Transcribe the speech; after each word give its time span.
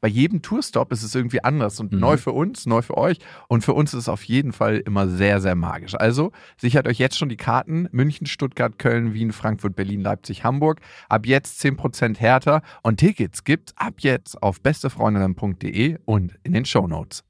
bei 0.00 0.08
jedem 0.08 0.42
Tourstop 0.42 0.92
ist 0.92 1.02
es 1.02 1.14
irgendwie 1.14 1.44
anders 1.44 1.78
und 1.80 1.92
Mhm. 1.92 2.00
neu 2.00 2.16
für 2.16 2.32
uns, 2.32 2.66
neu 2.66 2.82
für 2.82 2.96
euch 2.96 3.18
und 3.48 3.62
für 3.64 3.74
uns 3.74 3.92
ist 3.92 4.00
es 4.00 4.08
auf 4.08 4.24
jeden 4.24 4.52
Fall 4.52 4.78
immer 4.78 5.08
sehr, 5.08 5.40
sehr 5.40 5.54
magisch. 5.54 5.94
Also 5.94 6.32
sichert 6.56 6.88
euch 6.88 6.98
jetzt 6.98 7.18
schon 7.18 7.28
die 7.28 7.36
Karten 7.36 7.88
München, 7.92 8.26
Stuttgart, 8.26 8.78
Köln, 8.78 9.12
Wien, 9.14 9.32
Frankfurt, 9.32 9.76
Berlin, 9.76 10.00
Leipzig, 10.00 10.44
Hamburg. 10.44 10.80
Ab 11.08 11.26
jetzt 11.26 11.60
10% 11.60 12.18
härter 12.18 12.62
und 12.82 12.98
Tickets 12.98 13.44
gibt's 13.44 13.72
ab 13.76 13.94
jetzt 13.98 14.42
auf 14.42 14.60
bestefreundinnen.de 14.60 15.98
und 16.04 16.38
in 16.42 16.52
den 16.52 16.64
Shownotes. 16.64 17.24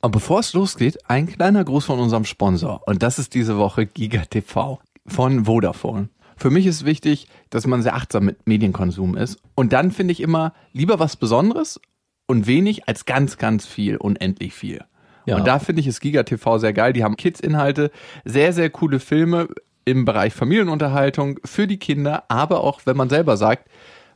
Und 0.00 0.12
bevor 0.12 0.40
es 0.40 0.52
losgeht, 0.52 0.98
ein 1.10 1.26
kleiner 1.26 1.64
Gruß 1.64 1.84
von 1.86 1.98
unserem 1.98 2.24
Sponsor. 2.24 2.82
Und 2.86 3.02
das 3.02 3.18
ist 3.18 3.34
diese 3.34 3.58
Woche 3.58 3.84
GigaTV 3.86 4.78
von 5.06 5.44
Vodafone. 5.46 6.08
Für 6.36 6.50
mich 6.50 6.66
ist 6.66 6.84
wichtig, 6.84 7.26
dass 7.50 7.66
man 7.66 7.82
sehr 7.82 7.96
achtsam 7.96 8.24
mit 8.26 8.46
Medienkonsum 8.46 9.16
ist. 9.16 9.40
Und 9.56 9.72
dann 9.72 9.90
finde 9.90 10.12
ich 10.12 10.20
immer 10.20 10.52
lieber 10.72 11.00
was 11.00 11.16
Besonderes 11.16 11.80
und 12.28 12.46
wenig 12.46 12.86
als 12.86 13.06
ganz, 13.06 13.38
ganz 13.38 13.66
viel, 13.66 13.96
unendlich 13.96 14.54
viel. 14.54 14.84
Ja. 15.26 15.36
Und 15.36 15.46
da 15.46 15.58
finde 15.58 15.80
ich 15.80 15.86
es 15.88 15.98
GigaTV 15.98 16.58
sehr 16.58 16.72
geil. 16.72 16.92
Die 16.92 17.02
haben 17.02 17.16
Kids-Inhalte, 17.16 17.90
sehr, 18.24 18.52
sehr 18.52 18.70
coole 18.70 19.00
Filme 19.00 19.48
im 19.84 20.04
Bereich 20.04 20.32
Familienunterhaltung 20.34 21.40
für 21.44 21.66
die 21.66 21.78
Kinder, 21.78 22.24
aber 22.28 22.62
auch, 22.62 22.82
wenn 22.84 22.96
man 22.96 23.08
selber 23.08 23.36
sagt, 23.36 23.68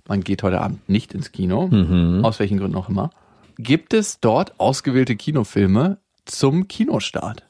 man 0.07 0.21
geht 0.23 0.43
heute 0.43 0.61
Abend 0.61 0.89
nicht 0.89 1.15
ins 1.15 1.33
Kino, 1.33 1.71
aus 2.23 2.39
welchen 2.39 2.59
Gründen 2.59 2.77
auch 2.77 2.89
immer, 2.89 3.11
gibt 3.59 3.95
es 3.95 4.21
dort 4.21 4.59
ausgewählte 4.61 5.17
Kinofilme 5.17 5.99
zum 6.25 6.69
Kinostart. 6.69 7.45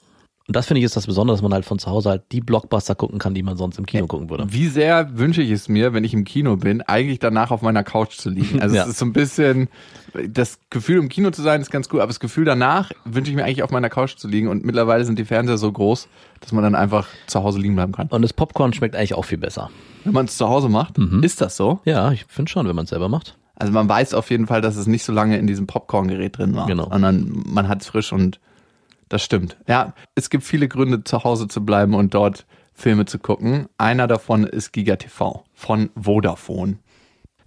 Und 0.48 0.56
das 0.56 0.66
finde 0.66 0.80
ich 0.80 0.84
ist 0.84 0.96
das 0.96 1.06
Besondere, 1.06 1.36
dass 1.36 1.42
man 1.42 1.52
halt 1.54 1.64
von 1.64 1.78
zu 1.78 1.88
Hause 1.90 2.10
halt 2.10 2.22
die 2.32 2.40
Blockbuster 2.40 2.94
gucken 2.96 3.18
kann, 3.20 3.32
die 3.32 3.42
man 3.44 3.56
sonst 3.56 3.78
im 3.78 3.86
Kino 3.86 4.06
gucken 4.08 4.28
würde. 4.28 4.46
Wie 4.48 4.66
sehr 4.66 5.16
wünsche 5.16 5.40
ich 5.40 5.50
es 5.52 5.68
mir, 5.68 5.92
wenn 5.94 6.02
ich 6.02 6.12
im 6.14 6.24
Kino 6.24 6.56
bin, 6.56 6.82
eigentlich 6.82 7.20
danach 7.20 7.50
auf 7.52 7.62
meiner 7.62 7.84
Couch 7.84 8.16
zu 8.18 8.28
liegen. 8.28 8.60
Also 8.60 8.74
Ja. 8.76 8.82
es 8.82 8.88
ist 8.90 8.98
so 8.98 9.04
ein 9.06 9.12
bisschen, 9.12 9.68
das 10.28 10.58
Gefühl 10.70 10.98
im 10.98 11.08
Kino 11.08 11.30
zu 11.30 11.42
sein 11.42 11.60
ist 11.60 11.70
ganz 11.70 11.88
gut, 11.88 12.00
aber 12.00 12.08
das 12.08 12.18
Gefühl 12.20 12.44
danach 12.44 12.90
wünsche 13.04 13.30
ich 13.30 13.36
mir 13.36 13.44
eigentlich 13.44 13.62
auf 13.62 13.70
meiner 13.70 13.88
Couch 13.88 14.16
zu 14.16 14.26
liegen 14.26 14.48
und 14.48 14.64
mittlerweile 14.64 15.04
sind 15.04 15.18
die 15.18 15.24
Fernseher 15.24 15.58
so 15.58 15.70
groß, 15.70 16.08
dass 16.40 16.50
man 16.52 16.64
dann 16.64 16.74
einfach 16.74 17.06
zu 17.28 17.42
Hause 17.42 17.60
liegen 17.60 17.76
bleiben 17.76 17.92
kann. 17.92 18.08
Und 18.08 18.22
das 18.22 18.32
Popcorn 18.32 18.72
schmeckt 18.72 18.96
eigentlich 18.96 19.14
auch 19.14 19.24
viel 19.24 19.38
besser. 19.38 19.70
Wenn 20.04 20.12
man 20.12 20.24
es 20.26 20.36
zu 20.36 20.48
Hause 20.48 20.68
macht, 20.68 20.98
ist 21.22 21.40
das 21.40 21.56
so? 21.56 21.78
Ja, 21.84 22.10
ich 22.10 22.24
finde 22.26 22.50
schon, 22.50 22.66
wenn 22.66 22.74
man 22.74 22.84
es 22.84 22.90
selber 22.90 23.08
macht. 23.08 23.36
Also 23.54 23.72
man 23.72 23.88
weiß 23.88 24.14
auf 24.14 24.28
jeden 24.30 24.48
Fall, 24.48 24.60
dass 24.60 24.74
es 24.74 24.88
nicht 24.88 25.04
so 25.04 25.12
lange 25.12 25.38
in 25.38 25.46
diesem 25.46 25.68
Popcorn-Gerät 25.68 26.36
drin 26.38 26.56
war, 26.56 26.66
Genau. 26.66 26.88
sondern 26.90 27.44
man 27.46 27.68
hat 27.68 27.82
es 27.82 27.86
frisch 27.86 28.12
und 28.12 28.40
das 29.12 29.22
stimmt. 29.22 29.56
Ja, 29.68 29.94
es 30.14 30.30
gibt 30.30 30.44
viele 30.44 30.68
Gründe, 30.68 31.04
zu 31.04 31.22
Hause 31.24 31.48
zu 31.48 31.64
bleiben 31.64 31.94
und 31.94 32.14
dort 32.14 32.46
Filme 32.72 33.04
zu 33.04 33.18
gucken. 33.18 33.66
Einer 33.76 34.06
davon 34.06 34.44
ist 34.44 34.72
GigaTV 34.72 35.44
von 35.52 35.90
Vodafone. 35.94 36.78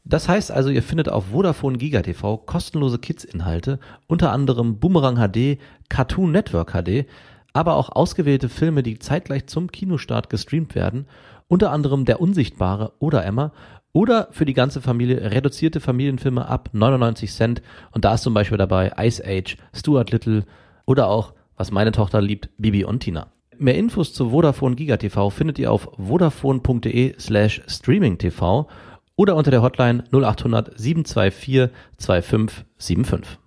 Das 0.03 0.29
heißt 0.29 0.51
also, 0.51 0.69
ihr 0.69 0.83
findet 0.83 1.09
auf 1.09 1.31
Vodafone 1.31 1.79
Giga 1.79 2.03
TV 2.03 2.37
kostenlose 2.37 2.99
Kids-Inhalte, 2.99 3.79
unter 4.05 4.31
anderem 4.31 4.79
Boomerang 4.79 5.15
HD, 5.15 5.57
Cartoon 5.89 6.31
Network 6.31 6.73
HD, 6.73 7.07
aber 7.53 7.75
auch 7.75 7.89
ausgewählte 7.89 8.47
Filme, 8.47 8.83
die 8.83 8.99
zeitgleich 8.99 9.47
zum 9.47 9.71
Kinostart 9.71 10.29
gestreamt 10.29 10.75
werden, 10.75 11.07
unter 11.47 11.71
anderem 11.71 12.05
Der 12.05 12.21
Unsichtbare 12.21 12.93
oder 12.99 13.25
Emma 13.25 13.51
oder 13.93 14.27
für 14.31 14.45
die 14.45 14.53
ganze 14.53 14.81
Familie 14.81 15.31
reduzierte 15.31 15.79
Familienfilme 15.79 16.47
ab 16.47 16.69
99 16.73 17.31
Cent 17.31 17.61
und 17.91 18.05
da 18.05 18.13
ist 18.13 18.21
zum 18.23 18.35
Beispiel 18.35 18.57
dabei 18.59 18.93
Ice 18.99 19.23
Age, 19.25 19.57
Stuart 19.73 20.11
Little 20.11 20.43
oder 20.85 21.07
auch, 21.07 21.33
was 21.57 21.71
meine 21.71 21.91
Tochter 21.91 22.21
liebt, 22.21 22.49
Bibi 22.57 22.85
und 22.85 22.99
Tina. 23.01 23.31
Mehr 23.57 23.75
Infos 23.75 24.13
zu 24.13 24.31
Vodafone 24.31 24.75
Giga 24.75 24.97
TV 24.97 25.29
findet 25.29 25.59
ihr 25.59 25.71
auf 25.71 25.89
vodafone.de 25.97 27.15
slash 27.19 27.61
streamingtv 27.67 28.67
oder 29.15 29.35
unter 29.35 29.51
der 29.51 29.61
Hotline 29.61 30.03
0800 30.11 30.77
724 30.77 31.69
2575. 31.97 33.39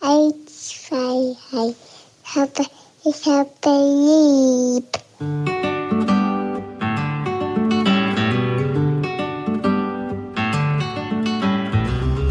Eins, 0.00 0.86
zwei, 0.88 1.36
drei. 1.50 1.74
Ich 2.24 2.34
habe, 2.34 2.66
ich 3.04 3.26
habe 3.26 3.50
lieb. 4.74 5.02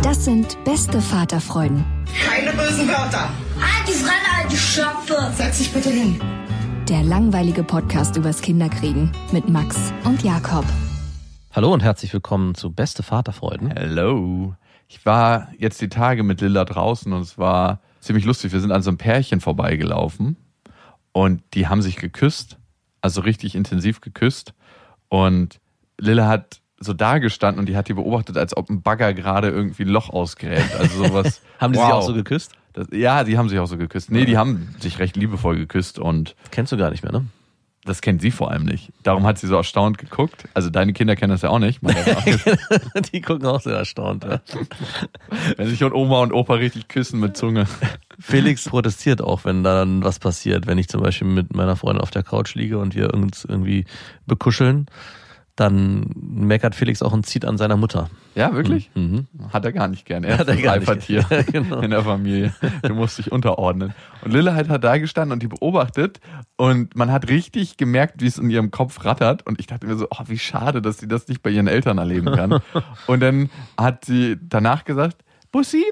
Das 0.03 0.25
sind 0.25 0.61
beste 0.65 0.99
Vaterfreuden. 0.99 1.85
Keine 2.25 2.51
bösen 2.51 2.87
Wörter. 2.87 3.29
Halt 3.59 3.87
die 3.87 3.93
Fremde, 3.93 4.30
Schöpfe! 4.61 5.17
Setz 5.33 5.57
dich 5.57 5.73
bitte 5.73 5.89
hin. 5.89 6.21
Der 6.87 7.03
langweilige 7.03 7.61
Podcast 7.63 8.15
übers 8.15 8.41
Kinderkriegen 8.41 9.11
mit 9.33 9.49
Max 9.49 9.91
und 10.05 10.23
Jakob. 10.23 10.63
Hallo 11.51 11.73
und 11.73 11.83
herzlich 11.83 12.13
willkommen 12.13 12.55
zu 12.55 12.71
Beste 12.71 13.03
Vaterfreuden. 13.03 13.71
Hello. 13.71 14.55
Ich 14.87 15.05
war 15.05 15.49
jetzt 15.57 15.81
die 15.81 15.89
Tage 15.89 16.23
mit 16.23 16.39
Lilla 16.39 16.63
draußen 16.63 17.11
und 17.11 17.21
es 17.21 17.37
war 17.37 17.81
ziemlich 17.99 18.23
lustig. 18.23 18.53
Wir 18.53 18.61
sind 18.61 18.71
an 18.71 18.81
so 18.81 18.91
einem 18.91 18.97
Pärchen 18.97 19.41
vorbeigelaufen 19.41 20.37
und 21.11 21.41
die 21.53 21.67
haben 21.67 21.81
sich 21.81 21.97
geküsst, 21.97 22.57
also 23.01 23.21
richtig 23.21 23.55
intensiv 23.55 23.99
geküsst. 23.99 24.53
Und 25.09 25.59
Lilla 25.99 26.27
hat 26.27 26.61
so 26.77 26.93
da 26.93 27.17
gestanden 27.17 27.59
und 27.59 27.67
die 27.67 27.75
hat 27.75 27.89
die 27.89 27.93
beobachtet, 27.93 28.37
als 28.37 28.55
ob 28.55 28.69
ein 28.69 28.83
Bagger 28.83 29.13
gerade 29.13 29.49
irgendwie 29.49 29.83
ein 29.83 29.89
Loch 29.89 30.09
ausgräbt. 30.09 30.75
Also 30.79 31.03
sowas. 31.03 31.41
Haben 31.59 31.73
die 31.73 31.79
wow. 31.79 31.85
sich 31.85 31.93
auch 31.93 32.01
so 32.03 32.13
geküsst? 32.13 32.53
Das, 32.73 32.87
ja, 32.91 33.23
die 33.23 33.37
haben 33.37 33.49
sich 33.49 33.59
auch 33.59 33.67
so 33.67 33.77
geküsst. 33.77 34.11
Nee, 34.11 34.25
die 34.25 34.37
haben 34.37 34.75
sich 34.79 34.99
recht 34.99 35.15
liebevoll 35.15 35.57
geküsst 35.57 35.99
und 35.99 36.35
Kennst 36.51 36.71
du 36.71 36.77
gar 36.77 36.91
nicht 36.91 37.03
mehr, 37.03 37.11
ne? 37.11 37.25
das 37.83 38.01
kennt 38.01 38.21
sie 38.21 38.29
vor 38.29 38.51
allem 38.51 38.65
nicht. 38.65 38.91
Darum 39.01 39.25
hat 39.25 39.39
sie 39.39 39.47
so 39.47 39.55
erstaunt 39.55 39.97
geguckt. 39.97 40.47
Also 40.53 40.69
deine 40.69 40.93
Kinder 40.93 41.15
kennen 41.15 41.31
das 41.31 41.41
ja 41.41 41.49
auch 41.49 41.59
nicht. 41.59 41.81
Meine 41.81 41.99
auch 42.15 42.25
nicht. 42.25 42.45
die 43.11 43.21
gucken 43.21 43.47
auch 43.47 43.61
sehr 43.61 43.75
erstaunt. 43.75 44.23
Ja. 44.23 44.41
Wenn 45.57 45.67
sich 45.67 45.83
und 45.83 45.93
Oma 45.93 46.19
und 46.21 46.31
Opa 46.31 46.55
richtig 46.55 46.87
küssen 46.89 47.19
mit 47.19 47.35
Zunge. 47.35 47.65
Felix 48.19 48.65
protestiert 48.69 49.21
auch, 49.21 49.45
wenn 49.45 49.63
dann 49.63 50.03
was 50.03 50.19
passiert. 50.19 50.67
Wenn 50.67 50.77
ich 50.77 50.89
zum 50.89 51.01
Beispiel 51.01 51.27
mit 51.27 51.55
meiner 51.55 51.75
Freundin 51.75 52.01
auf 52.01 52.11
der 52.11 52.23
Couch 52.23 52.53
liege 52.53 52.77
und 52.77 52.93
wir 52.93 53.13
uns 53.15 53.45
irgendwie 53.45 53.85
bekuscheln, 54.27 54.85
dann 55.61 56.07
meckert 56.15 56.75
Felix 56.75 57.01
auch 57.01 57.13
und 57.13 57.25
zieht 57.25 57.45
an 57.45 57.57
seiner 57.57 57.77
Mutter. 57.77 58.09
Ja, 58.35 58.53
wirklich? 58.53 58.89
Mhm. 58.95 59.27
Hat 59.53 59.63
er 59.63 59.71
gar 59.71 59.87
nicht 59.87 60.05
gern. 60.05 60.23
Er 60.23 60.39
Hat 60.39 60.47
er 60.47 60.55
das 60.55 60.63
gar 60.63 60.77
nicht. 60.77 60.89
Alpha-Tier 60.89 61.25
Ja, 61.29 61.41
genau. 61.43 61.79
in 61.79 61.91
der 61.91 62.03
Familie. 62.03 62.53
Du 62.81 62.93
musst 62.95 63.17
dich 63.17 63.31
unterordnen. 63.31 63.93
Und 64.23 64.31
Lille 64.31 64.53
halt 64.53 64.69
hat 64.69 64.83
da 64.83 64.97
gestanden 64.97 65.33
und 65.33 65.43
die 65.43 65.47
beobachtet 65.47 66.19
und 66.57 66.95
man 66.95 67.11
hat 67.11 67.29
richtig 67.29 67.77
gemerkt, 67.77 68.21
wie 68.21 68.27
es 68.27 68.37
in 68.37 68.49
ihrem 68.49 68.71
Kopf 68.71 69.05
rattert 69.05 69.45
und 69.45 69.59
ich 69.59 69.67
dachte 69.67 69.87
mir 69.87 69.95
so, 69.95 70.07
oh, 70.09 70.23
wie 70.27 70.39
schade, 70.39 70.81
dass 70.81 70.97
sie 70.97 71.07
das 71.07 71.27
nicht 71.27 71.41
bei 71.43 71.51
ihren 71.51 71.67
Eltern 71.67 71.97
erleben 71.97 72.33
kann. 72.35 72.59
und 73.07 73.19
dann 73.21 73.49
hat 73.77 74.05
sie 74.05 74.37
danach 74.41 74.83
gesagt, 74.83 75.23
Bussi? 75.51 75.83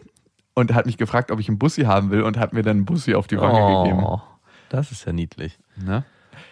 Und 0.56 0.74
hat 0.74 0.88
mich 0.88 0.98
gefragt, 0.98 1.32
ob 1.32 1.40
ich 1.40 1.48
einen 1.48 1.60
Bussi 1.60 1.84
haben 1.84 2.12
will 2.12 2.24
und 2.24 2.38
hat 2.38 2.54
mir 2.54 2.64
dann 2.64 2.78
einen 2.78 2.86
Bussi 2.86 3.16
auf 3.16 3.28
die 3.28 3.40
Wange 3.40 3.84
gegeben. 3.84 4.04
Oh, 4.04 4.22
das 4.70 4.92
ist 4.92 5.06
ja 5.06 5.14
niedlich. 5.14 5.58
Ne? 5.78 6.04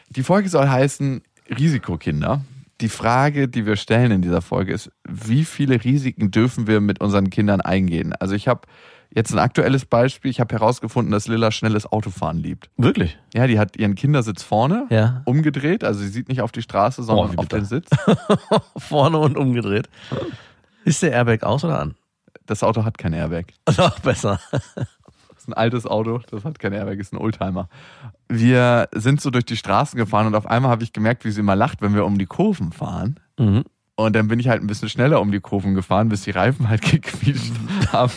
Die 0.10 0.24
Folge 0.24 0.48
soll 0.48 0.70
heißen 0.70 1.22
Risikokinder. 1.50 2.42
Die 2.82 2.90
Frage, 2.90 3.48
die 3.48 3.66
wir 3.66 3.76
stellen 3.76 4.12
in 4.12 4.22
dieser 4.22 4.42
Folge 4.42 4.74
ist, 4.74 4.92
wie 5.08 5.46
viele 5.46 5.84
Risiken 5.84 6.30
dürfen 6.32 6.68
wir 6.68 6.80
mit 6.80 7.02
unseren 7.02 7.30
Kindern 7.30 7.60
eingehen? 7.62 8.14
Also 8.14 8.36
ich 8.36 8.48
habe 8.48 8.62
jetzt 9.10 9.32
ein 9.34 9.40
aktuelles 9.40 9.86
Beispiel. 9.86 10.30
Ich 10.30 10.40
habe 10.40 10.54
herausgefunden, 10.54 11.12
dass 11.12 11.28
Lilla 11.28 11.50
schnelles 11.52 11.86
Autofahren 11.92 12.38
liebt. 12.38 12.70
Wirklich? 12.78 13.18
Ja, 13.34 13.48
die 13.48 13.58
hat 13.58 13.78
ihren 13.78 13.96
Kindersitz 13.96 14.44
vorne 14.44 14.86
Ja. 14.92 15.22
umgedreht. 15.26 15.84
Also 15.84 16.02
sie 16.02 16.10
sieht 16.10 16.30
nicht 16.30 16.42
auf 16.42 16.52
die 16.52 16.62
Straße, 16.62 17.02
sondern 17.04 17.32
Oh, 17.36 17.40
auf 17.42 17.48
den 17.48 17.66
Sitz. 17.66 17.90
Vorne 18.78 19.18
und 19.18 19.38
umgedreht. 19.38 19.90
Ist 20.86 21.02
der 21.02 21.14
Airbag 21.14 21.44
aus 21.44 21.64
oder 21.64 21.80
an? 21.80 21.96
Das 22.46 22.64
Auto 22.64 22.86
hat 22.86 22.98
kein 22.98 23.14
Airbag. 23.14 23.46
Noch 23.78 24.00
besser. 24.00 24.40
Ist 25.48 25.54
ein 25.54 25.62
altes 25.62 25.88
Auto, 25.88 26.20
das 26.30 26.44
hat 26.44 26.60
kein 26.60 26.74
Airbag, 26.74 27.00
ist 27.00 27.14
ein 27.14 27.18
Oldtimer. 27.18 27.70
Wir 28.28 28.90
sind 28.94 29.22
so 29.22 29.30
durch 29.30 29.46
die 29.46 29.56
Straßen 29.56 29.98
gefahren 29.98 30.28
und 30.28 30.36
auf 30.36 30.46
einmal 30.46 30.72
habe 30.72 30.84
ich 30.84 30.92
gemerkt, 30.92 31.24
wie 31.24 31.32
sie 31.32 31.40
immer 31.40 31.56
lacht, 31.56 31.82
wenn 31.82 31.96
wir 31.96 32.06
um 32.06 32.18
die 32.18 32.26
Kurven 32.26 32.74
fahren. 32.74 33.18
Mhm. 33.40 33.64
Und 33.96 34.16
dann 34.18 34.28
bin 34.28 34.42
ich 34.42 34.50
halt 34.50 34.62
ein 34.62 34.68
bisschen 34.68 34.90
schneller 34.90 35.22
um 35.22 35.32
die 35.32 35.40
Kurven 35.40 35.74
gefahren, 35.74 36.10
bis 36.10 36.24
die 36.24 36.32
Reifen 36.32 36.68
halt 36.68 36.82
gequietscht 36.92 37.54
haben 37.94 38.12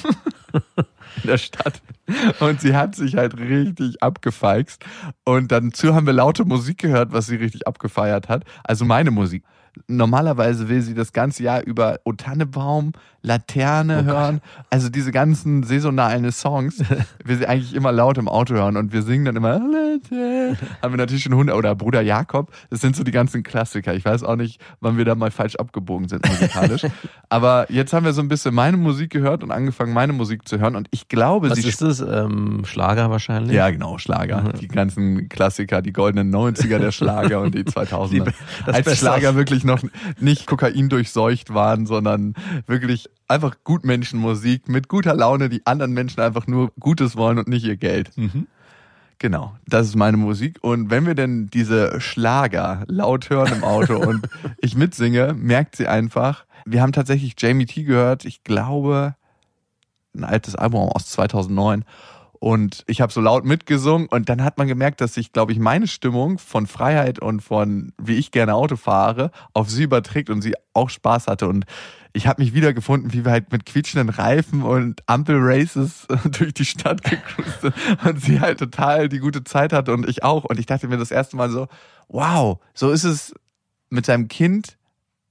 in 0.53 1.29
der 1.29 1.39
Stadt. 1.39 1.81
Und 2.41 2.61
sie 2.61 2.75
hat 2.75 2.97
sich 2.97 3.15
halt 3.15 3.39
richtig 3.39 4.03
abgefeixt. 4.03 4.85
Und 5.25 5.53
dazu 5.53 5.95
haben 5.95 6.07
wir 6.07 6.13
laute 6.13 6.45
Musik 6.45 6.79
gehört, 6.79 7.13
was 7.13 7.27
sie 7.27 7.37
richtig 7.37 7.69
abgefeiert 7.69 8.29
hat. 8.29 8.43
Also 8.65 8.85
meine 8.85 9.13
Musik. 9.13 9.45
Normalerweise 9.87 10.69
will 10.69 10.83
sie 10.83 10.95
das 10.95 11.13
ganze 11.13 11.43
Jahr 11.43 11.63
über 11.65 11.99
O 12.05 12.13
Tannebaum, 12.13 12.93
Laterne 13.23 13.99
Oh 14.01 14.03
Gott. 14.05 14.15
hören. 14.15 14.41
Also 14.71 14.89
diese 14.89 15.13
ganzen 15.13 15.63
saisonalen 15.63 16.31
Songs 16.33 16.79
will 17.25 17.37
sie 17.37 17.47
eigentlich 17.47 17.75
immer 17.75 17.93
laut 17.93 18.17
im 18.19 18.29
Auto 18.29 18.55
hören 18.55 18.77
und 18.77 18.93
wir 18.93 19.03
singen 19.03 19.27
dann 19.27 19.37
immer 19.37 19.59
Laterne. 19.59 20.57
Haben 20.83 20.93
wir 20.95 20.97
natürlich 20.97 21.25
schon 21.25 21.35
Hunde 21.35 21.55
oder 21.55 21.75
Bruder 21.75 22.01
Jakob. 22.01 22.51
Das 22.71 22.81
sind 22.81 22.97
so 22.97 23.05
die 23.05 23.11
ganzen 23.11 23.43
Klassiker. 23.43 23.95
Ich 23.95 24.05
weiß 24.05 24.23
auch 24.23 24.37
nicht, 24.37 24.61
wann 24.81 24.97
wir 24.97 25.05
da 25.05 25.15
mal 25.15 25.31
falsch 25.31 25.57
abgebogen 25.57 26.09
sind 26.09 26.27
musikalisch. 26.29 26.83
Aber 27.29 27.71
jetzt 27.71 27.93
haben 27.93 28.05
wir 28.05 28.13
so 28.13 28.23
ein 28.23 28.29
bisschen 28.29 28.55
meine 28.55 28.77
Musik 28.77 29.11
gehört 29.11 29.43
und 29.45 29.51
angefangen, 29.51 29.93
meine 29.93 30.13
Musik 30.13 30.49
zu 30.49 30.59
hören 30.59 30.75
und 30.77 30.89
ich 30.91 31.09
glaube, 31.09 31.51
Was 31.51 31.59
sie 31.59 31.69
ist 31.69 31.83
das? 31.83 32.01
Ähm, 32.01 32.63
Schlager 32.65 33.11
wahrscheinlich? 33.11 33.55
ja, 33.55 33.71
genau, 33.71 33.99
Schlager. 33.99 34.53
Die 34.61 34.69
ganzen 34.69 35.29
Klassiker, 35.29 35.83
die 35.83 35.93
goldenen 35.93 36.35
90er 36.35 36.79
der 36.79 36.91
Schlager 36.93 37.41
und 37.41 37.55
die 37.55 37.63
2000er. 37.65 38.33
Die- 38.67 38.73
Als 38.73 38.99
Schlager 38.99 39.35
wirklich 39.37 39.63
noch 39.71 39.83
nicht 40.19 40.47
Kokain 40.47 40.89
durchseucht 40.89 41.55
waren, 41.55 41.87
sondern 41.87 42.35
wirklich 42.67 43.09
einfach 43.29 43.57
Gutmenschenmusik 43.65 44.69
mit 44.69 44.89
guter 44.89 45.15
Laune, 45.15 45.49
die 45.49 45.65
anderen 45.67 45.93
Menschen 45.93 46.21
einfach 46.21 46.47
nur 46.47 46.73
Gutes 46.79 47.17
wollen 47.17 47.39
und 47.39 47.49
nicht 47.49 47.65
ihr 47.65 47.77
Geld. 47.77 48.11
Mhm. 48.17 48.47
Genau, 49.19 49.55
das 49.67 49.87
ist 49.87 49.97
meine 49.97 50.17
Musik. 50.17 50.59
Und 50.63 50.91
wenn 50.91 51.07
wir 51.07 51.15
denn 51.15 51.49
diese 51.49 52.01
Schlager 52.01 52.85
laut 52.89 53.29
hören 53.29 53.53
im 53.53 53.65
Auto 53.65 53.97
und 54.09 54.27
ich 54.59 54.77
mitsinge, 54.77 55.35
merkt 55.35 55.77
sie 55.77 55.87
einfach, 55.87 56.47
wir 56.65 56.83
haben 56.83 56.93
tatsächlich 56.93 57.35
Jamie 57.39 57.67
T 57.67 57.85
gehört, 57.85 58.25
ich 58.25 58.45
glaube, 58.45 59.15
ein 60.15 60.25
altes 60.25 60.57
Album 60.57 60.89
aus 60.89 61.07
2009. 61.07 61.85
Und 62.41 62.85
ich 62.87 63.03
habe 63.03 63.13
so 63.13 63.21
laut 63.21 63.45
mitgesungen 63.45 64.09
und 64.09 64.31
dann 64.31 64.43
hat 64.43 64.57
man 64.57 64.67
gemerkt, 64.67 65.03
dass 65.03 65.13
sich, 65.13 65.33
glaube 65.33 65.53
ich, 65.53 65.59
meine 65.59 65.87
Stimmung 65.87 66.39
von 66.39 66.67
Freiheit 66.67 67.19
und 67.19 67.43
von 67.43 67.93
wie 68.01 68.15
ich 68.15 68.31
gerne 68.31 68.55
Auto 68.55 68.77
fahre 68.77 69.31
auf 69.53 69.69
sie 69.69 69.83
überträgt 69.83 70.31
und 70.31 70.41
sie 70.41 70.55
auch 70.73 70.89
Spaß 70.89 71.27
hatte. 71.27 71.47
Und 71.47 71.67
ich 72.15 72.27
habe 72.27 72.43
mich 72.43 72.55
wiedergefunden, 72.55 73.13
wie 73.13 73.27
wir 73.27 73.33
halt 73.33 73.53
mit 73.53 73.67
quietschenden 73.67 74.09
Reifen 74.09 74.63
und 74.63 75.03
Ampelraces 75.07 76.07
durch 76.39 76.55
die 76.55 76.65
Stadt 76.65 77.03
sind 77.61 77.75
und 78.07 78.23
sie 78.23 78.41
halt 78.41 78.59
total 78.59 79.11
die 79.11 79.19
gute 79.19 79.45
Zeit 79.45 79.75
hatte 79.75 79.93
und 79.93 80.09
ich 80.09 80.25
auch. 80.25 80.45
Und 80.45 80.59
ich 80.59 80.65
dachte 80.65 80.89
mir 80.89 80.97
das 80.97 81.11
erste 81.11 81.37
Mal 81.37 81.51
so, 81.51 81.69
wow, 82.09 82.59
so 82.73 82.91
ist 82.91 83.05
es 83.05 83.35
mit 83.91 84.07
seinem 84.07 84.29
Kind 84.29 84.79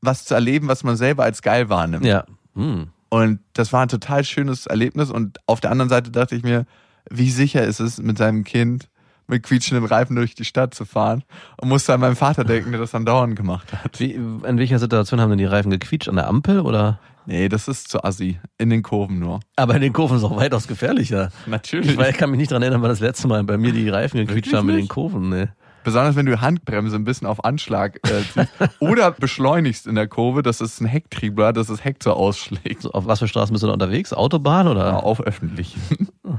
was 0.01 0.25
zu 0.25 0.35
erleben, 0.35 0.67
was 0.67 0.83
man 0.83 0.95
selber 0.95 1.23
als 1.23 1.41
geil 1.41 1.69
wahrnimmt. 1.69 2.05
Ja. 2.05 2.25
Hm. 2.53 2.89
Und 3.09 3.39
das 3.53 3.73
war 3.73 3.81
ein 3.81 3.89
total 3.89 4.23
schönes 4.23 4.67
Erlebnis. 4.67 5.09
Und 5.09 5.39
auf 5.47 5.59
der 5.59 5.71
anderen 5.71 5.89
Seite 5.89 6.11
dachte 6.11 6.35
ich 6.35 6.43
mir, 6.43 6.67
wie 7.09 7.29
sicher 7.29 7.63
ist 7.63 7.79
es, 7.79 7.99
mit 7.99 8.17
seinem 8.17 8.43
Kind 8.43 8.89
mit 9.27 9.43
quietschenden 9.43 9.85
Reifen 9.85 10.15
durch 10.15 10.33
die 10.33 10.43
Stadt 10.43 10.73
zu 10.73 10.85
fahren? 10.85 11.23
Und 11.61 11.69
musste 11.69 11.93
an 11.93 11.99
meinen 11.99 12.15
Vater 12.15 12.43
denken, 12.43 12.71
der 12.71 12.79
das 12.79 12.91
dann 12.91 13.05
dauernd 13.05 13.35
gemacht 13.35 13.71
hat. 13.73 13.99
Wie, 13.99 14.13
in 14.13 14.57
welcher 14.57 14.79
Situation 14.79 15.21
haben 15.21 15.29
denn 15.29 15.37
die 15.37 15.45
Reifen 15.45 15.69
gequietscht? 15.69 16.09
An 16.09 16.15
der 16.15 16.27
Ampel 16.27 16.61
oder? 16.61 16.99
Nee, 17.25 17.47
das 17.47 17.67
ist 17.67 17.89
zu 17.89 18.03
assi. 18.03 18.39
In 18.57 18.71
den 18.71 18.81
Kurven 18.81 19.19
nur. 19.19 19.39
Aber 19.55 19.75
in 19.75 19.81
den 19.81 19.93
Kurven 19.93 20.17
ist 20.17 20.23
es 20.23 20.29
auch 20.29 20.35
weitaus 20.35 20.67
gefährlicher. 20.67 21.29
Natürlich. 21.45 21.91
Ich, 21.91 21.97
weiß, 21.97 22.09
ich 22.09 22.17
kann 22.17 22.31
mich 22.31 22.39
nicht 22.39 22.51
dran 22.51 22.63
erinnern, 22.63 22.81
wann 22.81 22.89
das 22.89 23.01
letzte 23.01 23.27
Mal 23.27 23.43
bei 23.43 23.57
mir 23.57 23.71
die 23.71 23.87
Reifen 23.87 24.17
gequietscht 24.17 24.47
Wirklich 24.47 24.55
haben 24.55 24.65
mit 24.65 24.77
den? 24.77 24.87
Kurven. 24.87 25.29
Nee. 25.29 25.47
Besonders 25.89 26.15
wenn 26.15 26.27
du 26.27 26.39
Handbremse 26.39 26.95
ein 26.95 27.03
bisschen 27.03 27.25
auf 27.25 27.43
Anschlag 27.43 27.99
äh, 28.07 28.21
ziehst. 28.21 28.51
oder 28.79 29.09
beschleunigst 29.09 29.87
in 29.87 29.95
der 29.95 30.07
Kurve, 30.07 30.43
dass 30.43 30.61
es 30.61 30.79
ein 30.79 30.85
Hecktriebler, 30.85 31.51
dass 31.51 31.65
das 31.65 31.83
Heck 31.83 32.03
so 32.03 32.13
ausschlägt. 32.13 32.83
So, 32.83 32.91
auf 32.91 33.07
was 33.07 33.17
für 33.17 33.27
Straßen 33.27 33.51
bist 33.51 33.63
du 33.63 33.67
da 33.67 33.73
unterwegs? 33.73 34.13
Autobahn 34.13 34.67
Ja, 34.67 34.71
oder? 34.71 35.03
auf 35.03 35.19
öffentlichen. 35.21 36.09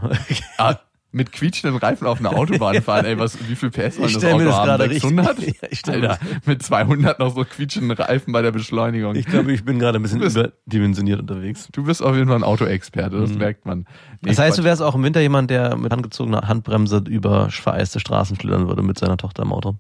Ah, 0.57 0.77
mit 1.13 1.33
quietschenden 1.33 1.79
Reifen 1.79 2.07
auf 2.07 2.21
einer 2.21 2.37
Autobahn 2.37 2.81
fahren, 2.83 3.05
ey, 3.05 3.19
was, 3.19 3.37
wie 3.49 3.57
viel 3.57 3.71
PS 3.71 3.97
soll 3.97 4.13
das 4.13 4.25
Auto 4.25 4.45
das 4.45 4.55
haben? 4.55 4.67
gerade 4.67 4.89
600? 4.89 5.39
richtig- 5.39 5.57
Ja, 5.63 5.69
ich 5.71 5.89
Alter, 5.89 6.19
mit 6.47 6.63
200 6.63 7.19
noch 7.19 7.35
so 7.35 7.45
quietschenden 7.45 7.97
Reifen 7.97 8.33
bei 8.33 8.43
der 8.43 8.53
Beschleunigung. 8.53 9.15
Ich 9.17 9.27
glaube, 9.27 9.53
ich 9.53 9.65
bin 9.65 9.79
gerade 9.79 9.99
ein 9.99 10.03
bisschen 10.03 10.21
bist- 10.21 10.37
überdimensioniert 10.37 11.21
unterwegs. 11.21 11.69
du 11.73 11.83
bist 11.85 12.03
auf 12.03 12.15
jeden 12.15 12.29
Fall 12.29 12.37
ein 12.37 12.45
Autoexperte, 12.45 13.19
das 13.21 13.35
merkt 13.35 13.67
man. 13.67 13.87
Nee, 14.23 14.29
Das 14.31 14.39
heißt, 14.39 14.59
du 14.59 14.65
wärst 14.65 14.83
auch 14.83 14.95
im 14.95 15.03
Winter 15.03 15.21
jemand, 15.21 15.51
der 15.51 15.77
mit 15.77 15.93
angezogener 15.93 16.47
Handbremse 16.49 17.03
über 17.09 17.51
vereiste 17.51 17.99
Straßen 18.01 18.37
schlittern 18.39 18.69
würde 18.69 18.83
mit 18.83 18.99
seiner 18.99 19.17
Tochter 19.17 19.43
im 19.43 19.53
Auto. 19.53 19.77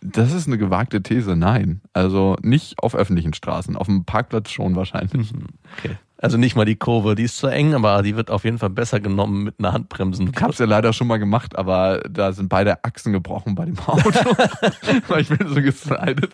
das 0.00 0.32
ist 0.32 0.48
eine 0.48 0.58
gewagte 0.58 1.02
These, 1.02 1.36
nein. 1.36 1.80
Also 1.92 2.36
nicht 2.42 2.78
auf 2.80 2.96
öffentlichen 2.96 3.34
Straßen, 3.34 3.76
auf 3.76 3.86
dem 3.86 4.04
Parkplatz 4.04 4.50
schon 4.50 4.74
wahrscheinlich. 4.74 5.30
Okay. 5.78 5.96
Also 6.22 6.38
nicht 6.38 6.54
mal 6.54 6.64
die 6.64 6.76
Kurve, 6.76 7.16
die 7.16 7.24
ist 7.24 7.36
zu 7.36 7.48
eng, 7.48 7.74
aber 7.74 8.00
die 8.02 8.14
wird 8.14 8.30
auf 8.30 8.44
jeden 8.44 8.58
Fall 8.58 8.70
besser 8.70 9.00
genommen 9.00 9.42
mit 9.42 9.56
einer 9.58 9.72
Handbremsen. 9.72 10.30
Ich 10.32 10.40
hab's 10.40 10.58
ja 10.58 10.66
leider 10.66 10.92
schon 10.92 11.08
mal 11.08 11.18
gemacht, 11.18 11.56
aber 11.56 12.00
da 12.08 12.32
sind 12.32 12.48
beide 12.48 12.84
Achsen 12.84 13.12
gebrochen 13.12 13.56
bei 13.56 13.64
dem 13.64 13.76
Auto. 13.80 14.08
Weil 15.08 15.22
ich 15.22 15.28
bin 15.28 15.48
so 15.48 15.60
geslidet. 15.60 16.32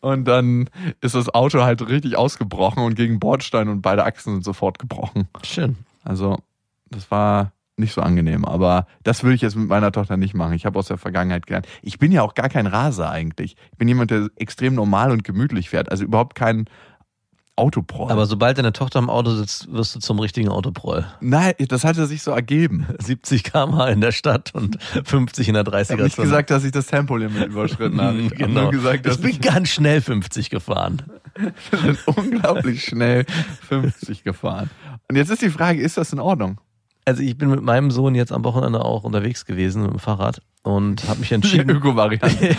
Und 0.00 0.24
dann 0.24 0.70
ist 1.02 1.14
das 1.14 1.28
Auto 1.28 1.62
halt 1.62 1.86
richtig 1.86 2.16
ausgebrochen 2.16 2.82
und 2.82 2.94
gegen 2.94 3.20
Bordstein 3.20 3.68
und 3.68 3.82
beide 3.82 4.02
Achsen 4.04 4.36
sind 4.36 4.44
sofort 4.44 4.78
gebrochen. 4.78 5.28
Schön. 5.44 5.76
Also, 6.02 6.38
das 6.88 7.10
war 7.10 7.52
nicht 7.76 7.92
so 7.92 8.00
angenehm. 8.00 8.46
Aber 8.46 8.86
das 9.02 9.22
würde 9.22 9.34
ich 9.34 9.42
jetzt 9.42 9.56
mit 9.56 9.68
meiner 9.68 9.92
Tochter 9.92 10.16
nicht 10.16 10.32
machen. 10.32 10.54
Ich 10.54 10.64
habe 10.64 10.78
aus 10.78 10.88
der 10.88 10.96
Vergangenheit 10.96 11.46
gelernt. 11.46 11.66
Ich 11.82 11.98
bin 11.98 12.12
ja 12.12 12.22
auch 12.22 12.32
gar 12.32 12.48
kein 12.48 12.66
Raser 12.66 13.10
eigentlich. 13.10 13.56
Ich 13.72 13.78
bin 13.78 13.88
jemand, 13.88 14.10
der 14.10 14.30
extrem 14.36 14.74
normal 14.74 15.10
und 15.10 15.22
gemütlich 15.22 15.68
fährt. 15.68 15.90
Also 15.90 16.04
überhaupt 16.04 16.34
kein 16.34 16.64
Autoproll. 17.56 18.12
Aber 18.12 18.26
sobald 18.26 18.58
deine 18.58 18.72
Tochter 18.72 18.98
im 18.98 19.08
Auto 19.08 19.30
sitzt, 19.30 19.72
wirst 19.72 19.94
du 19.94 19.98
zum 19.98 20.18
richtigen 20.18 20.50
Autoproll. 20.50 21.06
Nein, 21.20 21.54
das 21.68 21.84
hatte 21.84 22.06
sich 22.06 22.22
so 22.22 22.30
ergeben. 22.30 22.86
70 22.98 23.44
km/h 23.44 23.88
in 23.88 24.02
der 24.02 24.12
Stadt 24.12 24.54
und 24.54 24.78
50 24.82 25.48
in 25.48 25.54
der 25.54 25.64
30er. 25.64 25.82
Ich 25.82 25.90
habe 25.90 26.02
nicht 26.04 26.16
gesagt, 26.16 26.50
dass 26.50 26.64
ich 26.64 26.72
das 26.72 26.86
Tempolimit 26.86 27.46
überschritten 27.48 28.00
habe. 28.00 28.18
Ich 28.18 28.34
genau. 28.34 28.62
nur 28.62 28.70
gesagt, 28.70 28.96
ich 28.96 29.02
dass 29.02 29.18
bin 29.18 29.30
ich 29.30 29.40
ganz 29.40 29.70
schnell 29.70 30.02
50 30.02 30.50
gefahren. 30.50 31.02
bin 31.70 31.96
unglaublich 32.04 32.84
schnell 32.84 33.24
50 33.68 34.22
gefahren. 34.22 34.70
Und 35.08 35.16
jetzt 35.16 35.30
ist 35.30 35.42
die 35.42 35.50
Frage, 35.50 35.80
ist 35.80 35.96
das 35.96 36.12
in 36.12 36.20
Ordnung? 36.20 36.60
Also 37.06 37.22
ich 37.22 37.38
bin 37.38 37.50
mit 37.50 37.62
meinem 37.62 37.90
Sohn 37.90 38.14
jetzt 38.14 38.32
am 38.32 38.44
Wochenende 38.44 38.84
auch 38.84 39.04
unterwegs 39.04 39.44
gewesen 39.46 39.82
mit 39.82 39.92
dem 39.92 39.98
Fahrrad 40.00 40.42
und 40.62 41.08
habe 41.08 41.20
mich 41.20 41.30
entschieden, 41.30 41.70
Öko-Variante. 41.70 42.56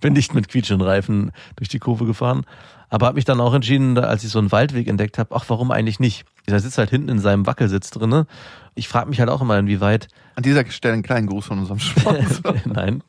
bin 0.00 0.12
nicht 0.12 0.34
mit 0.34 0.48
quietschenden 0.48 0.86
Reifen 0.86 1.32
durch 1.56 1.70
die 1.70 1.78
Kurve 1.78 2.04
gefahren, 2.04 2.44
aber 2.88 3.06
habe 3.06 3.16
mich 3.16 3.24
dann 3.24 3.40
auch 3.40 3.54
entschieden, 3.54 3.98
als 3.98 4.24
ich 4.24 4.30
so 4.30 4.38
einen 4.38 4.52
Waldweg 4.52 4.88
entdeckt 4.88 5.18
habe, 5.18 5.34
ach 5.34 5.44
warum 5.48 5.70
eigentlich 5.70 6.00
nicht? 6.00 6.24
Er 6.46 6.58
sitzt 6.60 6.78
halt 6.78 6.90
hinten 6.90 7.08
in 7.10 7.18
seinem 7.18 7.46
Wackelsitz 7.46 7.90
drinne. 7.90 8.26
Ich 8.74 8.88
frage 8.88 9.08
mich 9.08 9.20
halt 9.20 9.28
auch 9.28 9.42
immer, 9.42 9.58
inwieweit 9.58 10.08
An 10.36 10.42
dieser 10.42 10.64
Stelle 10.70 10.94
einen 10.94 11.02
kleinen 11.02 11.26
Gruß 11.26 11.46
von 11.46 11.58
unserem 11.58 11.78
Sponsor. 11.78 12.54
Nein. 12.64 13.02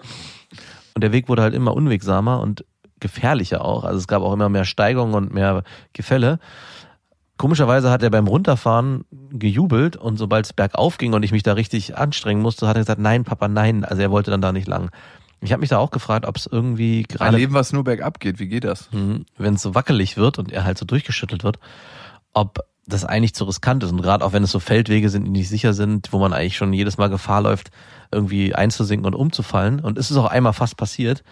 Und 0.93 1.03
der 1.03 1.11
Weg 1.11 1.29
wurde 1.29 1.41
halt 1.41 1.53
immer 1.53 1.73
unwegsamer 1.73 2.41
und 2.41 2.65
gefährlicher 2.99 3.63
auch. 3.63 3.85
Also 3.85 3.97
es 3.97 4.07
gab 4.07 4.21
auch 4.21 4.33
immer 4.33 4.49
mehr 4.49 4.65
Steigungen 4.65 5.15
und 5.15 5.33
mehr 5.33 5.63
Gefälle. 5.93 6.39
Komischerweise 7.37 7.89
hat 7.89 8.03
er 8.03 8.09
beim 8.09 8.27
Runterfahren 8.27 9.05
gejubelt 9.31 9.95
und 9.95 10.17
sobald 10.17 10.45
es 10.45 10.51
bergauf 10.51 10.97
ging 10.97 11.13
und 11.13 11.23
ich 11.23 11.31
mich 11.31 11.43
da 11.43 11.53
richtig 11.53 11.97
anstrengen 11.97 12.41
musste, 12.41 12.67
hat 12.67 12.75
er 12.75 12.81
gesagt, 12.81 12.99
nein, 12.99 13.23
Papa, 13.23 13.47
nein. 13.47 13.85
Also 13.85 14.01
er 14.01 14.11
wollte 14.11 14.29
dann 14.29 14.41
da 14.41 14.51
nicht 14.51 14.67
lang. 14.67 14.91
Ich 15.41 15.51
habe 15.51 15.61
mich 15.61 15.69
da 15.69 15.77
auch 15.77 15.91
gefragt, 15.91 16.25
ob 16.25 16.35
es 16.37 16.47
irgendwie 16.47 17.05
Ein 17.09 17.17
gerade, 17.17 17.37
Leben, 17.37 17.53
was 17.53 17.71
nur 17.71 17.83
bergab 17.83 18.19
geht, 18.19 18.39
wie 18.39 18.47
geht 18.47 18.63
das? 18.63 18.89
wenn 19.37 19.53
es 19.53 19.61
so 19.61 19.75
wackelig 19.75 20.17
wird 20.17 20.37
und 20.37 20.51
er 20.51 20.65
halt 20.65 20.77
so 20.77 20.85
durchgeschüttelt 20.85 21.43
wird, 21.43 21.59
ob 22.33 22.59
das 22.85 23.05
eigentlich 23.05 23.35
zu 23.35 23.45
riskant 23.45 23.83
ist. 23.83 23.91
Und 23.91 24.01
gerade 24.01 24.25
auch 24.25 24.33
wenn 24.33 24.43
es 24.43 24.51
so 24.51 24.59
Feldwege 24.59 25.09
sind, 25.09 25.23
die 25.25 25.29
nicht 25.29 25.49
sicher 25.49 25.73
sind, 25.73 26.11
wo 26.11 26.19
man 26.19 26.33
eigentlich 26.33 26.57
schon 26.57 26.73
jedes 26.73 26.97
Mal 26.97 27.09
Gefahr 27.09 27.41
läuft, 27.41 27.69
irgendwie 28.11 28.55
einzusinken 28.55 29.05
und 29.05 29.15
umzufallen. 29.15 29.79
Und 29.79 29.97
es 29.97 30.11
ist 30.11 30.17
auch 30.17 30.25
einmal 30.25 30.53
fast 30.53 30.75
passiert. 30.75 31.23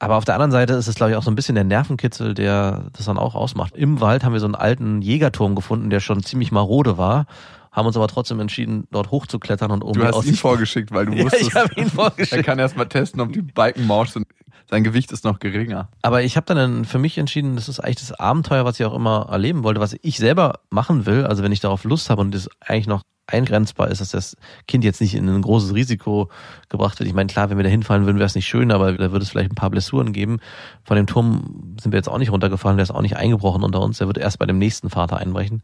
Aber 0.00 0.16
auf 0.16 0.24
der 0.24 0.34
anderen 0.34 0.50
Seite 0.50 0.74
ist 0.74 0.88
es, 0.88 0.96
glaube 0.96 1.12
ich, 1.12 1.16
auch 1.16 1.22
so 1.22 1.30
ein 1.30 1.36
bisschen 1.36 1.54
der 1.54 1.64
Nervenkitzel, 1.64 2.34
der 2.34 2.86
das 2.92 3.06
dann 3.06 3.16
auch 3.16 3.34
ausmacht. 3.34 3.74
Im 3.76 4.00
Wald 4.00 4.24
haben 4.24 4.32
wir 4.32 4.40
so 4.40 4.46
einen 4.46 4.56
alten 4.56 5.00
Jägerturm 5.00 5.54
gefunden, 5.54 5.88
der 5.88 6.00
schon 6.00 6.22
ziemlich 6.22 6.52
marode 6.52 6.98
war, 6.98 7.26
haben 7.74 7.86
uns 7.86 7.96
aber 7.96 8.08
trotzdem 8.08 8.40
entschieden, 8.40 8.86
dort 8.90 9.10
hochzuklettern 9.10 9.70
und 9.70 9.82
oben 9.82 10.00
Du 10.00 10.06
hast 10.06 10.24
ihn 10.24 10.36
vorgeschickt, 10.36 10.92
weil 10.92 11.06
du 11.06 11.12
Ja, 11.16 11.24
wusstest, 11.24 11.48
ich 11.48 11.54
habe 11.54 11.74
ihn 11.74 11.84
er 11.84 11.90
vorgeschickt. 11.90 12.44
kann 12.46 12.58
erst 12.58 12.76
mal 12.76 12.86
testen, 12.86 13.20
ob 13.20 13.32
die 13.32 13.42
Balken 13.42 13.86
morsch 13.86 14.10
sind. 14.10 14.26
Sein 14.70 14.82
Gewicht 14.82 15.12
ist 15.12 15.24
noch 15.24 15.40
geringer. 15.40 15.88
Aber 16.00 16.22
ich 16.22 16.36
habe 16.36 16.54
dann 16.54 16.86
für 16.86 16.98
mich 16.98 17.18
entschieden, 17.18 17.54
das 17.54 17.68
ist 17.68 17.80
eigentlich 17.80 17.96
das 17.96 18.12
Abenteuer, 18.12 18.64
was 18.64 18.80
ich 18.80 18.86
auch 18.86 18.94
immer 18.94 19.26
erleben 19.30 19.62
wollte, 19.62 19.80
was 19.80 19.94
ich 20.00 20.16
selber 20.16 20.60
machen 20.70 21.04
will. 21.04 21.26
Also 21.26 21.42
wenn 21.42 21.52
ich 21.52 21.60
darauf 21.60 21.84
Lust 21.84 22.08
habe 22.08 22.22
und 22.22 22.34
das 22.34 22.48
eigentlich 22.60 22.86
noch 22.86 23.02
eingrenzbar 23.26 23.88
ist, 23.88 24.00
dass 24.00 24.10
das 24.10 24.36
Kind 24.68 24.84
jetzt 24.84 25.00
nicht 25.00 25.14
in 25.14 25.28
ein 25.28 25.42
großes 25.42 25.74
Risiko 25.74 26.28
gebracht 26.68 26.98
wird. 26.98 27.08
Ich 27.08 27.14
meine, 27.14 27.26
klar, 27.26 27.50
wenn 27.50 27.56
wir 27.56 27.64
da 27.64 27.70
hinfallen 27.70 28.04
würden, 28.06 28.18
wäre 28.18 28.26
es 28.26 28.34
nicht 28.34 28.46
schön, 28.46 28.70
aber 28.70 28.92
da 28.92 29.12
würde 29.12 29.22
es 29.24 29.30
vielleicht 29.30 29.50
ein 29.50 29.56
paar 29.56 29.70
Blessuren 29.70 30.12
geben. 30.12 30.40
Von 30.84 30.96
dem 30.96 31.06
Turm 31.06 31.76
sind 31.80 31.92
wir 31.92 31.98
jetzt 31.98 32.08
auch 32.08 32.18
nicht 32.18 32.30
runtergefallen, 32.32 32.76
der 32.76 32.84
ist 32.84 32.90
auch 32.90 33.00
nicht 33.02 33.16
eingebrochen 33.16 33.62
unter 33.62 33.80
uns, 33.80 33.98
der 33.98 34.06
wird 34.06 34.18
erst 34.18 34.38
bei 34.38 34.46
dem 34.46 34.58
nächsten 34.58 34.90
Vater 34.90 35.16
einbrechen. 35.18 35.62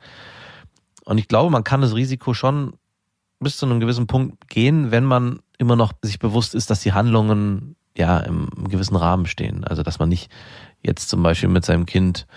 Und 1.11 1.19
ich 1.19 1.27
glaube, 1.27 1.51
man 1.51 1.65
kann 1.65 1.81
das 1.81 1.97
Risiko 1.97 2.35
schon 2.35 2.75
bis 3.41 3.57
zu 3.57 3.67
einem 3.67 3.81
gewissen 3.81 4.07
Punkt 4.07 4.49
gehen, 4.49 4.93
wenn 4.93 5.05
man 5.05 5.41
immer 5.59 5.75
noch 5.75 5.93
sich 6.03 6.21
bewusst 6.21 6.55
ist, 6.55 6.71
dass 6.71 6.83
die 6.83 6.93
Handlungen 6.93 7.75
ja 7.97 8.21
im 8.21 8.49
gewissen 8.69 8.95
Rahmen 8.95 9.27
stehen. 9.27 9.65
Also 9.65 9.83
dass 9.83 9.99
man 9.99 10.09
nicht 10.09 10.31
jetzt 10.83 11.09
zum 11.09 11.21
Beispiel 11.25 11.49
mit 11.49 11.65
seinem 11.65 11.85
Kind 11.85 12.29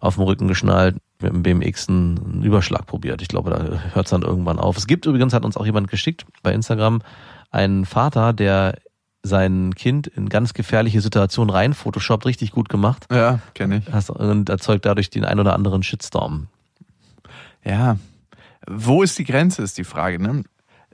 auf 0.00 0.16
dem 0.16 0.24
Rücken 0.24 0.48
geschnallt 0.48 0.96
mit 1.22 1.32
dem 1.32 1.42
BMX 1.42 1.88
einen 1.88 2.42
Überschlag 2.42 2.84
probiert. 2.84 3.22
Ich 3.22 3.28
glaube, 3.28 3.48
da 3.48 3.94
hört 3.94 4.04
es 4.04 4.10
dann 4.10 4.20
irgendwann 4.20 4.58
auf. 4.58 4.76
Es 4.76 4.86
gibt 4.86 5.06
übrigens, 5.06 5.32
hat 5.32 5.46
uns 5.46 5.56
auch 5.56 5.64
jemand 5.64 5.88
geschickt 5.88 6.26
bei 6.42 6.52
Instagram, 6.52 7.00
einen 7.50 7.86
Vater, 7.86 8.34
der 8.34 8.76
sein 9.22 9.74
Kind 9.74 10.06
in 10.08 10.28
ganz 10.28 10.52
gefährliche 10.52 11.00
Situationen 11.00 11.48
rein, 11.48 11.72
Photoshop 11.72 12.26
richtig 12.26 12.52
gut 12.52 12.68
gemacht. 12.68 13.06
Ja, 13.10 13.38
kenne 13.54 13.78
ich. 13.78 14.10
Und 14.10 14.50
erzeugt 14.50 14.84
dadurch 14.84 15.08
den 15.08 15.24
ein 15.24 15.40
oder 15.40 15.54
anderen 15.54 15.82
Shitstorm. 15.82 16.48
Ja. 17.68 17.98
Wo 18.66 19.02
ist 19.02 19.18
die 19.18 19.24
Grenze, 19.24 19.62
ist 19.62 19.78
die 19.78 19.84
Frage, 19.84 20.20
ne? 20.22 20.42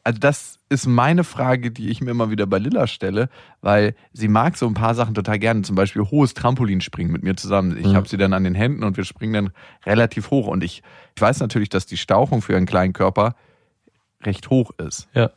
Also 0.07 0.19
das 0.19 0.59
ist 0.69 0.87
meine 0.87 1.25
Frage, 1.25 1.71
die 1.71 1.89
ich 1.89 2.03
mir 2.03 2.11
immer 2.11 2.31
wieder 2.31 2.47
bei 2.47 2.59
Lilla 2.59 2.87
stelle, 2.87 3.31
weil 3.63 3.95
sie 4.13 4.29
mag 4.29 4.59
so 4.59 4.67
ein 4.67 4.75
paar 4.75 4.95
Sachen 4.95 5.15
total 5.15 5.39
gerne, 5.39 5.63
zum 5.63 5.77
Beispiel 5.77 6.03
hohes 6.03 6.35
Trampolinspringen 6.35 7.11
mit 7.11 7.23
mir 7.23 7.37
zusammen. 7.37 7.79
Ich 7.79 7.87
Mhm. 7.87 7.95
habe 7.97 8.07
sie 8.09 8.19
dann 8.19 8.35
an 8.35 8.45
den 8.45 8.55
Händen 8.55 8.85
und 8.85 8.99
wir 8.99 9.05
springen 9.05 9.33
dann 9.33 9.51
relativ 9.87 10.31
hoch. 10.31 10.47
Und 10.47 10.63
ich, 10.63 10.83
ich 11.17 11.23
weiß 11.23 11.41
natürlich, 11.41 11.71
dass 11.71 11.87
die 11.87 11.97
Stauchung 11.97 12.43
für 12.43 12.53
ihren 12.53 12.67
kleinen 12.67 12.93
Körper 12.93 13.35
recht 14.23 14.51
hoch 14.51 14.73
ist. 14.77 15.09
Ja. 15.15 15.31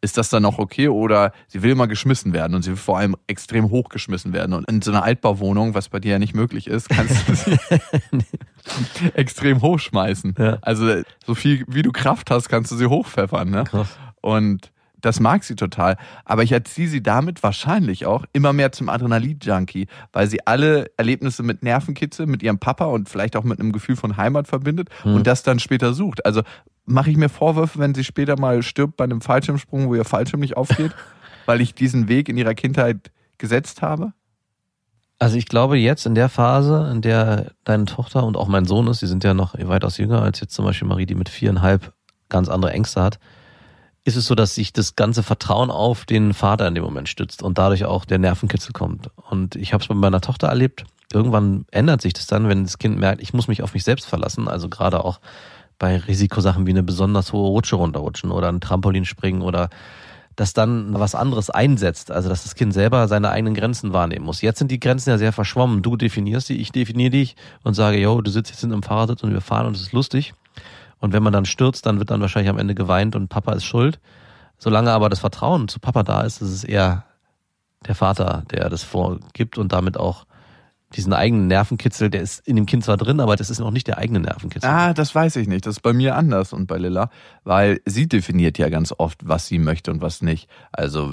Ist 0.00 0.16
das 0.16 0.30
dann 0.30 0.44
auch 0.46 0.58
okay 0.58 0.88
oder 0.88 1.32
sie 1.48 1.62
will 1.62 1.72
immer 1.72 1.86
geschmissen 1.86 2.32
werden 2.32 2.54
und 2.54 2.62
sie 2.62 2.70
will 2.70 2.76
vor 2.76 2.96
allem 2.98 3.16
extrem 3.26 3.70
hoch 3.70 3.90
geschmissen 3.90 4.32
werden? 4.32 4.54
Und 4.54 4.66
in 4.70 4.80
so 4.80 4.90
einer 4.90 5.02
Altbauwohnung, 5.02 5.74
was 5.74 5.90
bei 5.90 6.00
dir 6.00 6.12
ja 6.12 6.18
nicht 6.18 6.34
möglich 6.34 6.66
ist, 6.66 6.88
kannst 6.88 7.28
du 7.28 7.34
sie 7.34 7.58
extrem 9.14 9.62
hochschmeißen. 9.62 10.34
Ja. 10.38 10.58
Also 10.62 11.02
so 11.24 11.34
viel 11.34 11.64
wie 11.68 11.82
du 11.82 11.92
Kraft 11.92 12.30
hast, 12.30 12.48
kannst 12.48 12.70
du 12.72 12.76
sie 12.76 12.86
hochpfeffern. 12.86 13.50
Ne? 13.50 13.64
Krass. 13.64 13.88
Und 14.20 14.72
das 15.04 15.20
mag 15.20 15.44
sie 15.44 15.54
total. 15.54 15.96
Aber 16.24 16.42
ich 16.42 16.52
erziehe 16.52 16.88
sie 16.88 17.02
damit 17.02 17.42
wahrscheinlich 17.42 18.06
auch 18.06 18.24
immer 18.32 18.52
mehr 18.52 18.72
zum 18.72 18.88
Adrenalin-Junkie, 18.88 19.86
weil 20.12 20.28
sie 20.28 20.46
alle 20.46 20.90
Erlebnisse 20.96 21.42
mit 21.42 21.62
Nervenkitzel, 21.62 22.26
mit 22.26 22.42
ihrem 22.42 22.58
Papa 22.58 22.86
und 22.86 23.08
vielleicht 23.08 23.36
auch 23.36 23.44
mit 23.44 23.60
einem 23.60 23.72
Gefühl 23.72 23.96
von 23.96 24.16
Heimat 24.16 24.48
verbindet 24.48 24.88
und 25.04 25.26
das 25.26 25.42
dann 25.42 25.58
später 25.58 25.92
sucht. 25.92 26.24
Also 26.24 26.42
mache 26.86 27.10
ich 27.10 27.16
mir 27.16 27.28
Vorwürfe, 27.28 27.78
wenn 27.78 27.94
sie 27.94 28.04
später 28.04 28.38
mal 28.38 28.62
stirbt 28.62 28.96
bei 28.96 29.04
einem 29.04 29.20
Fallschirmsprung, 29.20 29.88
wo 29.88 29.94
ihr 29.94 30.04
Fallschirm 30.04 30.40
nicht 30.40 30.56
aufgeht, 30.56 30.92
weil 31.46 31.60
ich 31.60 31.74
diesen 31.74 32.08
Weg 32.08 32.28
in 32.28 32.38
ihrer 32.38 32.54
Kindheit 32.54 33.10
gesetzt 33.38 33.82
habe? 33.82 34.12
Also 35.24 35.38
ich 35.38 35.46
glaube 35.46 35.78
jetzt 35.78 36.04
in 36.04 36.14
der 36.14 36.28
Phase, 36.28 36.86
in 36.92 37.00
der 37.00 37.52
deine 37.64 37.86
Tochter 37.86 38.24
und 38.24 38.36
auch 38.36 38.46
mein 38.46 38.66
Sohn 38.66 38.88
ist, 38.88 39.00
die 39.00 39.06
sind 39.06 39.24
ja 39.24 39.32
noch 39.32 39.54
weitaus 39.58 39.96
jünger 39.96 40.20
als 40.20 40.38
jetzt 40.40 40.52
zum 40.52 40.66
Beispiel 40.66 40.86
Marie, 40.86 41.06
die 41.06 41.14
mit 41.14 41.30
viereinhalb 41.30 41.94
ganz 42.28 42.50
andere 42.50 42.72
Ängste 42.72 43.02
hat, 43.02 43.18
ist 44.04 44.16
es 44.16 44.26
so, 44.26 44.34
dass 44.34 44.54
sich 44.54 44.74
das 44.74 44.96
ganze 44.96 45.22
Vertrauen 45.22 45.70
auf 45.70 46.04
den 46.04 46.34
Vater 46.34 46.68
in 46.68 46.74
dem 46.74 46.84
Moment 46.84 47.08
stützt 47.08 47.42
und 47.42 47.56
dadurch 47.56 47.86
auch 47.86 48.04
der 48.04 48.18
Nervenkitzel 48.18 48.74
kommt. 48.74 49.08
Und 49.30 49.56
ich 49.56 49.72
habe 49.72 49.80
es 49.80 49.88
bei 49.88 49.94
meiner 49.94 50.20
Tochter 50.20 50.48
erlebt. 50.48 50.84
Irgendwann 51.10 51.64
ändert 51.70 52.02
sich 52.02 52.12
das 52.12 52.26
dann, 52.26 52.50
wenn 52.50 52.64
das 52.64 52.76
Kind 52.76 52.98
merkt, 52.98 53.22
ich 53.22 53.32
muss 53.32 53.48
mich 53.48 53.62
auf 53.62 53.72
mich 53.72 53.84
selbst 53.84 54.04
verlassen. 54.04 54.46
Also 54.46 54.68
gerade 54.68 55.02
auch 55.02 55.20
bei 55.78 55.96
Risikosachen 55.96 56.66
wie 56.66 56.72
eine 56.72 56.82
besonders 56.82 57.32
hohe 57.32 57.48
Rutsche 57.48 57.76
runterrutschen 57.76 58.30
oder 58.30 58.50
ein 58.50 58.60
Trampolin 58.60 59.06
springen 59.06 59.40
oder 59.40 59.70
dass 60.36 60.52
dann 60.52 60.94
was 60.94 61.14
anderes 61.14 61.50
einsetzt, 61.50 62.10
also 62.10 62.28
dass 62.28 62.42
das 62.42 62.54
Kind 62.54 62.74
selber 62.74 63.08
seine 63.08 63.30
eigenen 63.30 63.54
Grenzen 63.54 63.92
wahrnehmen 63.92 64.24
muss. 64.24 64.42
Jetzt 64.42 64.58
sind 64.58 64.70
die 64.70 64.80
Grenzen 64.80 65.10
ja 65.10 65.18
sehr 65.18 65.32
verschwommen. 65.32 65.82
Du 65.82 65.96
definierst 65.96 66.48
die, 66.48 66.60
ich 66.60 66.72
definiere 66.72 67.10
dich 67.10 67.36
und 67.62 67.74
sage, 67.74 67.98
yo, 67.98 68.20
du 68.20 68.30
sitzt 68.30 68.50
jetzt 68.50 68.64
in 68.64 68.72
einem 68.72 68.82
Fahrersitz 68.82 69.22
und 69.22 69.32
wir 69.32 69.40
fahren 69.40 69.66
und 69.66 69.76
es 69.76 69.82
ist 69.82 69.92
lustig. 69.92 70.34
Und 70.98 71.12
wenn 71.12 71.22
man 71.22 71.32
dann 71.32 71.44
stürzt, 71.44 71.86
dann 71.86 71.98
wird 71.98 72.10
dann 72.10 72.20
wahrscheinlich 72.20 72.50
am 72.50 72.58
Ende 72.58 72.74
geweint 72.74 73.14
und 73.14 73.28
Papa 73.28 73.52
ist 73.52 73.64
schuld. 73.64 74.00
Solange 74.58 74.92
aber 74.92 75.08
das 75.08 75.20
Vertrauen 75.20 75.68
zu 75.68 75.78
Papa 75.78 76.02
da 76.02 76.22
ist, 76.22 76.40
ist 76.40 76.50
es 76.50 76.64
eher 76.64 77.04
der 77.86 77.94
Vater, 77.94 78.44
der 78.50 78.70
das 78.70 78.82
vorgibt 78.82 79.58
und 79.58 79.72
damit 79.72 79.98
auch 79.98 80.24
diesen 80.94 81.12
eigenen 81.12 81.46
Nervenkitzel, 81.48 82.08
der 82.10 82.22
ist 82.22 82.46
in 82.46 82.56
dem 82.56 82.66
Kind 82.66 82.84
zwar 82.84 82.96
drin, 82.96 83.20
aber 83.20 83.36
das 83.36 83.50
ist 83.50 83.58
noch 83.58 83.70
nicht 83.70 83.86
der 83.88 83.98
eigene 83.98 84.20
Nervenkitzel. 84.20 84.68
Ah, 84.68 84.94
das 84.94 85.14
weiß 85.14 85.36
ich 85.36 85.48
nicht. 85.48 85.66
Das 85.66 85.76
ist 85.76 85.80
bei 85.82 85.92
mir 85.92 86.16
anders 86.16 86.52
und 86.52 86.66
bei 86.66 86.78
Lilla, 86.78 87.10
weil 87.42 87.80
sie 87.84 88.08
definiert 88.08 88.58
ja 88.58 88.68
ganz 88.68 88.94
oft, 88.96 89.20
was 89.26 89.46
sie 89.46 89.58
möchte 89.58 89.90
und 89.90 90.00
was 90.00 90.22
nicht. 90.22 90.48
Also 90.72 91.12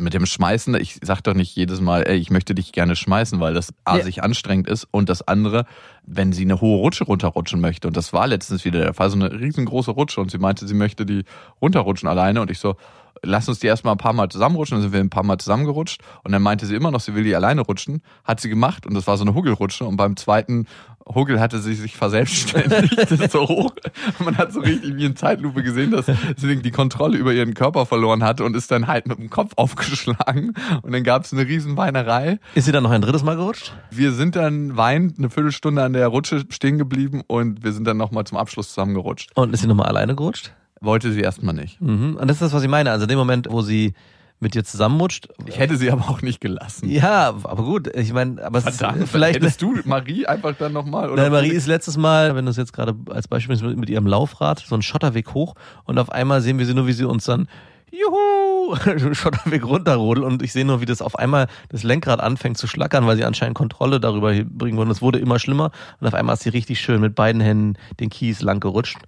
mit 0.00 0.14
dem 0.14 0.26
Schmeißen, 0.26 0.74
ich 0.76 0.98
sag 1.02 1.22
doch 1.22 1.34
nicht 1.34 1.56
jedes 1.56 1.80
Mal, 1.80 2.02
ey, 2.06 2.16
ich 2.18 2.30
möchte 2.30 2.54
dich 2.54 2.70
gerne 2.72 2.94
schmeißen, 2.94 3.40
weil 3.40 3.52
das 3.52 3.74
A, 3.84 3.96
Ja. 3.96 4.04
sich 4.04 4.22
anstrengend 4.22 4.68
ist 4.68 4.86
und 4.92 5.08
das 5.08 5.26
andere, 5.26 5.64
wenn 6.04 6.32
sie 6.32 6.42
eine 6.42 6.60
hohe 6.60 6.78
Rutsche 6.78 7.02
runterrutschen 7.04 7.60
möchte 7.60 7.88
und 7.88 7.96
das 7.96 8.12
war 8.12 8.28
letztens 8.28 8.64
wieder 8.64 8.78
der 8.78 8.94
Fall, 8.94 9.10
so 9.10 9.16
eine 9.16 9.32
riesengroße 9.32 9.90
Rutsche 9.90 10.20
und 10.20 10.30
sie 10.30 10.38
meinte, 10.38 10.68
sie 10.68 10.74
möchte 10.74 11.04
die 11.04 11.24
runterrutschen 11.60 12.08
alleine 12.08 12.40
und 12.40 12.50
ich 12.50 12.60
so, 12.60 12.76
lass 13.22 13.48
uns 13.48 13.58
die 13.58 13.66
erstmal 13.66 13.94
ein 13.94 13.98
paar 13.98 14.12
Mal 14.12 14.28
zusammenrutschen, 14.28 14.76
dann 14.76 14.82
sind 14.82 14.92
wir 14.92 15.00
ein 15.00 15.10
paar 15.10 15.24
Mal 15.24 15.38
zusammengerutscht. 15.38 16.00
Und 16.24 16.32
dann 16.32 16.42
meinte 16.42 16.66
sie 16.66 16.74
immer 16.74 16.90
noch, 16.90 17.00
sie 17.00 17.14
will 17.14 17.24
die 17.24 17.34
alleine 17.34 17.62
rutschen, 17.62 18.02
hat 18.24 18.40
sie 18.40 18.48
gemacht. 18.48 18.86
Und 18.86 18.94
das 18.94 19.06
war 19.06 19.16
so 19.16 19.24
eine 19.24 19.34
Huggelrutsche 19.34 19.84
und 19.84 19.96
beim 19.96 20.16
zweiten 20.16 20.66
Huggel 21.14 21.40
hatte 21.40 21.58
sie 21.60 21.74
sich 21.74 21.96
verselbstständigt, 21.96 23.08
so 23.30 23.48
hoch. 23.48 23.72
Man 24.18 24.36
hat 24.36 24.52
so 24.52 24.60
richtig 24.60 24.96
wie 24.96 25.04
in 25.04 25.16
Zeitlupe 25.16 25.62
gesehen, 25.62 25.90
dass 25.90 26.06
sie 26.36 26.56
die 26.56 26.70
Kontrolle 26.70 27.16
über 27.16 27.32
ihren 27.32 27.54
Körper 27.54 27.86
verloren 27.86 28.22
hatte 28.22 28.44
und 28.44 28.54
ist 28.54 28.70
dann 28.70 28.86
halt 28.86 29.06
mit 29.06 29.18
dem 29.18 29.30
Kopf 29.30 29.52
aufgeschlagen. 29.56 30.54
Und 30.82 30.92
dann 30.92 31.04
gab 31.04 31.24
es 31.24 31.32
eine 31.32 31.46
riesen 31.46 31.76
Weinerei. 31.76 32.38
Ist 32.54 32.66
sie 32.66 32.72
dann 32.72 32.82
noch 32.82 32.90
ein 32.90 33.00
drittes 33.00 33.22
Mal 33.22 33.36
gerutscht? 33.36 33.72
Wir 33.90 34.12
sind 34.12 34.36
dann 34.36 34.76
weinend 34.76 35.18
eine 35.18 35.30
Viertelstunde 35.30 35.82
an 35.82 35.92
der 35.92 36.08
Rutsche 36.08 36.44
stehen 36.50 36.78
geblieben. 36.78 37.22
Und 37.26 37.64
wir 37.64 37.72
sind 37.72 37.86
dann 37.86 37.96
nochmal 37.96 38.24
zum 38.24 38.38
Abschluss 38.38 38.68
zusammengerutscht. 38.68 39.30
Und 39.34 39.54
ist 39.54 39.60
sie 39.60 39.66
nochmal 39.66 39.86
alleine 39.86 40.14
gerutscht? 40.14 40.52
Wollte 40.80 41.12
sie 41.12 41.20
erstmal 41.20 41.54
nicht. 41.54 41.80
Mhm. 41.80 42.16
Und 42.16 42.28
das 42.28 42.36
ist 42.36 42.42
das, 42.42 42.52
was 42.52 42.62
ich 42.62 42.68
meine. 42.68 42.90
Also 42.90 43.04
in 43.04 43.08
dem 43.08 43.18
Moment, 43.18 43.48
wo 43.50 43.62
sie 43.62 43.94
mit 44.40 44.54
dir 44.54 44.64
zusammenrutscht. 44.64 45.28
Ich 45.46 45.58
hätte 45.58 45.76
sie 45.76 45.90
aber 45.90 46.08
auch 46.08 46.22
nicht 46.22 46.40
gelassen. 46.40 46.88
Ja, 46.88 47.34
aber 47.42 47.64
gut. 47.64 47.94
Ich 47.96 48.12
meine, 48.12 48.42
aber 48.42 48.58
es 48.58 48.66
ist 48.66 48.78
Verdammt, 48.78 49.08
vielleicht. 49.08 49.36
hättest 49.36 49.60
du 49.62 49.74
Marie 49.84 50.26
einfach 50.26 50.54
dann 50.56 50.72
nochmal 50.72 51.10
oder 51.10 51.22
Nein, 51.22 51.32
Marie 51.32 51.50
ist 51.50 51.66
letztes 51.66 51.96
Mal, 51.96 52.36
wenn 52.36 52.44
du 52.44 52.50
es 52.50 52.56
jetzt 52.56 52.72
gerade 52.72 52.94
als 53.10 53.26
Beispiel 53.26 53.56
nimmst, 53.56 53.68
mit, 53.68 53.78
mit 53.78 53.90
ihrem 53.90 54.06
Laufrad, 54.06 54.60
so 54.60 54.74
einen 54.74 54.82
Schotterweg 54.82 55.34
hoch 55.34 55.54
und 55.84 55.98
auf 55.98 56.10
einmal 56.10 56.40
sehen 56.40 56.58
wir 56.58 56.66
sie 56.66 56.74
nur, 56.74 56.86
wie 56.86 56.92
sie 56.92 57.04
uns 57.04 57.24
dann 57.24 57.48
Juhu! 57.90 58.76
Schotterweg 59.14 59.64
runterrodelt 59.64 60.26
und 60.26 60.42
ich 60.42 60.52
sehe 60.52 60.64
nur, 60.64 60.80
wie 60.80 60.86
das 60.86 61.00
auf 61.00 61.18
einmal 61.18 61.48
das 61.70 61.82
Lenkrad 61.82 62.20
anfängt 62.20 62.58
zu 62.58 62.66
schlackern, 62.66 63.06
weil 63.06 63.16
sie 63.16 63.24
anscheinend 63.24 63.56
Kontrolle 63.56 63.98
darüber 63.98 64.32
bringen 64.44 64.76
wollen. 64.76 64.90
Es 64.90 65.00
wurde 65.00 65.18
immer 65.18 65.38
schlimmer 65.38 65.70
und 65.98 66.06
auf 66.06 66.14
einmal 66.14 66.34
ist 66.34 66.42
sie 66.42 66.50
richtig 66.50 66.80
schön 66.80 67.00
mit 67.00 67.14
beiden 67.14 67.40
Händen 67.40 67.74
den 67.98 68.10
Kies 68.10 68.42
lang 68.42 68.60
gerutscht 68.60 68.98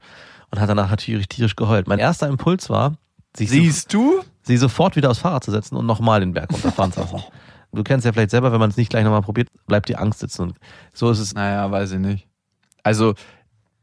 und 0.51 0.61
hat 0.61 0.69
danach 0.69 0.91
natürlich 0.91 1.29
tierisch 1.29 1.57
geheult. 1.57 1.87
Mein 1.89 1.99
erster 1.99 2.29
Impuls 2.29 2.69
war, 2.71 2.95
sich 3.37 3.49
so, 3.51 3.55
Siehst 3.55 3.93
du? 3.95 4.21
sie 4.43 4.57
sofort 4.57 4.97
wieder 4.97 5.11
aufs 5.11 5.21
Fahrrad 5.21 5.45
zu 5.45 5.51
setzen 5.51 5.77
und 5.77 5.87
nochmal 5.87 6.21
den 6.21 6.33
Berg 6.33 6.53
runterfahren 6.53 6.93
zu 6.93 7.01
lassen. 7.01 7.21
Du 7.73 7.85
kennst 7.85 8.05
ja 8.05 8.13
vielleicht 8.13 8.33
selber, 8.33 8.51
wenn 8.51 8.59
man 8.59 8.69
es 8.71 8.77
nicht 8.77 8.91
gleich 8.91 9.05
nochmal 9.05 9.23
probiert, 9.23 9.47
bleibt 9.69 9.89
die 9.89 9.95
Angst 9.95 10.19
sitzen. 10.19 10.43
Und 10.43 10.55
so 10.93 11.09
ist 11.09 11.21
es. 11.21 11.35
Naja, 11.35 11.71
weiß 11.71 11.93
ich 11.93 12.01
nicht. 12.01 12.27
Also, 12.83 13.15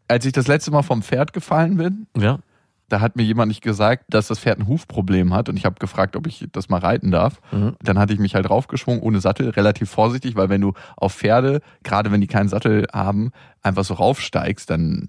als 0.09 0.25
ich 0.25 0.33
das 0.33 0.47
letzte 0.47 0.71
Mal 0.71 0.81
vom 0.81 1.01
Pferd 1.01 1.31
gefallen 1.31 1.77
bin, 1.77 2.05
Ja. 2.17 2.39
da 2.89 2.99
hat 2.99 3.15
mir 3.15 3.23
jemand 3.23 3.47
nicht 3.47 3.61
gesagt, 3.61 4.03
dass 4.09 4.27
das 4.27 4.39
Pferd 4.39 4.59
ein 4.59 4.67
Hufproblem 4.67 5.33
hat 5.33 5.47
und 5.47 5.55
ich 5.55 5.63
habe 5.63 5.75
gefragt, 5.79 6.17
ob 6.17 6.27
ich 6.27 6.45
das 6.51 6.67
mal 6.67 6.81
reiten 6.81 7.11
darf. 7.11 7.39
Mhm. 7.53 7.77
Dann 7.81 7.97
hatte 7.97 8.11
ich 8.11 8.19
mich 8.19 8.35
halt 8.35 8.49
draufgeschwungen 8.49 9.01
ohne 9.01 9.21
Sattel, 9.21 9.51
relativ 9.51 9.89
vorsichtig, 9.89 10.35
weil 10.35 10.49
wenn 10.49 10.59
du 10.59 10.73
auf 10.97 11.13
Pferde, 11.13 11.61
gerade 11.83 12.11
wenn 12.11 12.19
die 12.19 12.27
keinen 12.27 12.49
Sattel 12.49 12.87
haben, 12.91 13.31
einfach 13.63 13.85
so 13.85 13.93
raufsteigst, 13.93 14.69
dann 14.69 15.07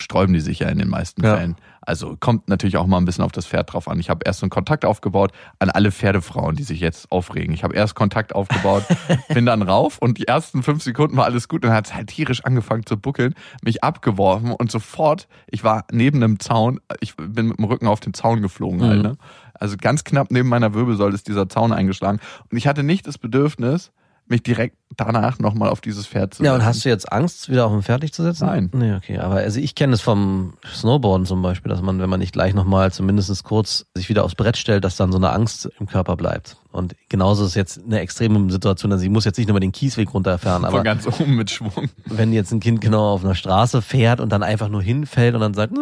sträuben 0.00 0.34
die 0.34 0.40
sich 0.40 0.60
ja 0.60 0.68
in 0.68 0.78
den 0.78 0.88
meisten 0.88 1.24
Ja. 1.24 1.36
Fällen. 1.36 1.56
Also 1.86 2.16
kommt 2.18 2.48
natürlich 2.48 2.78
auch 2.78 2.86
mal 2.86 2.96
ein 2.96 3.04
bisschen 3.04 3.24
auf 3.24 3.32
das 3.32 3.46
Pferd 3.46 3.72
drauf 3.72 3.88
an. 3.88 4.00
Ich 4.00 4.08
habe 4.08 4.20
erst 4.24 4.40
so 4.40 4.44
einen 4.44 4.50
Kontakt 4.50 4.86
aufgebaut 4.86 5.32
an 5.58 5.68
alle 5.68 5.92
Pferdefrauen, 5.92 6.56
die 6.56 6.62
sich 6.62 6.80
jetzt 6.80 7.12
aufregen. 7.12 7.52
Ich 7.52 7.62
habe 7.62 7.74
erst 7.74 7.94
Kontakt 7.94 8.34
aufgebaut, 8.34 8.84
bin 9.28 9.44
dann 9.44 9.60
rauf 9.60 9.98
und 9.98 10.16
die 10.16 10.26
ersten 10.26 10.62
fünf 10.62 10.82
Sekunden 10.82 11.16
war 11.16 11.26
alles 11.26 11.46
gut. 11.46 11.62
Dann 11.64 11.72
hat 11.72 11.86
es 11.86 11.94
halt 11.94 12.08
tierisch 12.08 12.44
angefangen 12.44 12.86
zu 12.86 12.96
buckeln, 12.96 13.34
mich 13.62 13.84
abgeworfen 13.84 14.52
und 14.52 14.70
sofort, 14.70 15.28
ich 15.46 15.62
war 15.62 15.84
neben 15.92 16.22
einem 16.22 16.40
Zaun, 16.40 16.80
ich 17.00 17.16
bin 17.16 17.48
mit 17.48 17.58
dem 17.58 17.64
Rücken 17.64 17.86
auf 17.86 18.00
den 18.00 18.14
Zaun 18.14 18.40
geflogen 18.40 18.82
halt. 18.82 18.98
Mhm. 18.98 19.02
Ne? 19.02 19.16
Also 19.52 19.76
ganz 19.76 20.04
knapp 20.04 20.30
neben 20.30 20.48
meiner 20.48 20.74
Wirbelsäule 20.74 21.14
ist 21.14 21.28
dieser 21.28 21.48
Zaun 21.48 21.72
eingeschlagen. 21.72 22.18
Und 22.50 22.56
ich 22.56 22.66
hatte 22.66 22.82
nicht 22.82 23.06
das 23.06 23.18
Bedürfnis, 23.18 23.92
mich 24.26 24.42
direkt 24.42 24.76
danach 24.96 25.38
nochmal 25.38 25.70
auf 25.70 25.80
dieses 25.80 26.06
Pferd 26.06 26.34
zu 26.34 26.44
Ja, 26.44 26.52
und 26.52 26.60
setzen. 26.60 26.68
hast 26.68 26.84
du 26.84 26.88
jetzt 26.88 27.12
Angst, 27.12 27.50
wieder 27.50 27.66
auf 27.66 27.72
dem 27.72 27.82
Pferd 27.82 28.02
dich 28.04 28.12
zu 28.12 28.22
setzen? 28.22 28.46
Nein. 28.46 28.70
Nee, 28.72 28.94
okay. 28.94 29.18
Aber 29.18 29.36
also 29.36 29.58
ich 29.60 29.74
kenne 29.74 29.92
es 29.92 30.00
vom 30.00 30.54
Snowboarden 30.72 31.26
zum 31.26 31.42
Beispiel, 31.42 31.68
dass 31.68 31.82
man, 31.82 32.00
wenn 32.00 32.08
man 32.08 32.20
nicht 32.20 32.32
gleich 32.32 32.54
nochmal 32.54 32.92
zumindest 32.92 33.42
kurz 33.44 33.86
sich 33.94 34.08
wieder 34.08 34.24
aufs 34.24 34.34
Brett 34.36 34.56
stellt, 34.56 34.84
dass 34.84 34.96
dann 34.96 35.10
so 35.10 35.18
eine 35.18 35.30
Angst 35.30 35.68
im 35.80 35.86
Körper 35.88 36.16
bleibt. 36.16 36.56
Und 36.70 36.94
genauso 37.08 37.44
ist 37.44 37.54
jetzt 37.54 37.80
eine 37.84 38.00
extreme 38.00 38.50
Situation. 38.50 38.92
Also 38.92 39.04
ich 39.04 39.10
muss 39.10 39.24
jetzt 39.24 39.36
nicht 39.36 39.46
nur 39.48 39.54
mal 39.54 39.60
den 39.60 39.72
Kiesweg 39.72 40.14
runterfahren, 40.14 40.64
aber 40.64 40.76
Von 40.78 40.84
ganz 40.84 41.06
oben 41.06 41.34
mit 41.36 41.50
Schwung. 41.50 41.88
wenn 42.06 42.32
jetzt 42.32 42.52
ein 42.52 42.60
Kind 42.60 42.80
genau 42.80 43.12
auf 43.14 43.24
einer 43.24 43.34
Straße 43.34 43.82
fährt 43.82 44.20
und 44.20 44.30
dann 44.30 44.42
einfach 44.44 44.68
nur 44.68 44.82
hinfällt 44.82 45.34
und 45.34 45.40
dann 45.40 45.54
sagt, 45.54 45.72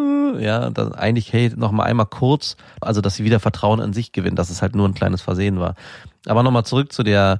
ja, 0.40 0.70
dann 0.70 0.94
eigentlich, 0.94 1.32
hey, 1.34 1.52
noch 1.54 1.70
mal 1.72 1.84
einmal 1.84 2.06
kurz, 2.06 2.56
also 2.80 3.00
dass 3.02 3.16
sie 3.16 3.24
wieder 3.24 3.40
Vertrauen 3.40 3.80
in 3.80 3.92
sich 3.92 4.12
gewinnt, 4.12 4.38
dass 4.38 4.48
es 4.50 4.62
halt 4.62 4.74
nur 4.74 4.88
ein 4.88 4.94
kleines 4.94 5.20
Versehen 5.20 5.60
war. 5.60 5.74
Aber 6.26 6.42
nochmal 6.42 6.64
zurück 6.64 6.92
zu 6.92 7.02
der 7.02 7.38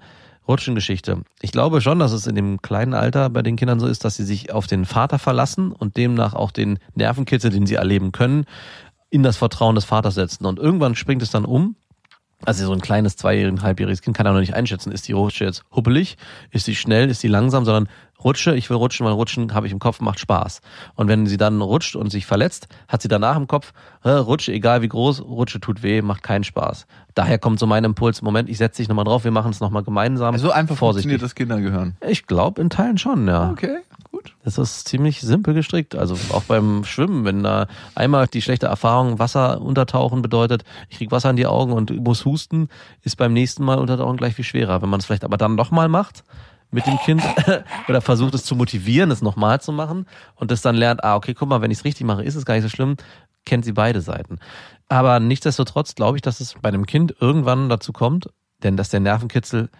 Rutschengeschichte. 0.48 1.22
Ich 1.40 1.52
glaube 1.52 1.80
schon, 1.80 1.98
dass 1.98 2.12
es 2.12 2.26
in 2.26 2.34
dem 2.34 2.60
kleinen 2.62 2.94
Alter 2.94 3.30
bei 3.30 3.42
den 3.42 3.56
Kindern 3.56 3.80
so 3.80 3.86
ist, 3.86 4.04
dass 4.04 4.16
sie 4.16 4.24
sich 4.24 4.52
auf 4.52 4.66
den 4.66 4.84
Vater 4.84 5.18
verlassen 5.18 5.72
und 5.72 5.96
demnach 5.96 6.34
auch 6.34 6.50
den 6.50 6.78
Nervenkitzel, 6.94 7.50
den 7.50 7.66
sie 7.66 7.74
erleben 7.74 8.12
können, 8.12 8.46
in 9.10 9.22
das 9.22 9.36
Vertrauen 9.36 9.74
des 9.74 9.84
Vaters 9.84 10.14
setzen. 10.14 10.46
Und 10.46 10.58
irgendwann 10.58 10.94
springt 10.94 11.22
es 11.22 11.30
dann 11.30 11.44
um 11.44 11.76
Also 12.44 12.66
so 12.66 12.72
ein 12.72 12.80
kleines 12.80 13.16
zweijähriges, 13.16 13.62
halbjähriges 13.62 14.02
Kind 14.02 14.16
kann 14.16 14.26
er 14.26 14.32
noch 14.32 14.40
nicht 14.40 14.54
einschätzen, 14.54 14.90
ist 14.92 15.06
die 15.06 15.12
Rutsche 15.12 15.44
jetzt 15.44 15.64
huppelig, 15.74 16.16
ist 16.50 16.64
sie 16.64 16.74
schnell, 16.74 17.08
ist 17.08 17.20
sie 17.20 17.28
langsam, 17.28 17.64
sondern 17.64 17.88
Rutsche, 18.22 18.54
ich 18.54 18.70
will 18.70 18.76
rutschen, 18.76 19.04
weil 19.04 19.12
Rutschen 19.12 19.52
habe 19.52 19.66
ich 19.66 19.72
im 19.72 19.78
Kopf, 19.78 20.00
macht 20.00 20.20
Spaß. 20.20 20.60
Und 20.94 21.08
wenn 21.08 21.26
sie 21.26 21.36
dann 21.36 21.60
rutscht 21.60 21.96
und 21.96 22.10
sich 22.10 22.24
verletzt, 22.26 22.68
hat 22.88 23.02
sie 23.02 23.08
danach 23.08 23.36
im 23.36 23.48
Kopf, 23.48 23.72
Rutsche, 24.04 24.52
egal 24.52 24.82
wie 24.82 24.88
groß, 24.88 25.22
Rutsche 25.22 25.60
tut 25.60 25.82
weh, 25.82 26.02
macht 26.02 26.22
keinen 26.22 26.44
Spaß. 26.44 26.86
Daher 27.14 27.38
kommt 27.38 27.58
so 27.58 27.66
mein 27.66 27.84
Impuls, 27.84 28.22
Moment, 28.22 28.48
ich 28.48 28.58
setze 28.58 28.82
dich 28.82 28.88
nochmal 28.88 29.04
drauf, 29.04 29.24
wir 29.24 29.32
machen 29.32 29.50
es 29.50 29.60
nochmal 29.60 29.82
gemeinsam. 29.82 30.36
So 30.38 30.50
einfach 30.50 30.76
vorsichtig. 30.76 31.10
funktioniert 31.10 31.22
das 31.22 31.34
Kindergehirn. 31.34 31.96
Ich 32.08 32.26
glaube 32.26 32.60
in 32.60 32.70
Teilen 32.70 32.98
schon, 32.98 33.26
ja. 33.26 33.50
Okay, 33.50 33.78
gut. 34.12 34.36
Das 34.44 34.58
ist 34.58 34.86
ziemlich 34.86 35.20
simpel 35.20 35.54
gestrickt. 35.54 35.96
Also 35.96 36.16
auch 36.32 36.44
beim 36.44 36.84
Schwimmen, 36.84 37.24
wenn 37.24 37.42
da 37.42 37.66
einmal 37.94 38.28
die 38.28 38.42
schlechte 38.42 38.66
Erfahrung 38.66 39.18
Wasser 39.18 39.60
untertauchen 39.60 40.22
bedeutet, 40.22 40.64
ich 40.88 40.98
krieg 40.98 41.10
Wasser 41.10 41.30
in 41.30 41.36
die 41.36 41.46
Augen 41.46 41.72
und 41.72 41.90
muss 42.04 42.24
husten, 42.24 42.68
ist 43.02 43.16
beim 43.16 43.32
nächsten 43.32 43.64
Mal 43.64 43.78
untertauchen 43.78 44.16
gleich 44.16 44.34
viel 44.34 44.44
schwerer. 44.44 44.82
Wenn 44.82 44.90
man 44.90 45.00
es 45.00 45.06
vielleicht 45.06 45.24
aber 45.24 45.38
dann 45.38 45.56
nochmal 45.56 45.88
macht 45.88 46.22
mit 46.70 46.86
dem 46.86 46.98
Kind 46.98 47.22
oder 47.88 48.00
versucht 48.00 48.34
es 48.34 48.44
zu 48.44 48.54
motivieren, 48.54 49.10
es 49.10 49.22
nochmal 49.22 49.60
zu 49.60 49.72
machen 49.72 50.06
und 50.36 50.50
das 50.50 50.62
dann 50.62 50.76
lernt, 50.76 51.02
ah, 51.02 51.16
okay, 51.16 51.34
guck 51.34 51.48
mal, 51.48 51.60
wenn 51.60 51.70
ich 51.70 51.78
es 51.78 51.84
richtig 51.84 52.06
mache, 52.06 52.22
ist 52.22 52.36
es 52.36 52.44
gar 52.44 52.54
nicht 52.54 52.62
so 52.62 52.68
schlimm, 52.68 52.96
kennt 53.44 53.64
sie 53.64 53.72
beide 53.72 54.00
Seiten. 54.00 54.38
Aber 54.88 55.20
nichtsdestotrotz 55.20 55.94
glaube 55.94 56.18
ich, 56.18 56.22
dass 56.22 56.40
es 56.40 56.54
bei 56.60 56.68
einem 56.68 56.86
Kind 56.86 57.14
irgendwann 57.20 57.68
dazu 57.68 57.92
kommt, 57.92 58.28
denn 58.62 58.76
dass 58.76 58.90
der 58.90 59.00
Nervenkitzel 59.00 59.70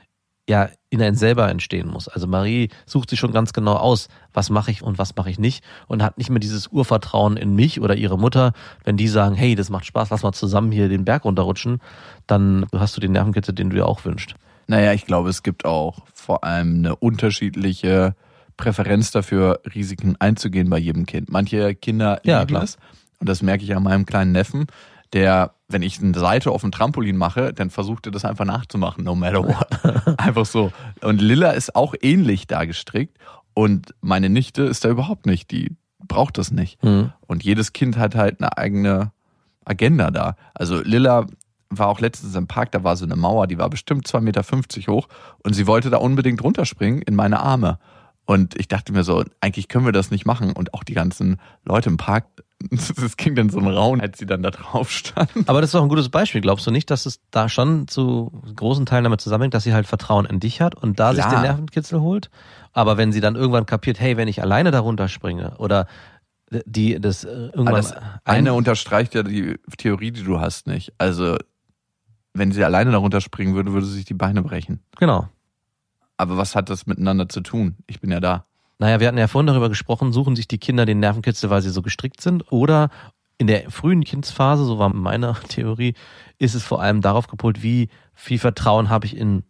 ja 0.49 0.69
in 0.91 1.01
einen 1.01 1.17
selber 1.17 1.49
entstehen 1.49 1.89
muss. 1.89 2.09
Also 2.09 2.27
Marie 2.27 2.69
sucht 2.85 3.11
sich 3.11 3.19
schon 3.21 3.33
ganz 3.33 3.53
genau 3.53 3.75
aus, 3.75 4.09
was 4.33 4.51
mache 4.51 4.71
ich 4.71 4.83
und 4.83 4.99
was 4.99 5.15
mache 5.17 5.31
ich 5.31 5.39
nicht 5.39 5.65
und 5.87 6.03
hat 6.03 6.19
nicht 6.19 6.31
mehr 6.31 6.41
dieses 6.41 6.67
Urvertrauen 6.69 7.37
in 7.37 7.55
mich 7.55 7.81
oder 7.81 7.95
ihre 7.95 8.19
Mutter, 8.19 8.53
wenn 8.85 8.97
die 8.97 9.09
sagen, 9.09 9.35
hey, 9.35 9.55
das 9.55 9.71
macht 9.71 9.87
Spaß, 9.87 10.11
lass 10.11 10.23
mal 10.23 10.33
zusammen 10.33 10.73
hier 10.73 10.89
den 10.89 11.05
Berg 11.05 11.25
runterrutschen, 11.25 11.81
dann 12.27 12.67
hast 12.75 12.97
du 12.97 13.01
den 13.01 13.13
Nervenkitzel, 13.13 13.55
den 13.55 13.71
du 13.71 13.77
dir 13.77 13.87
auch 13.87 14.05
wünschst. 14.05 14.35
Naja, 14.67 14.93
ich 14.93 15.07
glaube, 15.07 15.29
es 15.31 15.43
gibt 15.43 15.65
auch 15.65 16.01
vor 16.13 16.45
allem 16.45 16.79
eine 16.79 16.97
unterschiedliche 16.97 18.15
Präferenz 18.57 19.11
dafür, 19.11 19.61
Risiken 19.75 20.17
einzugehen 20.19 20.69
bei 20.71 20.79
jedem 20.79 21.07
Kind. 21.07 21.31
Manche 21.31 21.75
Kinder 21.75 22.21
Ja, 22.25 22.41
lieben 22.41 22.49
klar. 22.51 22.63
es. 22.65 22.77
Und 23.19 23.29
das 23.29 23.43
merke 23.43 23.65
ich 23.65 23.75
an 23.75 23.83
meinem 23.85 24.05
kleinen 24.07 24.33
Neffen, 24.33 24.67
der, 25.13 25.55
wenn 25.69 25.83
ich 25.83 26.01
eine 26.01 26.19
Seite 26.19 26.51
auf 26.51 26.63
dem 26.63 26.73
Trampolin 26.73 27.17
mache, 27.17 27.53
dann 27.53 27.71
versucht 27.71 28.07
er 28.07 28.13
das 28.13 28.25
einfach 28.25 28.45
nachzumachen, 28.45 29.05
no 29.05 29.15
matter 29.15 29.45
what. 29.45 30.19
einfach 30.19 30.47
so. 30.47 30.73
Und 31.01 31.21
Lilla 31.21 31.51
ist 31.51 31.77
auch 31.77 31.95
ähnlich 32.01 32.47
da 32.47 32.65
gestrickt. 32.65 33.19
Und 33.55 33.95
meine 34.01 34.31
Nichte 34.31 34.63
ist 34.63 34.85
da 34.85 34.89
überhaupt 34.89 35.27
nicht. 35.27 35.51
Die 35.51 35.77
braucht 35.99 36.39
das 36.39 36.51
nicht. 36.51 36.83
Mhm. 36.83 37.13
Und 37.27 37.45
jedes 37.45 37.73
Kind 37.73 37.99
hat 37.99 38.15
halt 38.15 38.41
eine 38.41 38.57
eigene 38.57 39.13
Agenda 39.65 40.11
da. 40.11 40.37
Also 40.55 40.81
Lilla 40.83 41.27
war 41.69 41.89
auch 41.89 42.01
letztens 42.01 42.35
im 42.35 42.47
Park, 42.47 42.73
da 42.73 42.85
war 42.85 42.97
so 42.97 43.05
eine 43.05 43.17
Mauer, 43.17 43.47
die 43.47 43.59
war 43.59 43.71
bestimmt 43.71 44.07
2,50 44.07 44.21
Meter 44.21 44.93
hoch 44.93 45.09
und 45.43 45.55
sie 45.55 45.67
wollte 45.67 45.91
da 45.91 45.99
unbedingt 45.99 46.43
runterspringen 46.43 47.03
in 47.03 47.15
meine 47.15 47.41
Arme. 47.41 47.79
Und 48.25 48.59
ich 48.59 48.69
dachte 48.69 48.93
mir 48.93 49.05
so, 49.05 49.25
eigentlich 49.41 49.69
können 49.69 49.85
wir 49.85 49.93
das 49.93 50.11
nicht 50.11 50.27
machen. 50.27 50.53
Und 50.53 50.75
auch 50.75 50.85
die 50.85 50.95
ganzen 50.95 51.41
Leute 51.65 51.91
im 51.91 51.97
Park, 51.97 52.27
das 52.71 53.17
ging 53.17 53.35
dann 53.35 53.51
so 53.51 53.59
ein 53.59 53.67
Raun, 53.67 54.01
als 54.01 54.19
sie 54.19 54.27
dann 54.27 54.43
da 54.43 54.51
drauf 54.51 54.91
standen. 54.91 55.45
Aber 55.47 55.61
das 55.61 55.69
ist 55.69 55.75
doch 55.75 55.83
ein 55.83 55.89
gutes 55.89 56.09
Beispiel. 56.09 56.41
Glaubst 56.41 56.67
du 56.67 56.71
nicht, 56.71 56.91
dass 56.91 57.07
es 57.07 57.21
da 57.31 57.49
schon 57.49 57.89
zu 57.89 58.33
großen 58.57 58.87
Teilen 58.87 59.05
damit 59.05 59.21
zusammenhängt, 59.21 59.55
dass 59.55 59.65
sie 59.65 59.75
halt 59.75 59.87
Vertrauen 59.87 60.27
in 60.27 60.41
dich 60.41 60.61
hat 60.61 60.75
und 60.75 60.99
da 61.01 61.15
sich 61.15 61.25
Klar. 61.25 61.37
den 61.37 61.43
Nervenkitzel 61.43 62.01
holt? 62.01 62.31
Aber 62.73 62.97
wenn 62.97 63.13
sie 63.13 63.21
dann 63.21 63.37
irgendwann 63.37 63.67
kapiert, 63.67 64.01
hey, 64.01 64.17
wenn 64.17 64.29
ich 64.29 64.43
alleine 64.43 64.71
darunter 64.71 65.09
springe 65.09 65.57
oder 65.59 65.87
die 66.67 67.01
das 67.01 67.25
äh, 67.25 67.29
irgendwann 67.29 67.69
Aber 67.69 67.77
das 67.79 67.95
eine 68.25 68.53
unterstreicht 68.55 69.15
ja 69.15 69.23
die 69.23 69.59
Theorie, 69.79 70.11
die 70.11 70.23
du 70.23 70.41
hast, 70.41 70.67
nicht. 70.67 70.93
Also, 70.99 71.37
wenn 72.35 72.53
sie 72.53 72.65
alleine 72.65 72.91
darunter 72.93 73.21
springen 73.21 73.55
würde, 73.55 73.73
würde 73.73 73.87
sie 73.87 73.95
sich 73.95 74.05
die 74.05 74.15
Beine 74.15 74.43
brechen. 74.43 74.81
genau. 74.99 75.29
Aber 76.19 76.37
was 76.37 76.55
hat 76.55 76.71
das 76.71 76.87
miteinander 76.87 77.29
zu 77.29 77.41
tun? 77.41 77.77
Ich 77.89 78.01
bin 78.01 78.13
ja 78.13 78.21
da. 78.21 78.45
Naja, 78.83 78.99
wir 78.99 79.07
hatten 79.07 79.19
ja 79.19 79.29
vorhin 79.29 79.47
darüber 79.47 79.69
gesprochen, 79.69 80.11
suchen 80.11 80.35
sich 80.35 80.49
die 80.49 80.59
Kinder 80.59 80.85
den 80.85 80.99
Nervenkitzel, 80.99 81.51
weil 81.51 81.63
sie 81.63 81.71
so 81.71 81.83
gestrickt 81.83 82.21
sind 82.21 82.51
oder 82.51 82.91
in 83.39 83.47
der 83.47 83.71
frühen 83.71 84.03
Kindsphase, 84.03 84.65
so 84.65 84.77
war 84.81 84.93
meine 84.93 85.37
Theorie, 85.49 85.95
ist 86.41 86.57
es 86.57 86.65
vor 86.65 86.83
allem 86.83 87.01
darauf 87.01 87.29
gepolt, 87.29 87.63
wie 87.63 87.91
viel 88.13 88.41
Vertrauen 88.41 88.91
habe 88.91 89.07
ich 89.07 89.17
in 89.17 89.45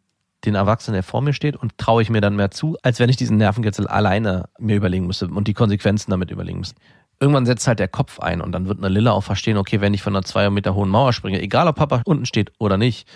den 0.45 0.55
Erwachsenen, 0.55 0.97
der 0.97 1.03
vor 1.03 1.23
mir 1.23 1.33
steht 1.33 1.57
und 1.57 1.79
traue 1.79 2.03
ich 2.03 2.11
mir 2.11 2.21
dann 2.21 2.37
mehr 2.37 2.51
zu, 2.51 2.77
als 2.83 3.01
wenn 3.01 3.09
ich 3.09 3.17
diesen 3.17 3.39
Nervenkitzel 3.39 3.87
alleine 3.87 4.51
mir 4.59 4.77
überlegen 4.77 5.07
müsste 5.07 5.29
und 5.29 5.49
die 5.49 5.55
Konsequenzen 5.55 6.11
damit 6.11 6.31
überlegen 6.31 6.59
müsste. 6.59 6.79
Irgendwann 7.19 7.47
setzt 7.47 7.67
halt 7.67 7.79
der 7.79 7.89
Kopf 7.89 8.21
ein 8.21 8.43
und 8.43 8.53
dann 8.53 8.69
wird 8.69 8.81
eine 8.81 8.91
Lilla 8.91 9.13
auch 9.13 9.25
verstehen, 9.25 9.57
okay, 9.57 9.81
wenn 9.81 9.95
ich 9.95 10.03
von 10.03 10.15
einer 10.15 10.27
zwei 10.27 10.51
Meter 10.51 10.75
hohen 10.75 10.91
Mauer 10.91 11.15
springe, 11.15 11.41
egal 11.41 11.69
ob 11.69 11.77
Papa 11.77 12.03
unten 12.05 12.27
steht 12.27 12.53
oder 12.59 12.77
nicht, 12.77 13.09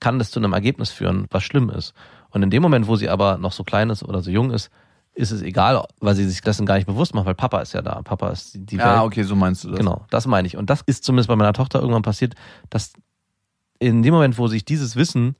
kann 0.00 0.18
das 0.18 0.32
zu 0.32 0.40
einem 0.40 0.52
Ergebnis 0.52 0.90
führen, 0.90 1.26
was 1.30 1.44
schlimm 1.44 1.70
ist. 1.70 1.94
Und 2.30 2.42
in 2.42 2.50
dem 2.50 2.60
Moment, 2.60 2.88
wo 2.88 2.96
sie 2.96 3.08
aber 3.08 3.38
noch 3.38 3.52
so 3.52 3.62
klein 3.62 3.90
ist 3.90 4.02
oder 4.02 4.20
so 4.20 4.32
jung 4.32 4.50
ist, 4.50 4.68
ist 5.14 5.32
es 5.32 5.42
egal, 5.42 5.84
weil 6.00 6.14
sie 6.14 6.24
sich 6.28 6.40
dessen 6.40 6.66
gar 6.66 6.76
nicht 6.76 6.86
bewusst 6.86 7.14
macht, 7.14 7.26
weil 7.26 7.34
Papa 7.34 7.60
ist 7.60 7.72
ja 7.74 7.82
da. 7.82 8.00
Papa 8.02 8.30
ist 8.30 8.52
die, 8.54 8.76
Ja, 8.76 8.94
Welt. 8.94 9.02
okay, 9.06 9.22
so 9.24 9.34
meinst 9.36 9.64
du 9.64 9.68
das. 9.70 9.78
Genau, 9.78 10.06
das 10.10 10.26
meine 10.26 10.46
ich. 10.46 10.56
Und 10.56 10.70
das 10.70 10.82
ist 10.86 11.04
zumindest 11.04 11.28
bei 11.28 11.36
meiner 11.36 11.52
Tochter 11.52 11.80
irgendwann 11.80 12.02
passiert, 12.02 12.34
dass 12.70 12.92
in 13.78 14.02
dem 14.02 14.14
Moment, 14.14 14.38
wo 14.38 14.46
sich 14.46 14.64
dieses 14.64 14.96
Wissen 14.96 15.36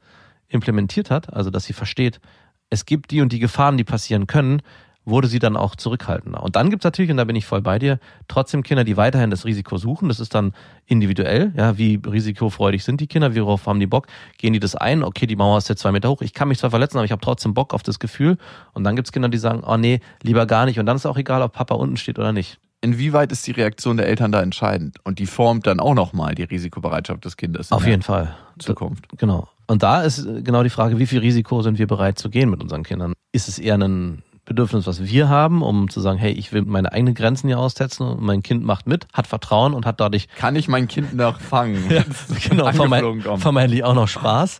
implementiert 0.48 1.10
hat, 1.10 1.32
also 1.32 1.50
dass 1.50 1.64
sie 1.64 1.72
versteht, 1.72 2.20
es 2.68 2.84
gibt 2.86 3.10
die 3.10 3.20
und 3.20 3.32
die 3.32 3.38
Gefahren, 3.38 3.76
die 3.76 3.84
passieren 3.84 4.26
können, 4.26 4.62
wurde 5.04 5.28
sie 5.28 5.38
dann 5.38 5.56
auch 5.56 5.76
zurückhaltender. 5.76 6.42
Und 6.42 6.56
dann 6.56 6.70
gibt 6.70 6.82
es 6.82 6.84
natürlich, 6.84 7.10
und 7.10 7.16
da 7.16 7.24
bin 7.24 7.36
ich 7.36 7.46
voll 7.46 7.62
bei 7.62 7.78
dir, 7.78 7.98
trotzdem 8.28 8.62
Kinder, 8.62 8.84
die 8.84 8.96
weiterhin 8.96 9.30
das 9.30 9.44
Risiko 9.44 9.76
suchen. 9.76 10.08
Das 10.08 10.20
ist 10.20 10.34
dann 10.34 10.52
individuell, 10.86 11.52
ja, 11.56 11.78
wie 11.78 12.00
risikofreudig 12.06 12.84
sind 12.84 13.00
die 13.00 13.06
Kinder, 13.06 13.34
worauf 13.34 13.66
haben 13.66 13.80
die 13.80 13.86
Bock, 13.86 14.06
gehen 14.38 14.52
die 14.52 14.60
das 14.60 14.74
ein, 14.74 15.02
okay, 15.02 15.26
die 15.26 15.36
Mauer 15.36 15.58
ist 15.58 15.68
jetzt 15.68 15.80
zwei 15.80 15.92
Meter 15.92 16.10
hoch, 16.10 16.20
ich 16.20 16.34
kann 16.34 16.48
mich 16.48 16.58
zwar 16.58 16.70
verletzen, 16.70 16.98
aber 16.98 17.04
ich 17.04 17.12
habe 17.12 17.22
trotzdem 17.22 17.54
Bock 17.54 17.74
auf 17.74 17.82
das 17.82 17.98
Gefühl. 17.98 18.36
Und 18.72 18.84
dann 18.84 18.96
gibt 18.96 19.08
es 19.08 19.12
Kinder, 19.12 19.28
die 19.28 19.38
sagen, 19.38 19.62
oh 19.66 19.76
nee, 19.76 20.00
lieber 20.22 20.46
gar 20.46 20.66
nicht. 20.66 20.78
Und 20.78 20.86
dann 20.86 20.96
ist 20.96 21.06
auch 21.06 21.16
egal, 21.16 21.42
ob 21.42 21.52
Papa 21.52 21.74
unten 21.74 21.96
steht 21.96 22.18
oder 22.18 22.32
nicht. 22.32 22.58
Inwieweit 22.82 23.30
ist 23.30 23.46
die 23.46 23.50
Reaktion 23.50 23.98
der 23.98 24.06
Eltern 24.06 24.32
da 24.32 24.40
entscheidend? 24.40 24.96
Und 25.04 25.18
die 25.18 25.26
formt 25.26 25.66
dann 25.66 25.80
auch 25.80 25.94
nochmal 25.94 26.34
die 26.34 26.44
Risikobereitschaft 26.44 27.24
des 27.24 27.36
Kindes. 27.36 27.70
in 27.70 27.76
Auf 27.76 27.86
jeden 27.86 28.02
Fall. 28.02 28.34
Zukunft. 28.58 29.06
Genau. 29.18 29.48
Und 29.66 29.82
da 29.82 30.02
ist 30.02 30.26
genau 30.42 30.62
die 30.62 30.70
Frage, 30.70 30.98
wie 30.98 31.06
viel 31.06 31.20
Risiko 31.20 31.60
sind 31.62 31.78
wir 31.78 31.86
bereit 31.86 32.18
zu 32.18 32.30
gehen 32.30 32.48
mit 32.48 32.62
unseren 32.62 32.82
Kindern? 32.82 33.12
Ist 33.32 33.48
es 33.48 33.58
eher 33.58 33.76
ein 33.76 34.22
Bedürfnis, 34.50 34.84
was 34.88 35.00
wir 35.04 35.28
haben, 35.28 35.62
um 35.62 35.88
zu 35.88 36.00
sagen, 36.00 36.18
hey, 36.18 36.32
ich 36.32 36.52
will 36.52 36.62
meine 36.62 36.90
eigenen 36.92 37.14
Grenzen 37.14 37.46
hier 37.46 37.60
austesten 37.60 38.04
und 38.04 38.20
mein 38.20 38.42
Kind 38.42 38.64
macht 38.64 38.88
mit, 38.88 39.06
hat 39.12 39.28
Vertrauen 39.28 39.74
und 39.74 39.86
hat 39.86 40.00
dadurch 40.00 40.26
Kann 40.36 40.56
ich 40.56 40.66
mein 40.66 40.88
Kind 40.88 41.14
noch 41.14 41.40
fangen? 41.40 41.84
genau, 42.48 42.72
vermeid, 42.72 43.02
kommen. 43.04 43.38
vermeintlich 43.38 43.84
auch 43.84 43.94
noch 43.94 44.08
Spaß. 44.08 44.58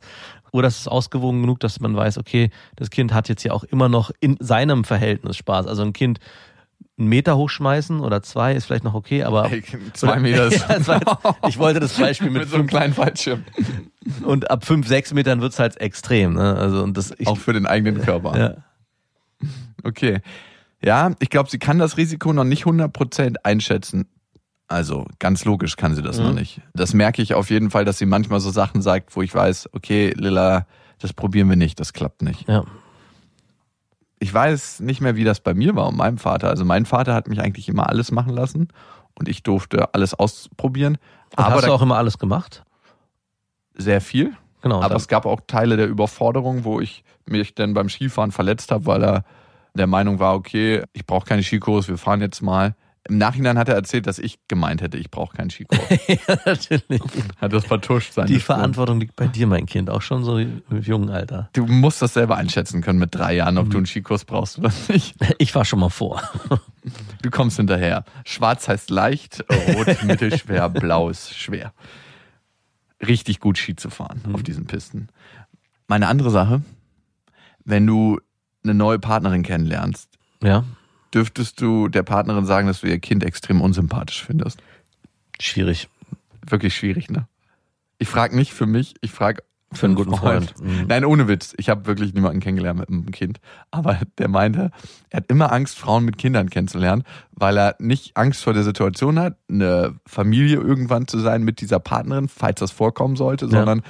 Oder 0.52 0.68
es 0.68 0.78
ist 0.78 0.86
ausgewogen 0.88 1.40
genug, 1.42 1.58
dass 1.58 1.80
man 1.80 1.96
weiß, 1.96 2.18
okay, 2.18 2.50
das 2.76 2.90
Kind 2.90 3.12
hat 3.12 3.28
jetzt 3.28 3.42
ja 3.42 3.50
auch 3.52 3.64
immer 3.64 3.88
noch 3.88 4.12
in 4.20 4.36
seinem 4.38 4.84
Verhältnis 4.84 5.36
Spaß. 5.36 5.66
Also 5.66 5.82
ein 5.82 5.92
Kind 5.92 6.20
einen 6.96 7.08
Meter 7.08 7.36
hochschmeißen 7.36 7.98
oder 7.98 8.22
zwei 8.22 8.54
ist 8.54 8.66
vielleicht 8.66 8.84
noch 8.84 8.94
okay, 8.94 9.24
aber 9.24 9.50
Ey, 9.50 9.64
zwei 9.94 10.20
Meter 10.20 10.46
ist. 10.52 10.68
Ja, 10.68 10.76
jetzt- 10.76 10.90
ich 11.48 11.58
wollte 11.58 11.80
das 11.80 11.94
Beispiel 11.94 12.30
mit 12.30 12.42
mit 12.42 12.50
so 12.50 12.56
einem 12.56 12.68
kleinen 12.68 12.94
Fallschirm. 12.94 13.42
und 14.24 14.50
ab 14.52 14.64
fünf, 14.64 14.86
sechs 14.86 15.12
Metern 15.12 15.40
wird's 15.40 15.58
halt 15.58 15.80
extrem. 15.80 16.34
Ne? 16.34 16.54
Also 16.54 16.82
und 16.84 16.96
das 16.96 17.12
ich, 17.18 17.26
Auch 17.26 17.38
für 17.38 17.52
den 17.52 17.66
eigenen 17.66 18.00
Körper. 18.02 18.38
ja. 18.38 18.54
Okay. 19.84 20.20
Ja, 20.82 21.12
ich 21.18 21.28
glaube, 21.30 21.50
sie 21.50 21.58
kann 21.58 21.78
das 21.78 21.96
Risiko 21.96 22.32
noch 22.32 22.44
nicht 22.44 22.64
100% 22.64 23.36
einschätzen. 23.44 24.06
Also 24.66 25.06
ganz 25.18 25.44
logisch 25.44 25.76
kann 25.76 25.94
sie 25.94 26.02
das 26.02 26.18
Mhm. 26.18 26.24
noch 26.24 26.32
nicht. 26.34 26.60
Das 26.74 26.94
merke 26.94 27.20
ich 27.22 27.34
auf 27.34 27.50
jeden 27.50 27.70
Fall, 27.70 27.84
dass 27.84 27.98
sie 27.98 28.06
manchmal 28.06 28.40
so 28.40 28.50
Sachen 28.50 28.80
sagt, 28.82 29.14
wo 29.16 29.22
ich 29.22 29.34
weiß, 29.34 29.70
okay, 29.72 30.12
Lilla, 30.16 30.66
das 31.00 31.12
probieren 31.12 31.48
wir 31.48 31.56
nicht, 31.56 31.80
das 31.80 31.92
klappt 31.92 32.22
nicht. 32.22 32.48
ja. 32.48 32.64
Ich 34.22 34.32
weiß 34.34 34.80
nicht 34.80 35.00
mehr, 35.00 35.16
wie 35.16 35.24
das 35.24 35.40
bei 35.40 35.54
mir 35.54 35.74
war 35.76 35.88
und 35.88 35.96
meinem 35.96 36.18
Vater. 36.18 36.50
Also 36.50 36.64
mein 36.66 36.84
Vater 36.84 37.14
hat 37.14 37.26
mich 37.26 37.40
eigentlich 37.40 37.70
immer 37.70 37.88
alles 37.88 38.10
machen 38.10 38.34
lassen 38.34 38.68
und 39.18 39.28
ich 39.30 39.42
durfte 39.42 39.94
alles 39.94 40.12
ausprobieren. 40.12 40.98
Und 41.36 41.38
aber 41.44 41.54
hast 41.56 41.66
du 41.66 41.72
auch 41.72 41.80
immer 41.82 41.96
alles 41.96 42.18
gemacht? 42.18 42.62
sehr 43.74 44.02
viel. 44.02 44.34
Genau. 44.60 44.76
Aber 44.80 44.88
dann- 44.88 44.96
es 44.98 45.08
gab 45.08 45.24
auch 45.24 45.40
Teile 45.46 45.78
der 45.78 45.86
Überforderung, 45.86 46.64
wo 46.64 46.80
ich 46.82 47.02
mich 47.24 47.54
dann 47.54 47.72
beim 47.72 47.88
Skifahren 47.88 48.30
verletzt 48.30 48.70
habe, 48.72 48.84
weil 48.84 49.02
er 49.02 49.24
der 49.80 49.86
Meinung 49.88 50.18
war, 50.18 50.34
okay, 50.34 50.82
ich 50.92 51.04
brauche 51.06 51.26
keine 51.26 51.42
Skikurs, 51.42 51.88
wir 51.88 51.98
fahren 51.98 52.20
jetzt 52.20 52.40
mal. 52.42 52.76
Im 53.08 53.16
Nachhinein 53.16 53.56
hat 53.56 53.68
er 53.70 53.74
erzählt, 53.76 54.06
dass 54.06 54.18
ich 54.18 54.38
gemeint 54.46 54.82
hätte, 54.82 54.98
ich 54.98 55.10
brauche 55.10 55.34
keinen 55.34 55.48
Skikurs. 55.48 55.80
ja, 56.06 56.36
natürlich. 56.44 57.00
hat 57.40 57.52
das 57.52 57.64
vertuscht 57.64 58.12
sein. 58.12 58.26
Die 58.26 58.38
Verantwortung 58.40 59.00
liegt 59.00 59.16
bei 59.16 59.26
dir, 59.26 59.46
mein 59.46 59.64
Kind, 59.64 59.88
auch 59.88 60.02
schon 60.02 60.22
so 60.22 60.36
im 60.36 60.62
jungen 60.82 61.08
Alter. 61.08 61.48
Du 61.54 61.64
musst 61.66 62.02
das 62.02 62.12
selber 62.12 62.36
einschätzen 62.36 62.82
können 62.82 62.98
mit 62.98 63.14
drei 63.14 63.34
Jahren, 63.34 63.56
ob 63.56 63.66
Mhm. 63.66 63.70
du 63.70 63.76
einen 63.78 63.86
Skikurs 63.86 64.26
brauchst 64.26 64.58
oder 64.58 64.70
nicht. 64.88 65.16
Ich 65.38 65.54
war 65.54 65.64
schon 65.64 65.80
mal 65.80 65.88
vor. 65.88 66.22
Du 67.22 67.30
kommst 67.30 67.56
hinterher. 67.56 68.04
Schwarz 68.26 68.68
heißt 68.68 68.90
leicht, 68.90 69.44
rot 69.74 70.02
mittelschwer, 70.04 70.68
blau 70.68 71.08
ist 71.08 71.34
schwer. 71.34 71.72
Richtig 73.04 73.40
gut 73.40 73.56
Ski 73.56 73.76
zu 73.76 73.88
fahren 73.88 74.20
Mhm. 74.26 74.34
auf 74.34 74.42
diesen 74.42 74.66
Pisten. 74.66 75.08
Meine 75.88 76.06
andere 76.06 76.30
Sache, 76.30 76.60
wenn 77.64 77.86
du 77.86 78.20
eine 78.64 78.74
neue 78.74 78.98
Partnerin 78.98 79.42
kennenlernst, 79.42 80.08
Ja, 80.42 80.64
dürftest 81.14 81.60
du 81.60 81.88
der 81.88 82.02
Partnerin 82.02 82.46
sagen, 82.46 82.66
dass 82.66 82.80
du 82.82 82.86
ihr 82.86 82.98
Kind 82.98 83.24
extrem 83.24 83.60
unsympathisch 83.60 84.22
findest. 84.24 84.60
schwierig. 85.40 85.88
Wirklich 86.46 86.74
schwierig, 86.74 87.10
ne? 87.10 87.26
Ich 87.98 88.08
frage 88.08 88.34
nicht 88.34 88.52
für 88.52 88.66
mich, 88.66 88.94
ich 89.02 89.10
frage 89.12 89.42
Für 89.72 89.86
einen 89.86 89.94
guten 89.94 90.16
Freund. 90.16 90.54
Mhm. 90.60 90.86
Nein, 90.88 91.04
ohne 91.04 91.28
Witz. 91.28 91.54
Ich 91.56 91.68
habe 91.68 91.86
wirklich 91.86 92.12
niemanden 92.14 92.40
kennengelernt 92.40 92.80
mit 92.80 92.88
einem 92.88 93.10
Kind. 93.12 93.38
Aber 93.70 93.98
der 94.18 94.28
meinte, 94.28 94.70
er 95.10 95.18
hat 95.18 95.30
immer 95.30 95.52
Angst, 95.52 95.78
Frauen 95.78 96.04
mit 96.04 96.18
Kindern 96.18 96.50
kennenzulernen, 96.50 97.04
weil 97.30 97.56
er 97.58 97.76
nicht 97.78 98.16
Angst 98.16 98.42
vor 98.42 98.52
der 98.52 98.64
Situation 98.64 99.18
hat, 99.20 99.36
eine 99.48 99.94
Familie 100.06 100.56
irgendwann 100.56 101.06
zu 101.06 101.18
sein 101.20 101.44
mit 101.44 101.60
dieser 101.60 101.78
Partnerin, 101.78 102.28
falls 102.28 102.58
das 102.60 102.72
vorkommen 102.72 103.14
sollte, 103.16 103.48
sondern 103.48 103.82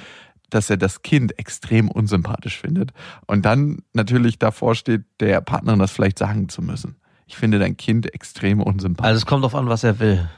dass 0.53 0.69
er 0.69 0.77
das 0.77 1.01
Kind 1.01 1.37
extrem 1.39 1.89
unsympathisch 1.89 2.59
findet. 2.59 2.91
Und 3.27 3.45
dann 3.45 3.79
natürlich 3.93 4.37
davor 4.39 4.75
steht, 4.75 5.03
der 5.19 5.41
Partnerin 5.41 5.79
das 5.79 5.91
vielleicht 5.91 6.19
sagen 6.19 6.49
zu 6.49 6.61
müssen. 6.61 6.95
Ich 7.25 7.37
finde 7.37 7.59
dein 7.59 7.77
Kind 7.77 8.13
extrem 8.13 8.61
unsympathisch. 8.61 9.07
Also 9.07 9.17
es 9.19 9.25
kommt 9.25 9.43
darauf 9.43 9.55
an, 9.55 9.69
was 9.69 9.83
er 9.83 9.99
will. 9.99 10.29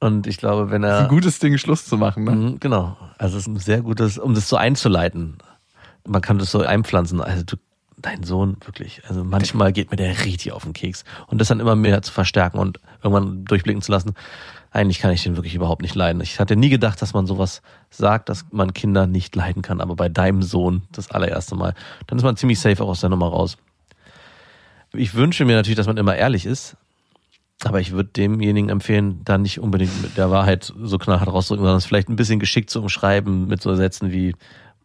Und 0.00 0.26
ich 0.26 0.36
glaube, 0.36 0.70
wenn 0.70 0.82
das 0.82 0.94
ist 0.94 0.98
er. 0.98 1.02
ein 1.04 1.08
gutes 1.08 1.38
Ding, 1.38 1.56
Schluss 1.58 1.86
zu 1.86 1.96
machen. 1.96 2.24
Ne? 2.24 2.32
Mhm, 2.32 2.60
Genau. 2.60 2.96
Also 3.18 3.36
es 3.38 3.44
ist 3.44 3.46
ein 3.46 3.56
sehr 3.56 3.82
gutes, 3.82 4.18
um 4.18 4.34
das 4.34 4.48
so 4.48 4.56
einzuleiten. 4.56 5.38
Man 6.04 6.20
kann 6.20 6.40
das 6.40 6.50
so 6.50 6.60
einpflanzen. 6.60 7.20
Also 7.20 7.44
du, 7.44 7.56
dein 7.98 8.24
Sohn 8.24 8.56
wirklich. 8.64 9.02
Also 9.06 9.22
manchmal 9.22 9.72
geht 9.72 9.92
mir 9.92 9.96
der 9.96 10.24
richtig 10.24 10.50
auf 10.50 10.64
den 10.64 10.72
Keks. 10.72 11.04
Und 11.28 11.40
das 11.40 11.46
dann 11.48 11.60
immer 11.60 11.76
mehr 11.76 12.02
zu 12.02 12.12
verstärken 12.12 12.58
und 12.58 12.80
irgendwann 13.04 13.44
durchblicken 13.44 13.80
zu 13.80 13.92
lassen. 13.92 14.14
Eigentlich 14.72 15.00
kann 15.00 15.12
ich 15.12 15.22
den 15.22 15.36
wirklich 15.36 15.54
überhaupt 15.54 15.82
nicht 15.82 15.94
leiden. 15.94 16.22
Ich 16.22 16.40
hatte 16.40 16.56
nie 16.56 16.70
gedacht, 16.70 17.02
dass 17.02 17.12
man 17.12 17.26
sowas 17.26 17.60
sagt, 17.90 18.30
dass 18.30 18.46
man 18.50 18.72
Kinder 18.72 19.06
nicht 19.06 19.36
leiden 19.36 19.60
kann. 19.60 19.82
Aber 19.82 19.96
bei 19.96 20.08
deinem 20.08 20.42
Sohn 20.42 20.82
das 20.92 21.10
allererste 21.10 21.54
Mal, 21.54 21.74
dann 22.06 22.16
ist 22.18 22.24
man 22.24 22.36
ziemlich 22.36 22.58
safe 22.58 22.82
auch 22.82 22.88
aus 22.88 23.00
der 23.00 23.10
Nummer 23.10 23.28
raus. 23.28 23.58
Ich 24.94 25.14
wünsche 25.14 25.44
mir 25.44 25.56
natürlich, 25.56 25.76
dass 25.76 25.86
man 25.86 25.98
immer 25.98 26.16
ehrlich 26.16 26.46
ist. 26.46 26.76
Aber 27.64 27.80
ich 27.80 27.92
würde 27.92 28.10
demjenigen 28.10 28.70
empfehlen, 28.70 29.20
da 29.24 29.38
nicht 29.38 29.60
unbedingt 29.60 30.02
mit 30.02 30.16
der 30.16 30.30
Wahrheit 30.30 30.72
so 30.82 30.98
knallhart 30.98 31.28
rauszudrücken, 31.28 31.64
sondern 31.64 31.78
es 31.78 31.84
vielleicht 31.84 32.08
ein 32.08 32.16
bisschen 32.16 32.40
geschickt 32.40 32.70
zu 32.70 32.80
umschreiben 32.80 33.46
mit 33.46 33.62
so 33.62 33.74
Sätzen 33.76 34.10
wie, 34.10 34.34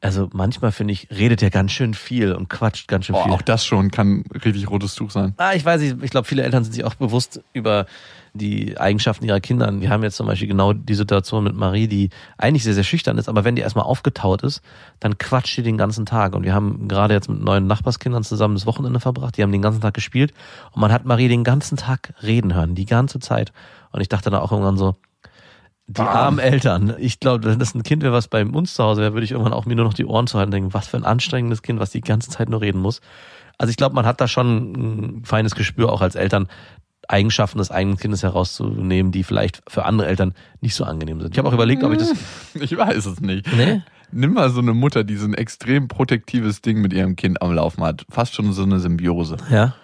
also 0.02 0.30
manchmal 0.34 0.72
finde 0.72 0.94
ich, 0.94 1.08
redet 1.12 1.42
er 1.42 1.50
ganz 1.50 1.72
schön 1.72 1.94
viel 1.94 2.34
und 2.34 2.50
quatscht 2.50 2.88
ganz 2.88 3.06
schön 3.06 3.14
Boah, 3.14 3.24
viel. 3.24 3.34
auch 3.34 3.42
das 3.42 3.66
schon 3.66 3.92
kann 3.92 4.24
richtig 4.44 4.70
rotes 4.70 4.96
Tuch 4.96 5.12
sein. 5.12 5.34
Ah, 5.38 5.54
ich 5.54 5.66
weiß 5.66 5.82
nicht, 5.82 6.04
ich 6.04 6.12
glaube, 6.12 6.28
viele 6.28 6.44
Eltern 6.44 6.64
sind 6.64 6.74
sich 6.74 6.84
auch 6.84 6.96
bewusst 6.96 7.42
über 7.54 7.86
die 8.34 8.78
Eigenschaften 8.78 9.26
ihrer 9.26 9.40
Kinder. 9.40 9.72
Wir 9.80 9.90
haben 9.90 10.04
jetzt 10.04 10.16
zum 10.16 10.28
Beispiel 10.28 10.48
genau 10.48 10.74
die 10.74 10.94
Situation 10.94 11.44
mit 11.44 11.56
Marie, 11.56 11.88
die 11.88 12.10
eigentlich 12.38 12.64
sehr, 12.64 12.74
sehr 12.74 12.84
schüchtern 12.84 13.18
ist, 13.18 13.30
aber 13.30 13.44
wenn 13.44 13.56
die 13.56 13.62
erstmal 13.62 13.86
aufgetaut 13.86 14.44
ist, 14.44 14.62
dann 15.00 15.18
quatscht 15.18 15.56
sie 15.56 15.64
den 15.64 15.78
ganzen 15.78 16.06
Tag. 16.06 16.36
Und 16.36 16.44
wir 16.44 16.54
haben 16.54 16.88
gerade 16.88 17.14
jetzt 17.14 17.30
mit 17.30 17.42
neuen 17.42 17.68
Nachbarskindern 17.68 18.24
zusammen 18.24 18.56
das 18.56 18.66
Wochenende 18.66 19.00
verbracht, 19.00 19.38
die 19.38 19.44
haben 19.44 19.52
den 19.52 19.62
ganzen 19.62 19.82
Tag 19.82 19.94
gespielt 19.94 20.34
und 20.72 20.82
man 20.82 20.92
hat 20.92 21.06
Marie 21.06 21.28
den 21.28 21.44
ganzen 21.44 21.78
Tag 21.78 22.14
reden 22.22 22.54
hören, 22.54 22.76
die 22.76 22.86
ganze 22.86 23.20
Zeit. 23.20 23.52
Und 23.92 24.02
ich 24.02 24.10
dachte 24.10 24.30
da 24.30 24.40
auch 24.40 24.52
irgendwann 24.52 24.78
so, 24.78 24.96
die 25.88 26.02
armen 26.02 26.40
Eltern. 26.40 26.96
Ich 27.00 27.20
glaube, 27.20 27.46
wenn 27.46 27.60
das 27.60 27.74
ein 27.74 27.84
Kind 27.84 28.04
wäre, 28.04 28.14
was 28.14 28.28
bei 28.28 28.46
uns 28.46 28.74
zu 28.74 28.84
Hause 28.84 29.02
wäre, 29.02 29.14
würde 29.14 29.24
ich 29.24 29.32
irgendwann 29.32 29.54
auch 29.54 29.66
mir 29.66 29.76
nur 29.76 29.86
noch 29.86 29.94
die 29.94 30.06
Ohren 30.06 30.28
zu 30.28 30.38
halten 30.38 30.50
und 30.50 30.54
denken, 30.54 30.74
was 30.74 30.88
für 30.88 30.98
ein 30.98 31.06
anstrengendes 31.06 31.62
Kind, 31.62 31.80
was 31.80 31.92
die 31.92 32.02
ganze 32.02 32.30
Zeit 32.30 32.50
nur 32.50 32.62
reden 32.62 32.82
muss. 32.82 33.00
Also 33.58 33.72
ich 33.72 33.78
glaube, 33.78 33.96
man 33.96 34.06
hat 34.06 34.20
da 34.20 34.28
schon 34.28 35.20
ein 35.20 35.26
feines 35.26 35.56
Gespür, 35.56 35.92
auch 35.92 36.02
als 36.02 36.16
Eltern, 36.16 36.48
Eigenschaften 37.08 37.58
des 37.58 37.72
eigenen 37.72 37.98
Kindes 37.98 38.22
herauszunehmen, 38.24 39.14
die 39.14 39.24
vielleicht 39.24 39.62
für 39.68 39.86
andere 39.86 40.08
Eltern 40.08 40.34
nicht 40.60 40.76
so 40.76 40.84
angenehm 40.84 41.22
sind. 41.22 41.32
Ich 41.32 41.38
habe 41.40 41.48
auch 41.48 41.54
überlegt, 41.54 41.84
ob 41.84 41.94
ich 41.94 42.00
das. 42.00 42.14
Ich 42.54 42.76
weiß 42.78 43.06
es 43.06 43.22
nicht. 43.22 43.48
Nee? 43.56 43.82
Nimm 44.12 44.34
mal 44.34 44.50
so 44.50 44.60
eine 44.60 44.74
Mutter, 44.74 45.06
die 45.06 45.16
so 45.16 45.26
ein 45.26 45.34
extrem 45.34 45.88
protektives 45.88 46.62
Ding 46.62 46.82
mit 46.82 46.92
ihrem 46.92 47.16
Kind 47.16 47.42
am 47.42 47.54
Laufen 47.54 47.84
hat. 47.84 48.06
Fast 48.10 48.36
schon 48.36 48.52
so 48.52 48.64
eine 48.64 48.80
Symbiose. 48.80 49.38
Ja. 49.50 49.76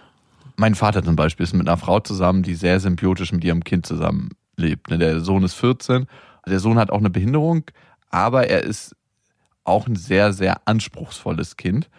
Mein 0.57 0.75
Vater 0.75 1.03
zum 1.03 1.15
Beispiel 1.15 1.45
ist 1.45 1.53
mit 1.53 1.67
einer 1.67 1.77
Frau 1.77 1.99
zusammen, 2.01 2.43
die 2.43 2.55
sehr 2.55 2.79
symbiotisch 2.79 3.31
mit 3.31 3.43
ihrem 3.43 3.63
Kind 3.63 3.85
zusammenlebt. 3.85 4.37
Ne, 4.57 4.77
Der 4.97 5.19
Sohn 5.19 5.43
ist 5.43 5.53
14. 5.55 6.07
Der 6.47 6.59
Sohn 6.59 6.77
hat 6.77 6.91
auch 6.91 6.99
eine 6.99 7.09
Behinderung, 7.09 7.63
aber 8.09 8.47
er 8.47 8.63
ist 8.63 8.95
auch 9.63 9.87
ein 9.87 9.95
sehr, 9.95 10.33
sehr 10.33 10.61
anspruchsvolles 10.65 11.55
Kind. 11.57 11.89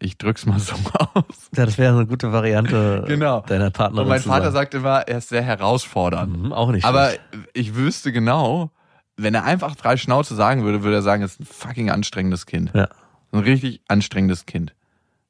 Ich 0.00 0.16
drück's 0.16 0.46
mal 0.46 0.60
so 0.60 0.74
aus. 1.14 1.50
Ja, 1.56 1.66
das 1.66 1.76
wäre 1.78 1.94
eine 1.96 2.06
gute 2.06 2.32
Variante 2.32 3.04
Genau. 3.08 3.40
deiner 3.40 3.70
Partnerin. 3.70 4.04
Und 4.04 4.08
mein 4.08 4.20
Vater 4.20 4.44
sein. 4.44 4.52
sagt 4.52 4.74
immer, 4.74 5.00
er 5.08 5.18
ist 5.18 5.28
sehr 5.28 5.42
herausfordernd. 5.42 6.44
Mhm, 6.44 6.52
auch 6.52 6.70
nicht. 6.70 6.84
Aber 6.84 7.08
schlecht. 7.08 7.22
ich 7.54 7.74
wüsste 7.74 8.12
genau, 8.12 8.70
wenn 9.16 9.34
er 9.34 9.42
einfach 9.44 9.76
frei 9.76 9.96
Schnauze 9.96 10.36
sagen 10.36 10.62
würde, 10.62 10.84
würde 10.84 10.96
er 10.98 11.02
sagen, 11.02 11.24
es 11.24 11.32
ist 11.32 11.40
ein 11.40 11.46
fucking 11.46 11.90
anstrengendes 11.90 12.46
Kind. 12.46 12.70
Ja. 12.74 12.88
Ein 13.32 13.40
richtig 13.40 13.82
anstrengendes 13.88 14.46
Kind. 14.46 14.72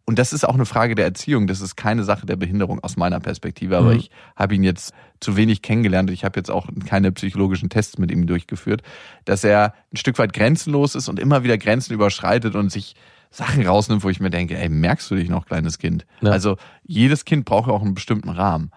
Und 0.09 0.19
das 0.19 0.33
ist 0.33 0.49
auch 0.49 0.55
eine 0.55 0.65
Frage 0.65 0.95
der 0.95 1.05
Erziehung. 1.05 1.47
Das 1.47 1.61
ist 1.61 1.77
keine 1.77 2.03
Sache 2.03 2.25
der 2.25 2.37
Behinderung 2.37 2.81
aus 2.83 2.97
meiner 2.97 3.21
Perspektive. 3.21 3.77
Aber 3.77 3.91
Mhm. 3.93 3.99
ich 3.99 4.11
habe 4.37 4.55
ihn 4.55 4.63
jetzt 4.63 4.95
zu 5.21 5.37
wenig 5.37 5.61
kennengelernt. 5.61 6.09
Ich 6.11 6.25
habe 6.25 6.41
jetzt 6.41 6.51
auch 6.51 6.67
keine 6.87 7.13
psychologischen 7.13 7.69
Tests 7.69 7.99
mit 7.99 8.11
ihm 8.11 8.27
durchgeführt, 8.27 8.81
dass 9.27 9.45
er 9.45 9.75
ein 9.93 9.99
Stück 9.99 10.19
weit 10.19 10.33
grenzenlos 10.33 10.95
ist 10.95 11.11
und 11.11 11.21
immer 11.21 11.45
wieder 11.45 11.59
Grenzen 11.59 11.93
überschreitet 11.93 12.55
und 12.55 12.73
sich 12.73 12.95
Sachen 13.31 13.67
rausnimmt, 13.67 14.03
wo 14.03 14.09
ich 14.09 14.19
mir 14.19 14.31
denke, 14.31 14.57
ey, 14.57 14.71
merkst 14.71 15.11
du 15.11 15.15
dich 15.17 15.29
noch, 15.29 15.45
kleines 15.45 15.77
Kind? 15.79 16.07
Ja. 16.23 16.31
Also 16.31 16.57
jedes 16.85 17.27
Kind 17.27 17.45
braucht 17.45 17.69
auch 17.71 17.83
einen 17.83 17.93
bestimmten 17.93 18.31
Rahmen. 18.31 18.71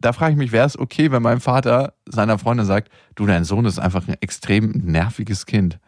Da 0.00 0.14
frage 0.14 0.32
ich 0.32 0.38
mich, 0.38 0.50
wäre 0.50 0.66
es 0.66 0.78
okay, 0.78 1.12
wenn 1.12 1.22
mein 1.22 1.40
Vater 1.40 1.92
seiner 2.06 2.38
Freundin 2.38 2.64
sagt, 2.64 2.90
du, 3.16 3.26
dein 3.26 3.44
Sohn 3.44 3.66
ist 3.66 3.78
einfach 3.78 4.08
ein 4.08 4.16
extrem 4.22 4.70
nerviges 4.70 5.44
Kind. 5.44 5.78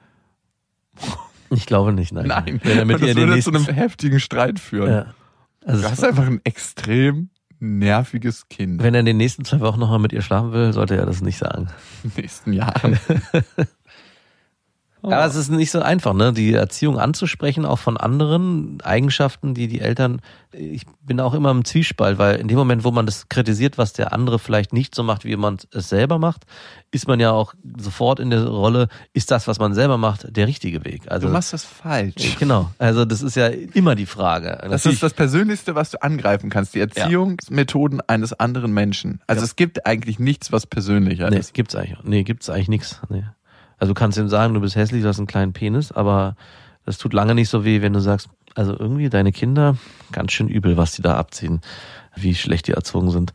Ich 1.52 1.66
glaube 1.66 1.92
nicht, 1.92 2.12
nein. 2.12 2.26
Nein, 2.26 2.60
Wenn 2.64 2.78
er 2.78 2.84
mit 2.84 2.96
Und 2.96 3.02
das 3.02 3.08
ihr 3.08 3.14
den 3.14 3.22
würde 3.22 3.34
nächsten. 3.34 3.52
zu 3.54 3.58
einem 3.70 3.74
heftigen 3.76 4.20
Streit 4.20 4.58
führen. 4.58 4.90
ja. 4.90 5.06
Also 5.64 5.82
Du 5.82 5.90
hast 5.90 6.02
einfach 6.04 6.26
ein 6.26 6.40
extrem 6.44 7.30
nerviges 7.60 8.48
Kind 8.48 8.82
wenn 8.82 8.94
er 8.94 9.00
in 9.00 9.06
den 9.06 9.16
nächsten 9.18 9.44
zwei 9.44 9.60
Wochen 9.60 9.78
nochmal 9.78 10.00
mit 10.00 10.12
ihr 10.12 10.22
schlafen 10.22 10.52
will, 10.52 10.72
sollte 10.72 10.96
er 10.96 11.06
das 11.06 11.20
nicht 11.22 11.38
sagen. 11.38 11.68
in 12.02 12.10
den 12.10 12.22
nächsten 12.22 12.52
Jahren. 12.52 12.98
Aber 15.02 15.24
es 15.26 15.34
ist 15.34 15.48
nicht 15.50 15.70
so 15.72 15.80
einfach, 15.80 16.14
ne? 16.14 16.32
Die 16.32 16.52
Erziehung 16.52 16.98
anzusprechen, 16.98 17.64
auch 17.64 17.78
von 17.80 17.96
anderen 17.96 18.80
Eigenschaften, 18.82 19.52
die 19.54 19.66
die 19.66 19.80
Eltern. 19.80 20.20
Ich 20.52 20.84
bin 21.02 21.18
auch 21.18 21.34
immer 21.34 21.50
im 21.50 21.64
Zwiespalt, 21.64 22.18
weil 22.18 22.36
in 22.36 22.46
dem 22.46 22.56
Moment, 22.58 22.84
wo 22.84 22.90
man 22.92 23.06
das 23.06 23.28
kritisiert, 23.28 23.78
was 23.78 23.92
der 23.94 24.12
andere 24.12 24.38
vielleicht 24.38 24.72
nicht 24.72 24.94
so 24.94 25.02
macht, 25.02 25.24
wie 25.24 25.34
man 25.36 25.56
es 25.72 25.88
selber 25.88 26.18
macht, 26.18 26.44
ist 26.92 27.08
man 27.08 27.18
ja 27.20 27.32
auch 27.32 27.54
sofort 27.78 28.20
in 28.20 28.30
der 28.30 28.46
Rolle, 28.46 28.88
ist 29.12 29.30
das, 29.30 29.48
was 29.48 29.58
man 29.58 29.74
selber 29.74 29.96
macht, 29.98 30.26
der 30.36 30.46
richtige 30.46 30.84
Weg? 30.84 31.10
Also 31.10 31.26
Du 31.26 31.32
machst 31.32 31.52
das 31.52 31.64
falsch. 31.64 32.36
genau. 32.38 32.70
Also 32.78 33.04
das 33.04 33.22
ist 33.22 33.34
ja 33.34 33.46
immer 33.48 33.94
die 33.94 34.06
Frage. 34.06 34.58
Das 34.62 34.70
Natürlich- 34.70 34.94
ist 34.96 35.02
das 35.02 35.14
Persönlichste, 35.14 35.74
was 35.74 35.90
du 35.90 36.02
angreifen 36.02 36.50
kannst, 36.50 36.74
die 36.74 36.80
Erziehungsmethoden 36.80 38.00
eines 38.08 38.32
anderen 38.34 38.72
Menschen. 38.72 39.20
Also 39.26 39.40
Ja. 39.40 39.44
es 39.46 39.56
gibt 39.56 39.86
eigentlich 39.86 40.18
nichts, 40.18 40.52
was 40.52 40.66
persönlicher 40.66 41.30
Nee, 41.30 41.38
ist. 41.38 41.54
gibt's 41.54 41.74
eigentlich, 41.74 41.98
nee, 42.04 42.22
gibt's 42.24 42.48
eigentlich 42.50 42.68
nichts. 42.68 43.00
Nee. 43.08 43.24
Also 43.82 43.94
du 43.94 43.98
kannst 43.98 44.16
ihm 44.16 44.28
sagen, 44.28 44.54
du 44.54 44.60
bist 44.60 44.76
hässlich, 44.76 45.02
du 45.02 45.08
hast 45.08 45.18
einen 45.18 45.26
kleinen 45.26 45.52
Penis, 45.52 45.90
aber 45.90 46.36
das 46.86 46.98
tut 46.98 47.12
lange 47.12 47.34
nicht 47.34 47.48
so 47.48 47.64
weh, 47.64 47.82
wenn 47.82 47.92
du 47.92 47.98
sagst, 47.98 48.28
also 48.54 48.78
irgendwie 48.78 49.08
deine 49.08 49.32
Kinder, 49.32 49.76
ganz 50.12 50.30
schön 50.30 50.46
übel, 50.46 50.76
was 50.76 50.92
die 50.92 51.02
da 51.02 51.16
abziehen, 51.16 51.62
wie 52.14 52.36
schlecht 52.36 52.68
die 52.68 52.74
erzogen 52.74 53.10
sind. 53.10 53.32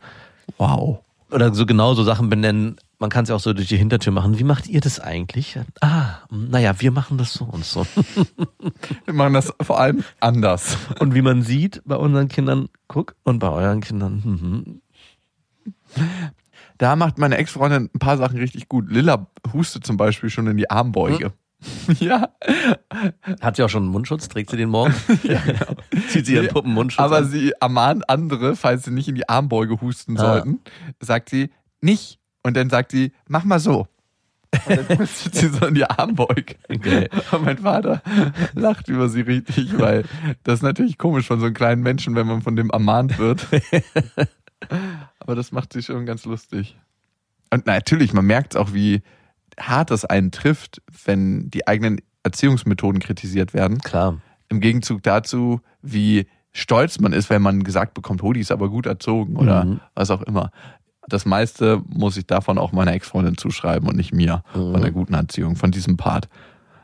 Wow. 0.56 1.00
Oder 1.30 1.52
so 1.52 1.66
genau 1.66 1.92
so 1.92 2.02
Sachen 2.02 2.30
benennen. 2.30 2.78
Man 2.98 3.10
kann 3.10 3.24
es 3.24 3.28
ja 3.28 3.34
auch 3.34 3.40
so 3.40 3.52
durch 3.52 3.68
die 3.68 3.76
Hintertür 3.76 4.10
machen. 4.10 4.38
Wie 4.38 4.44
macht 4.44 4.68
ihr 4.68 4.80
das 4.80 5.00
eigentlich? 5.00 5.58
Ah, 5.82 6.20
naja, 6.30 6.80
wir 6.80 6.92
machen 6.92 7.18
das 7.18 7.34
so 7.34 7.44
und 7.44 7.66
so. 7.66 7.86
Wir 9.04 9.12
machen 9.12 9.34
das 9.34 9.52
vor 9.60 9.78
allem 9.78 10.02
anders. 10.18 10.78
Und 10.98 11.14
wie 11.14 11.20
man 11.20 11.42
sieht 11.42 11.82
bei 11.84 11.96
unseren 11.96 12.28
Kindern, 12.28 12.70
guck, 12.86 13.16
und 13.22 13.38
bei 13.38 13.50
euren 13.50 13.82
Kindern, 13.82 14.22
mhm. 14.24 14.80
Da 16.78 16.96
macht 16.96 17.18
meine 17.18 17.36
Ex-Freundin 17.36 17.90
ein 17.94 17.98
paar 17.98 18.16
Sachen 18.16 18.38
richtig 18.38 18.68
gut. 18.68 18.90
Lilla 18.90 19.26
hustet 19.52 19.84
zum 19.84 19.96
Beispiel 19.96 20.30
schon 20.30 20.46
in 20.46 20.56
die 20.56 20.70
Armbeuge. 20.70 21.32
Ja, 21.98 22.28
hat 23.40 23.56
sie 23.56 23.64
auch 23.64 23.68
schon 23.68 23.82
einen 23.82 23.90
Mundschutz? 23.90 24.28
Trägt 24.28 24.50
sie 24.50 24.56
den 24.56 24.68
morgen? 24.68 24.94
ja, 25.24 25.40
genau. 25.44 25.74
Zieht 26.08 26.26
sie 26.26 26.34
ihren 26.34 26.46
Puppenmundschutz 26.46 27.04
aber 27.04 27.16
an? 27.16 27.28
sie 27.28 27.52
ermahnt 27.60 28.08
andere, 28.08 28.54
falls 28.54 28.84
sie 28.84 28.92
nicht 28.92 29.08
in 29.08 29.16
die 29.16 29.28
Armbeuge 29.28 29.80
husten 29.80 30.16
Ah. 30.18 30.20
sollten, 30.20 30.60
sagt 31.00 31.30
sie, 31.30 31.50
nicht. 31.80 32.20
Und 32.44 32.56
dann 32.56 32.70
sagt 32.70 32.92
sie, 32.92 33.10
mach 33.26 33.42
mal 33.42 33.58
so. 33.58 33.88
Und 34.68 34.88
dann 34.88 34.98
hustet 35.00 35.34
sie 35.34 35.48
so 35.48 35.66
in 35.66 35.74
die 35.74 35.84
Armbeuge. 35.84 36.54
Okay. 36.68 37.08
Und 37.32 37.44
mein 37.44 37.58
Vater 37.58 38.02
lacht 38.54 38.86
über 38.88 39.08
sie 39.08 39.22
richtig, 39.22 39.76
weil 39.80 40.04
das 40.44 40.60
ist 40.60 40.62
natürlich 40.62 40.96
komisch 40.96 41.26
von 41.26 41.40
so 41.40 41.46
einem 41.46 41.54
kleinen 41.56 41.82
Menschen, 41.82 42.14
wenn 42.14 42.28
man 42.28 42.40
von 42.40 42.54
dem 42.54 42.70
ermahnt 42.70 43.18
wird. 43.18 43.48
Aber 45.18 45.34
das 45.34 45.52
macht 45.52 45.72
sie 45.72 45.82
schon 45.82 46.06
ganz 46.06 46.24
lustig. 46.24 46.76
Und 47.52 47.66
natürlich, 47.66 48.12
man 48.12 48.24
merkt 48.26 48.56
auch, 48.56 48.72
wie 48.72 49.02
hart 49.58 49.90
das 49.90 50.04
einen 50.04 50.30
trifft, 50.30 50.82
wenn 51.04 51.50
die 51.50 51.66
eigenen 51.66 52.00
Erziehungsmethoden 52.22 53.00
kritisiert 53.00 53.54
werden. 53.54 53.78
Klar. 53.78 54.20
Im 54.48 54.60
Gegenzug 54.60 55.02
dazu, 55.02 55.60
wie 55.82 56.26
stolz 56.52 56.98
man 57.00 57.12
ist, 57.12 57.30
wenn 57.30 57.42
man 57.42 57.62
gesagt 57.64 57.94
bekommt, 57.94 58.22
die 58.34 58.40
ist 58.40 58.52
aber 58.52 58.68
gut 58.68 58.86
erzogen 58.86 59.36
oder 59.36 59.64
Mhm. 59.64 59.80
was 59.94 60.10
auch 60.10 60.22
immer. 60.22 60.50
Das 61.08 61.24
meiste 61.24 61.82
muss 61.86 62.16
ich 62.16 62.26
davon 62.26 62.58
auch 62.58 62.72
meiner 62.72 62.92
Ex-Freundin 62.92 63.38
zuschreiben 63.38 63.88
und 63.88 63.96
nicht 63.96 64.12
mir 64.12 64.42
Mhm. 64.54 64.72
von 64.72 64.80
der 64.82 64.90
guten 64.90 65.14
Erziehung, 65.14 65.56
von 65.56 65.70
diesem 65.70 65.96
Part. 65.96 66.28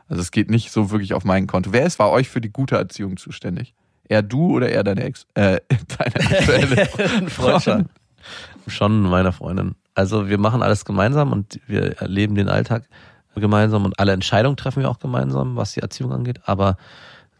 Also 0.07 0.21
es 0.21 0.31
geht 0.31 0.49
nicht 0.49 0.71
so 0.71 0.91
wirklich 0.91 1.13
auf 1.13 1.25
mein 1.25 1.47
Konto. 1.47 1.73
Wer 1.73 1.85
ist 1.85 1.97
bei 1.97 2.07
euch 2.07 2.29
für 2.29 2.41
die 2.41 2.51
gute 2.51 2.75
Erziehung 2.75 3.17
zuständig? 3.17 3.73
Eher 4.07 4.21
du 4.21 4.55
oder 4.55 4.69
eher 4.69 4.83
deine 4.83 5.03
Ex, 5.03 5.25
äh, 5.33 5.59
deine 5.97 6.15
aktuelle 6.15 6.85
Freund 7.29 7.89
schon. 8.67 9.01
Meiner 9.01 9.31
Freundin. 9.31 9.75
Also 9.93 10.27
wir 10.27 10.37
machen 10.37 10.61
alles 10.63 10.85
gemeinsam 10.85 11.31
und 11.31 11.59
wir 11.67 11.97
erleben 12.01 12.35
den 12.35 12.49
Alltag 12.49 12.83
gemeinsam 13.35 13.85
und 13.85 13.99
alle 13.99 14.13
Entscheidungen 14.13 14.57
treffen 14.57 14.81
wir 14.81 14.89
auch 14.89 14.99
gemeinsam, 14.99 15.55
was 15.55 15.73
die 15.73 15.81
Erziehung 15.81 16.13
angeht. 16.13 16.39
Aber 16.45 16.77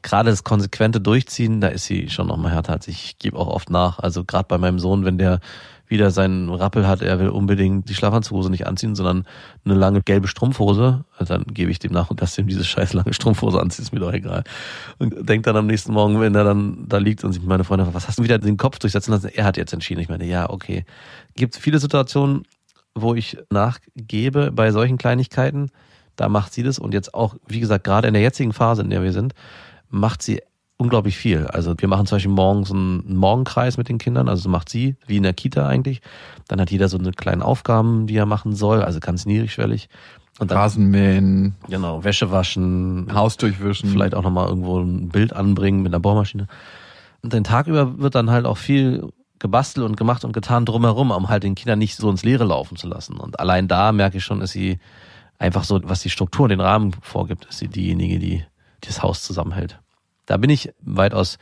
gerade 0.01 0.29
das 0.29 0.43
konsequente 0.43 1.01
Durchziehen, 1.01 1.61
da 1.61 1.69
ist 1.69 1.85
sie 1.85 2.09
schon 2.09 2.27
noch 2.27 2.37
mal 2.37 2.51
härter 2.51 2.73
als 2.73 2.87
ich. 2.87 3.05
Ich 3.05 3.19
gebe 3.19 3.37
auch 3.37 3.47
oft 3.47 3.69
nach. 3.69 3.99
Also 3.99 4.23
gerade 4.23 4.45
bei 4.47 4.57
meinem 4.57 4.79
Sohn, 4.79 5.05
wenn 5.05 5.17
der 5.17 5.39
wieder 5.87 6.11
seinen 6.11 6.49
Rappel 6.49 6.87
hat, 6.87 7.01
er 7.01 7.19
will 7.19 7.29
unbedingt 7.29 7.89
die 7.89 7.93
Schlafanzughose 7.93 8.49
nicht 8.49 8.65
anziehen, 8.65 8.95
sondern 8.95 9.25
eine 9.63 9.75
lange 9.75 10.01
gelbe 10.01 10.27
Strumpfhose, 10.27 11.05
dann 11.19 11.43
gebe 11.45 11.71
ich 11.71 11.79
dem 11.79 11.91
nach 11.91 12.09
und 12.09 12.21
dass 12.21 12.37
ihm 12.37 12.47
diese 12.47 12.63
scheiß 12.63 12.93
lange 12.93 13.13
Strumpfhose 13.13 13.59
anzieht, 13.59 13.83
ist 13.83 13.93
mir 13.93 13.99
doch 13.99 14.13
egal. 14.13 14.43
Und 14.97 15.27
denkt 15.29 15.47
dann 15.47 15.57
am 15.57 15.67
nächsten 15.67 15.93
Morgen, 15.93 16.19
wenn 16.19 16.33
er 16.33 16.43
dann 16.43 16.85
da 16.87 16.97
liegt 16.97 17.23
und 17.23 17.33
sich 17.33 17.43
meine 17.43 17.63
Freunde, 17.63 17.87
was 17.93 18.07
hast 18.07 18.19
du 18.19 18.23
wieder 18.23 18.39
den 18.39 18.57
Kopf 18.57 18.79
durchsetzen 18.79 19.11
lassen? 19.11 19.29
Er 19.33 19.45
hat 19.45 19.57
jetzt 19.57 19.73
entschieden. 19.73 20.01
Ich 20.01 20.09
meine, 20.09 20.25
ja, 20.25 20.49
okay. 20.49 20.85
Gibt 21.35 21.55
viele 21.55 21.79
Situationen, 21.79 22.43
wo 22.95 23.13
ich 23.13 23.37
nachgebe 23.49 24.51
bei 24.51 24.71
solchen 24.71 24.97
Kleinigkeiten. 24.97 25.69
Da 26.15 26.29
macht 26.29 26.53
sie 26.53 26.63
das 26.63 26.79
und 26.79 26.93
jetzt 26.93 27.13
auch, 27.13 27.35
wie 27.47 27.59
gesagt, 27.59 27.83
gerade 27.83 28.07
in 28.07 28.13
der 28.13 28.23
jetzigen 28.23 28.53
Phase, 28.53 28.81
in 28.81 28.89
der 28.89 29.03
wir 29.03 29.11
sind, 29.11 29.33
macht 29.89 30.21
sie 30.21 30.41
unglaublich 30.77 31.17
viel. 31.17 31.47
Also 31.47 31.73
wir 31.77 31.87
machen 31.87 32.05
zum 32.05 32.17
Beispiel 32.17 32.31
morgens 32.31 32.71
einen 32.71 33.15
Morgenkreis 33.15 33.77
mit 33.77 33.89
den 33.89 33.97
Kindern, 33.97 34.27
also 34.27 34.49
macht 34.49 34.69
sie, 34.69 34.95
wie 35.07 35.17
in 35.17 35.23
der 35.23 35.33
Kita 35.33 35.67
eigentlich. 35.67 36.01
Dann 36.47 36.59
hat 36.59 36.71
jeder 36.71 36.89
so 36.89 36.97
eine 36.97 37.11
kleine 37.11 37.45
Aufgaben, 37.45 38.07
die 38.07 38.15
er 38.15 38.25
machen 38.25 38.55
soll, 38.55 38.81
also 38.81 38.99
ganz 38.99 39.25
niedrigschwellig. 39.25 39.89
Und 40.39 40.51
dann, 40.51 40.57
Rasenmähen, 40.57 41.55
genau, 41.69 42.03
Wäsche 42.03 42.29
waschen, 42.29 43.07
Haus 43.13 43.37
durchwischen. 43.37 43.89
vielleicht 43.89 44.15
auch 44.15 44.23
nochmal 44.23 44.49
irgendwo 44.49 44.79
ein 44.79 45.07
Bild 45.09 45.33
anbringen 45.33 45.81
mit 45.81 45.93
einer 45.93 46.01
Bohrmaschine. 46.01 46.47
Und 47.21 47.31
den 47.31 47.45
Tag 47.45 47.67
über 47.67 47.99
wird 47.99 48.15
dann 48.15 48.29
halt 48.29 48.45
auch 48.45 48.57
viel 48.57 49.09
gebastelt 49.39 49.85
und 49.85 49.95
gemacht 49.95 50.25
und 50.25 50.33
getan 50.33 50.65
drumherum, 50.65 51.11
um 51.11 51.29
halt 51.29 51.43
den 51.43 51.55
Kindern 51.55 51.79
nicht 51.79 51.95
so 51.95 52.09
ins 52.09 52.23
Leere 52.23 52.43
laufen 52.43 52.75
zu 52.75 52.87
lassen. 52.87 53.17
Und 53.17 53.39
allein 53.39 53.67
da 53.67 53.91
merke 53.91 54.17
ich 54.17 54.25
schon, 54.25 54.41
ist 54.41 54.51
sie 54.51 54.79
einfach 55.39 55.63
so, 55.63 55.79
was 55.83 56.01
die 56.01 56.09
Struktur, 56.09 56.49
den 56.49 56.61
Rahmen 56.61 56.91
vorgibt, 57.01 57.45
ist 57.45 57.59
sie 57.59 57.67
diejenige, 57.67 58.19
die, 58.19 58.43
die 58.83 58.87
das 58.87 59.01
Haus 59.01 59.23
zusammenhält. 59.23 59.79
Da 60.25 60.37
bin 60.37 60.49
ich 60.49 60.73
weitaus 60.81 61.37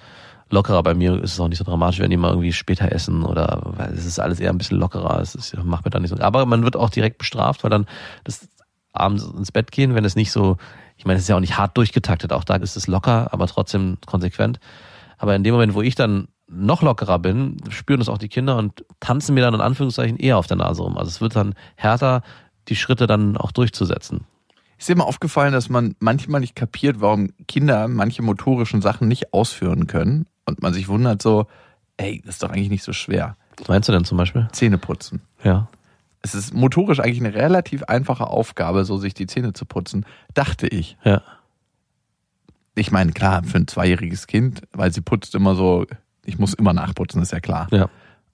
lockerer. 0.49 0.83
Bei 0.83 0.93
mir 0.93 1.21
ist 1.21 1.33
es 1.33 1.39
auch 1.39 1.47
nicht 1.47 1.57
so 1.57 1.63
dramatisch, 1.63 1.99
wenn 1.99 2.09
die 2.09 2.17
mal 2.17 2.29
irgendwie 2.29 2.53
später 2.53 2.91
essen 2.91 3.23
oder 3.23 3.61
weil 3.63 3.93
es 3.93 4.05
ist 4.05 4.19
alles 4.19 4.39
eher 4.39 4.51
ein 4.51 4.57
bisschen 4.57 4.79
lockerer. 4.79 5.19
Es 5.19 5.35
ist, 5.35 5.55
macht 5.63 5.85
mir 5.85 5.91
da 5.91 5.99
nicht 5.99 6.11
so. 6.11 6.17
Aber 6.19 6.45
man 6.45 6.63
wird 6.63 6.75
auch 6.75 6.89
direkt 6.89 7.17
bestraft, 7.17 7.63
weil 7.63 7.71
dann 7.71 7.85
das 8.23 8.47
abends 8.93 9.25
ins 9.25 9.51
Bett 9.51 9.71
gehen, 9.71 9.95
wenn 9.95 10.05
es 10.05 10.15
nicht 10.15 10.31
so, 10.31 10.57
ich 10.97 11.05
meine, 11.05 11.17
es 11.17 11.23
ist 11.23 11.29
ja 11.29 11.35
auch 11.35 11.41
nicht 11.41 11.57
hart 11.57 11.77
durchgetaktet. 11.77 12.31
Auch 12.31 12.43
da 12.43 12.55
ist 12.55 12.77
es 12.77 12.87
locker, 12.87 13.33
aber 13.33 13.47
trotzdem 13.47 13.97
konsequent. 14.05 14.59
Aber 15.17 15.35
in 15.35 15.43
dem 15.43 15.53
Moment, 15.53 15.73
wo 15.73 15.81
ich 15.81 15.95
dann 15.95 16.27
noch 16.47 16.81
lockerer 16.81 17.19
bin, 17.19 17.57
spüren 17.69 17.99
das 17.99 18.09
auch 18.09 18.17
die 18.17 18.29
Kinder 18.29 18.57
und 18.57 18.85
tanzen 18.99 19.33
mir 19.33 19.41
dann 19.41 19.55
in 19.55 19.61
Anführungszeichen 19.61 20.17
eher 20.17 20.37
auf 20.37 20.47
der 20.47 20.57
Nase 20.57 20.83
rum. 20.83 20.97
Also 20.97 21.09
es 21.09 21.21
wird 21.21 21.35
dann 21.35 21.55
härter, 21.75 22.21
die 22.67 22.75
Schritte 22.75 23.07
dann 23.07 23.37
auch 23.37 23.51
durchzusetzen. 23.51 24.25
Ist 24.77 24.89
dir 24.89 24.95
mal 24.95 25.03
aufgefallen, 25.05 25.53
dass 25.53 25.69
man 25.69 25.95
manchmal 25.99 26.41
nicht 26.41 26.55
kapiert, 26.55 26.99
warum 26.99 27.29
Kinder 27.47 27.87
manche 27.87 28.21
motorischen 28.21 28.81
Sachen 28.81 29.07
nicht 29.07 29.33
ausführen 29.33 29.87
können 29.87 30.25
und 30.45 30.61
man 30.61 30.73
sich 30.73 30.87
wundert 30.87 31.21
so, 31.21 31.47
ey, 31.97 32.21
das 32.25 32.35
ist 32.35 32.43
doch 32.43 32.49
eigentlich 32.49 32.69
nicht 32.69 32.83
so 32.83 32.93
schwer. 32.93 33.37
Was 33.57 33.67
meinst 33.67 33.87
du 33.87 33.93
denn 33.93 34.03
zum 34.05 34.17
Beispiel? 34.17 34.47
Zähne 34.51 34.77
putzen. 34.77 35.21
Ja. 35.43 35.67
Es 36.21 36.35
ist 36.35 36.53
motorisch 36.53 36.99
eigentlich 36.99 37.19
eine 37.19 37.33
relativ 37.33 37.83
einfache 37.83 38.27
Aufgabe, 38.27 38.85
so 38.85 38.97
sich 38.97 39.13
die 39.13 39.27
Zähne 39.27 39.53
zu 39.53 39.65
putzen, 39.65 40.05
dachte 40.33 40.67
ich. 40.67 40.97
Ja. 41.03 41.21
Ich 42.75 42.91
meine, 42.91 43.11
klar, 43.11 43.43
für 43.43 43.57
ein 43.57 43.67
zweijähriges 43.67 44.25
Kind, 44.27 44.61
weil 44.71 44.91
sie 44.91 45.01
putzt 45.01 45.35
immer 45.35 45.55
so, 45.55 45.85
ich 46.25 46.39
muss 46.39 46.53
immer 46.53 46.73
nachputzen, 46.73 47.21
ist 47.21 47.31
ja 47.31 47.39
klar. 47.39 47.67
Ja. 47.71 47.89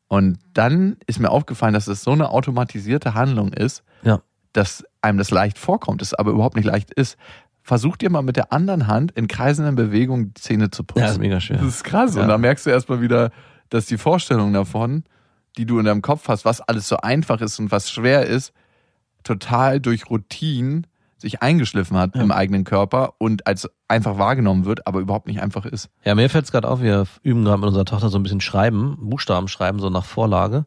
Und 0.07 0.39
dann 0.53 0.97
ist 1.07 1.19
mir 1.19 1.29
aufgefallen, 1.29 1.73
dass 1.73 1.87
es 1.87 2.03
so 2.03 2.11
eine 2.11 2.29
automatisierte 2.29 3.13
Handlung 3.13 3.53
ist, 3.53 3.83
Ja. 4.03 4.21
Dass 4.53 4.83
einem 5.01 5.17
das 5.17 5.31
leicht 5.31 5.57
vorkommt, 5.57 6.01
es 6.01 6.13
aber 6.13 6.31
überhaupt 6.31 6.55
nicht 6.55 6.65
leicht 6.65 6.91
ist. 6.93 7.17
Versucht 7.61 8.01
ihr 8.01 8.09
mal 8.09 8.21
mit 8.23 8.35
der 8.35 8.51
anderen 8.51 8.87
Hand 8.87 9.11
in 9.11 9.27
kreisenden 9.27 9.75
Bewegungen 9.75 10.33
die 10.33 10.41
Zähne 10.41 10.71
zu 10.71 10.83
putzen. 10.83 11.03
Ja, 11.03 11.11
ist 11.11 11.19
mega 11.19 11.39
schwer. 11.39 11.57
Das 11.57 11.67
ist 11.67 11.83
krass. 11.83 12.15
Ja. 12.15 12.23
Und 12.23 12.27
da 12.29 12.37
merkst 12.37 12.65
du 12.65 12.69
erstmal 12.71 13.01
wieder, 13.01 13.31
dass 13.69 13.85
die 13.85 13.97
Vorstellung 13.97 14.53
davon, 14.53 15.03
die 15.57 15.65
du 15.65 15.77
in 15.77 15.85
deinem 15.85 16.01
Kopf 16.01 16.27
hast, 16.29 16.45
was 16.45 16.61
alles 16.61 16.87
so 16.87 16.97
einfach 16.97 17.41
ist 17.41 17.59
und 17.59 17.71
was 17.71 17.91
schwer 17.91 18.25
ist, 18.25 18.53
total 19.23 19.79
durch 19.79 20.09
Routine 20.09 20.83
sich 21.17 21.41
eingeschliffen 21.41 21.97
hat 21.97 22.15
Ja. 22.15 22.21
im 22.21 22.31
eigenen 22.31 22.63
Körper 22.63 23.13
und 23.17 23.45
als 23.45 23.69
einfach 23.89 24.17
wahrgenommen 24.17 24.63
wird, 24.65 24.87
aber 24.87 24.99
überhaupt 25.01 25.27
nicht 25.27 25.41
einfach 25.41 25.65
ist. 25.65 25.89
Ja, 26.05 26.15
mir 26.15 26.29
fällt 26.29 26.45
es 26.45 26.51
gerade 26.51 26.67
auf, 26.67 26.81
wir 26.81 27.05
üben 27.23 27.43
gerade 27.43 27.57
mit 27.59 27.67
unserer 27.67 27.83
Tochter 27.85 28.09
so 28.09 28.17
ein 28.17 28.23
bisschen 28.23 28.39
Schreiben, 28.41 28.97
Buchstaben 29.01 29.49
schreiben, 29.49 29.79
so 29.79 29.89
nach 29.89 30.05
Vorlage. 30.05 30.65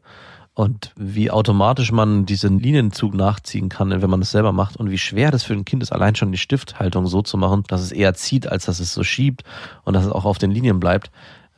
Und 0.55 0.91
wie 0.95 1.31
automatisch 1.31 1.91
man 1.91 2.27
diesen 2.27 2.59
Linienzug 2.59 3.15
nachziehen 3.15 3.69
kann, 3.69 3.89
wenn 3.89 4.09
man 4.09 4.21
es 4.21 4.31
selber 4.31 4.51
macht 4.51 4.77
und 4.77 4.91
wie 4.91 4.99
schwer 4.99 5.31
das 5.31 5.43
für 5.43 5.53
ein 5.53 5.65
Kind 5.65 5.81
ist, 5.81 5.91
allein 5.91 6.15
schon 6.15 6.31
die 6.31 6.37
Stifthaltung 6.37 7.07
so 7.07 7.23
zu 7.23 7.37
machen, 7.37 7.63
dass 7.67 7.81
es 7.81 7.91
eher 7.91 8.13
zieht, 8.13 8.47
als 8.47 8.65
dass 8.65 8.79
es 8.79 8.93
so 8.93 9.03
schiebt 9.03 9.43
und 9.83 9.93
dass 9.95 10.05
es 10.05 10.11
auch 10.11 10.25
auf 10.25 10.37
den 10.37 10.51
Linien 10.51 10.79
bleibt. 10.79 11.09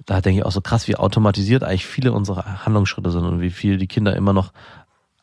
Da 0.06 0.22
denke 0.22 0.40
ich 0.40 0.46
auch 0.46 0.52
so 0.52 0.62
krass, 0.62 0.88
wie 0.88 0.96
automatisiert 0.96 1.64
eigentlich 1.64 1.86
viele 1.86 2.14
unserer 2.14 2.66
Handlungsschritte 2.66 3.12
sind 3.12 3.26
und 3.26 3.42
wie 3.42 3.50
viel 3.50 3.78
die 3.78 3.88
Kinder 3.88 4.16
immer 4.16 4.32
noch 4.32 4.54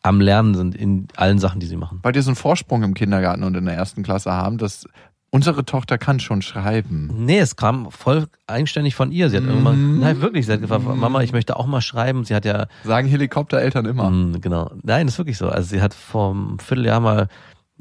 am 0.03 0.21
Lernen 0.21 0.55
sind 0.55 0.75
in 0.75 1.09
allen 1.17 1.39
Sachen, 1.39 1.61
die 1.61 1.67
sie 1.67 1.77
machen. 1.77 2.01
Weil 2.03 2.13
die 2.13 2.21
so 2.21 2.31
einen 2.31 2.37
Vorsprung 2.37 2.83
im 2.83 2.93
Kindergarten 2.93 3.45
und 3.45 3.57
in 3.57 3.65
der 3.65 3.75
ersten 3.75 4.03
Klasse 4.03 4.33
haben, 4.33 4.59
dass 4.59 4.87
unsere 5.33 5.65
Tochter 5.65 5.99
kann 5.99 6.21
schon 6.21 6.43
schreiben. 6.43 7.11
Nee, 7.17 7.39
es 7.39 7.57
kam 7.57 7.91
voll 7.91 8.29
eigenständig 8.47 8.95
von 8.95 9.11
ihr. 9.11 9.31
Sie 9.31 9.39
hat 9.39 9.45
irgendwann, 9.45 9.99
nein, 9.99 10.21
wirklich, 10.21 10.47
sie 10.47 10.53
hat 10.53 10.61
gefragt, 10.61 10.85
Mama, 10.85 11.23
ich 11.23 11.33
möchte 11.33 11.57
auch 11.57 11.67
mal 11.67 11.81
schreiben. 11.81 12.25
Sie 12.25 12.35
hat 12.35 12.45
ja 12.45 12.67
Sagen 12.85 13.09
Helikoptereltern 13.09 13.87
immer. 13.87 14.11
Mm, 14.11 14.41
genau. 14.41 14.71
Nein, 14.83 15.07
das 15.07 15.15
ist 15.15 15.19
wirklich 15.19 15.39
so. 15.39 15.49
Also 15.49 15.71
sie 15.71 15.81
hat 15.81 15.95
vor 15.95 16.31
einem 16.31 16.59
Vierteljahr 16.59 17.01
mal 17.01 17.29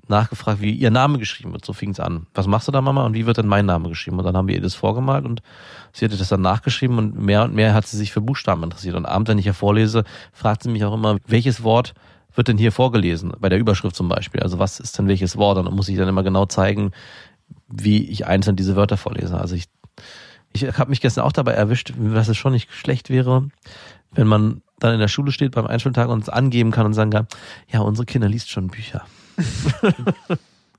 nachgefragt, 0.08 0.62
wie 0.62 0.72
ihr 0.72 0.92
Name 0.92 1.20
geschrieben 1.20 1.52
wird. 1.52 1.66
So 1.66 1.74
fing 1.74 1.92
es 1.92 2.00
an. 2.00 2.26
Was 2.34 2.48
machst 2.48 2.70
du 2.70 2.72
da, 2.72 2.82
Mama? 2.82 3.06
Und 3.06 3.16
wie 3.16 3.26
wird 3.26 3.38
denn 3.38 3.48
mein 3.48 3.66
Name 3.66 3.90
geschrieben? 3.90 4.18
Und 4.18 4.26
dann 4.26 4.38
haben 4.38 4.48
wir 4.48 4.56
ihr 4.56 4.62
das 4.62 4.74
vorgemalt 4.74 5.26
und 5.26 5.42
sie 5.92 6.06
hatte 6.06 6.18
das 6.18 6.30
dann 6.30 6.42
nachgeschrieben 6.42 6.98
und 6.98 7.20
mehr 7.20 7.44
und 7.44 7.54
mehr 7.54 7.74
hat 7.74 7.86
sie 7.86 7.98
sich 7.98 8.14
für 8.14 8.22
Buchstaben 8.22 8.64
interessiert. 8.64 8.96
Und 8.96 9.06
abends, 9.06 9.30
wenn 9.30 9.38
ich 9.38 9.46
ihr 9.46 9.54
vorlese, 9.54 10.06
fragt 10.32 10.64
sie 10.64 10.70
mich 10.70 10.86
auch 10.86 10.94
immer, 10.94 11.18
welches 11.28 11.64
Wort 11.64 11.94
wird 12.34 12.48
denn 12.48 12.58
hier 12.58 12.72
vorgelesen? 12.72 13.34
Bei 13.40 13.50
der 13.50 13.60
Überschrift 13.60 13.96
zum 13.96 14.08
Beispiel. 14.08 14.42
Also 14.42 14.58
was 14.58 14.80
ist 14.80 14.98
denn 14.98 15.08
welches 15.08 15.36
Wort? 15.38 15.58
Und 15.58 15.66
dann 15.66 15.76
muss 15.76 15.90
ich 15.90 15.98
dann 15.98 16.08
immer 16.08 16.24
genau 16.24 16.46
zeigen, 16.46 16.92
wie 17.72 18.06
ich 18.10 18.26
einzeln 18.28 18.56
diese 18.56 18.76
Wörter 18.76 18.98
vorlese. 18.98 19.40
Also 19.40 19.56
ich, 19.56 19.66
ich 20.54 20.64
habe 20.78 20.90
mich 20.90 21.02
gestern 21.02 21.24
auch 21.24 21.32
dabei 21.32 21.54
erwischt, 21.54 21.94
dass 21.98 22.28
es 22.28 22.38
schon 22.38 22.54
nicht 22.54 22.72
schlecht 22.74 23.10
wäre, 23.10 23.48
wenn 24.12 24.28
man 24.28 24.62
dann 24.80 24.94
in 24.94 25.00
der 25.00 25.08
Schule 25.08 25.32
steht 25.32 25.52
beim 25.54 25.68
Einschultag 25.68 26.10
und 26.10 26.24
es 26.24 26.30
angeben 26.30 26.72
kann 26.72 26.86
und 26.86 26.94
sagen 26.94 27.12
kann, 27.12 27.28
ja, 27.72 27.82
unsere 27.82 28.06
Kinder 28.06 28.28
liest 28.28 28.50
schon 28.50 28.68
Bücher. 28.68 29.06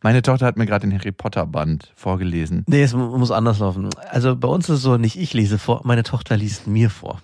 Meine 0.04 0.22
Tochter 0.22 0.46
hat 0.46 0.56
mir 0.56 0.66
gerade 0.66 0.88
den 0.88 0.98
Harry 0.98 1.12
Potter 1.12 1.46
Band 1.46 1.92
vorgelesen. 1.94 2.64
Nee, 2.66 2.82
es 2.82 2.92
mu- 2.92 3.16
muss 3.18 3.30
anders 3.30 3.60
laufen. 3.60 3.88
Also 4.10 4.34
bei 4.34 4.48
uns 4.48 4.68
ist 4.68 4.76
es 4.78 4.82
so, 4.82 4.96
nicht 4.96 5.16
ich 5.16 5.32
lese 5.32 5.58
vor, 5.58 5.82
meine 5.84 6.02
Tochter 6.02 6.36
liest 6.36 6.66
mir 6.66 6.90
vor. 6.90 7.22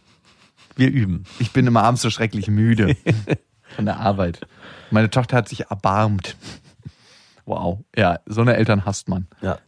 Wir 0.76 0.88
üben. 0.88 1.24
Ich 1.40 1.50
bin 1.52 1.66
immer 1.66 1.82
abends 1.82 2.02
so 2.02 2.10
schrecklich 2.10 2.46
müde 2.46 2.96
von 3.74 3.84
der 3.84 3.98
Arbeit. 3.98 4.46
Meine 4.92 5.10
Tochter 5.10 5.36
hat 5.38 5.48
sich 5.48 5.62
erbarmt. 5.70 6.36
Wow. 7.48 7.78
Ja, 7.96 8.18
so 8.26 8.42
eine 8.42 8.54
Eltern 8.56 8.84
hasst 8.84 9.08
man. 9.08 9.26
Ja. 9.40 9.58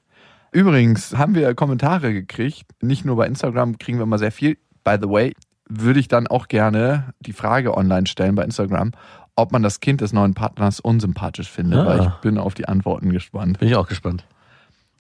Übrigens 0.53 1.17
haben 1.17 1.35
wir 1.35 1.55
Kommentare 1.55 2.13
gekriegt. 2.13 2.65
Nicht 2.83 3.05
nur 3.05 3.17
bei 3.17 3.27
Instagram 3.27 3.79
kriegen 3.79 3.99
wir 3.99 4.03
immer 4.03 4.19
sehr 4.19 4.33
viel. 4.33 4.59
By 4.85 4.97
the 5.01 5.09
way, 5.09 5.35
würde 5.69 5.99
ich 6.01 6.09
dann 6.09 6.27
auch 6.27 6.49
gerne 6.49 7.15
die 7.21 7.33
Frage 7.33 7.77
online 7.77 8.07
stellen 8.07 8.35
bei 8.35 8.43
Instagram, 8.45 8.93
ob 9.37 9.53
man 9.53 9.63
das 9.63 9.81
Kind 9.81 10.01
des 10.01 10.13
neuen 10.13 10.35
Partners 10.35 10.81
unsympathisch 10.81 11.49
findet, 11.51 11.79
Ah. 11.79 11.87
weil 11.87 12.01
ich 12.03 12.11
bin 12.21 12.37
auf 12.37 12.55
die 12.55 12.67
Antworten 12.69 13.11
gespannt. 13.11 13.59
Bin 13.61 13.69
ich 13.69 13.77
auch 13.77 13.89
gespannt. 13.89 14.25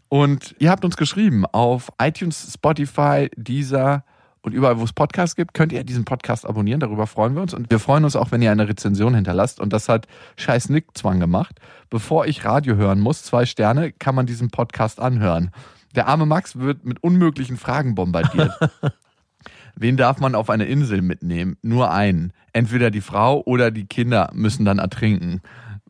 Und 0.08 0.54
ihr 0.58 0.70
habt 0.70 0.84
uns 0.84 0.96
geschrieben 0.96 1.44
auf 1.46 1.90
iTunes, 2.00 2.52
Spotify, 2.54 3.28
Deezer 3.36 4.04
und 4.42 4.52
überall, 4.52 4.78
wo 4.78 4.84
es 4.84 4.92
Podcasts 4.92 5.36
gibt, 5.36 5.52
könnt 5.52 5.72
ihr 5.72 5.84
diesen 5.84 6.04
Podcast 6.04 6.46
abonnieren. 6.46 6.80
Darüber 6.80 7.06
freuen 7.06 7.34
wir 7.34 7.42
uns. 7.42 7.52
Und 7.52 7.70
wir 7.70 7.78
freuen 7.78 8.04
uns 8.04 8.16
auch, 8.16 8.32
wenn 8.32 8.40
ihr 8.40 8.50
eine 8.50 8.68
Rezension 8.68 9.14
hinterlasst. 9.14 9.60
Und 9.60 9.72
das 9.72 9.88
hat 9.88 10.06
Scheiß 10.36 10.70
Nick 10.70 10.96
Zwang 10.96 11.20
gemacht. 11.20 11.60
Bevor 11.90 12.26
ich 12.26 12.44
Radio 12.44 12.76
hören 12.76 13.00
muss, 13.00 13.22
zwei 13.22 13.44
Sterne, 13.44 13.92
kann 13.92 14.14
man 14.14 14.26
diesen 14.26 14.50
Podcast 14.50 14.98
anhören. 14.98 15.50
Der 15.94 16.06
arme 16.06 16.24
Max 16.24 16.56
wird 16.58 16.84
mit 16.84 17.02
unmöglichen 17.02 17.56
Fragen 17.58 17.94
bombardiert. 17.94 18.52
Wen 19.76 19.96
darf 19.96 20.20
man 20.20 20.34
auf 20.34 20.48
eine 20.48 20.64
Insel 20.64 21.02
mitnehmen? 21.02 21.56
Nur 21.62 21.90
einen. 21.90 22.32
Entweder 22.52 22.90
die 22.90 23.00
Frau 23.00 23.42
oder 23.44 23.70
die 23.70 23.86
Kinder 23.86 24.30
müssen 24.32 24.64
dann 24.64 24.78
ertrinken. 24.78 25.42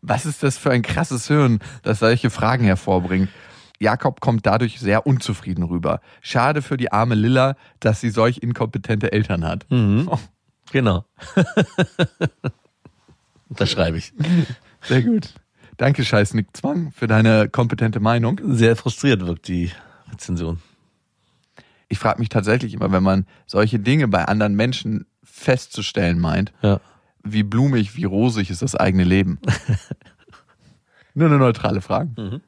Was 0.03 0.27
ist 0.27 0.43
das 0.43 0.59
für 0.59 0.71
ein 0.71 0.83
krasses 0.83 1.29
Hirn, 1.29 1.61
das 1.83 1.99
solche 1.99 2.31
Fragen 2.31 2.65
hervorbringt? 2.65 3.29
Jakob 3.81 4.21
kommt 4.21 4.45
dadurch 4.47 4.79
sehr 4.79 5.07
unzufrieden 5.07 5.65
rüber. 5.65 6.01
Schade 6.21 6.61
für 6.63 6.77
die 6.77 6.93
arme 6.93 7.15
Lilla, 7.15 7.57
dass 7.81 8.01
sie 8.01 8.11
solch 8.11 8.39
inkompetente 8.39 9.11
Eltern 9.13 9.45
hat. 9.45 9.67
Mhm. 9.71 10.09
Oh, 10.11 10.19
Genau. 10.73 11.05
das 13.49 13.71
schreibe 13.71 13.99
ich. 13.99 14.13
sehr 14.83 15.03
gut. 15.03 15.35
Danke, 15.77 16.05
Scheiß 16.05 16.35
Nick 16.35 16.57
Zwang, 16.57 16.93
für 16.93 17.07
deine 17.07 17.49
kompetente 17.49 18.01
Meinung. 18.01 18.41
Sehr 18.45 18.77
frustriert 18.77 19.25
wirkt 19.27 19.49
die 19.49 19.73
Rezension. 20.13 20.61
Ich 21.89 21.99
frage 21.99 22.21
mich 22.21 22.29
tatsächlich 22.29 22.75
immer, 22.75 22.93
wenn 22.93 23.03
man 23.03 23.27
solche 23.47 23.79
Dinge 23.81 24.07
bei 24.07 24.27
anderen 24.27 24.55
Menschen 24.55 25.07
festzustellen 25.25 26.19
meint, 26.21 26.53
Ja. 26.63 26.81
wie 27.25 27.43
blumig, 27.43 27.97
wie 27.97 28.05
rosig 28.05 28.51
ist 28.51 28.63
das 28.63 28.77
eigene 28.77 29.05
Leben. 29.05 29.41
Nur 31.15 31.27
eine 31.29 31.39
neutrale 31.39 31.81
Frage. 31.81 32.11
Mhm. 32.21 32.41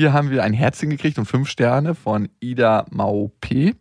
Hier 0.00 0.12
haben 0.12 0.30
wir 0.30 0.44
ein 0.44 0.52
Herzchen 0.52 0.90
gekriegt 0.90 1.18
und 1.18 1.24
fünf 1.24 1.48
Sterne 1.48 1.96
von 1.96 2.28
Ida 2.38 2.86
Mau 2.92 3.32
P. 3.40 3.74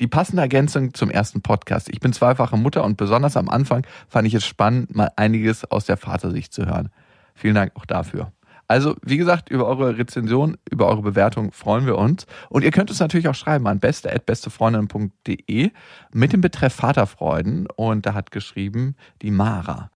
Die 0.00 0.06
passende 0.06 0.40
Ergänzung 0.40 0.94
zum 0.94 1.10
ersten 1.10 1.42
Podcast. 1.42 1.90
Ich 1.90 2.00
bin 2.00 2.14
zweifache 2.14 2.56
Mutter 2.56 2.82
und 2.82 2.96
besonders 2.96 3.36
am 3.36 3.50
Anfang 3.50 3.86
fand 4.08 4.26
ich 4.26 4.32
es 4.32 4.46
spannend, 4.46 4.96
mal 4.96 5.10
einiges 5.16 5.70
aus 5.70 5.84
der 5.84 5.98
Vatersicht 5.98 6.54
zu 6.54 6.64
hören. 6.64 6.88
Vielen 7.34 7.56
Dank 7.56 7.72
auch 7.74 7.84
dafür. 7.84 8.32
Also, 8.68 8.96
wie 9.02 9.18
gesagt, 9.18 9.50
über 9.50 9.66
eure 9.66 9.98
Rezension, 9.98 10.56
über 10.70 10.86
eure 10.86 11.02
Bewertung 11.02 11.52
freuen 11.52 11.84
wir 11.84 11.98
uns. 11.98 12.24
Und 12.48 12.64
ihr 12.64 12.70
könnt 12.70 12.88
uns 12.88 13.00
natürlich 13.00 13.28
auch 13.28 13.34
schreiben 13.34 13.66
an 13.66 13.80
beste.bestefreundin.de 13.80 15.72
mit 16.14 16.32
dem 16.32 16.40
Betreff 16.40 16.72
Vaterfreuden. 16.72 17.68
Und 17.76 18.06
da 18.06 18.14
hat 18.14 18.30
geschrieben 18.30 18.96
die 19.20 19.30
Mara. 19.30 19.90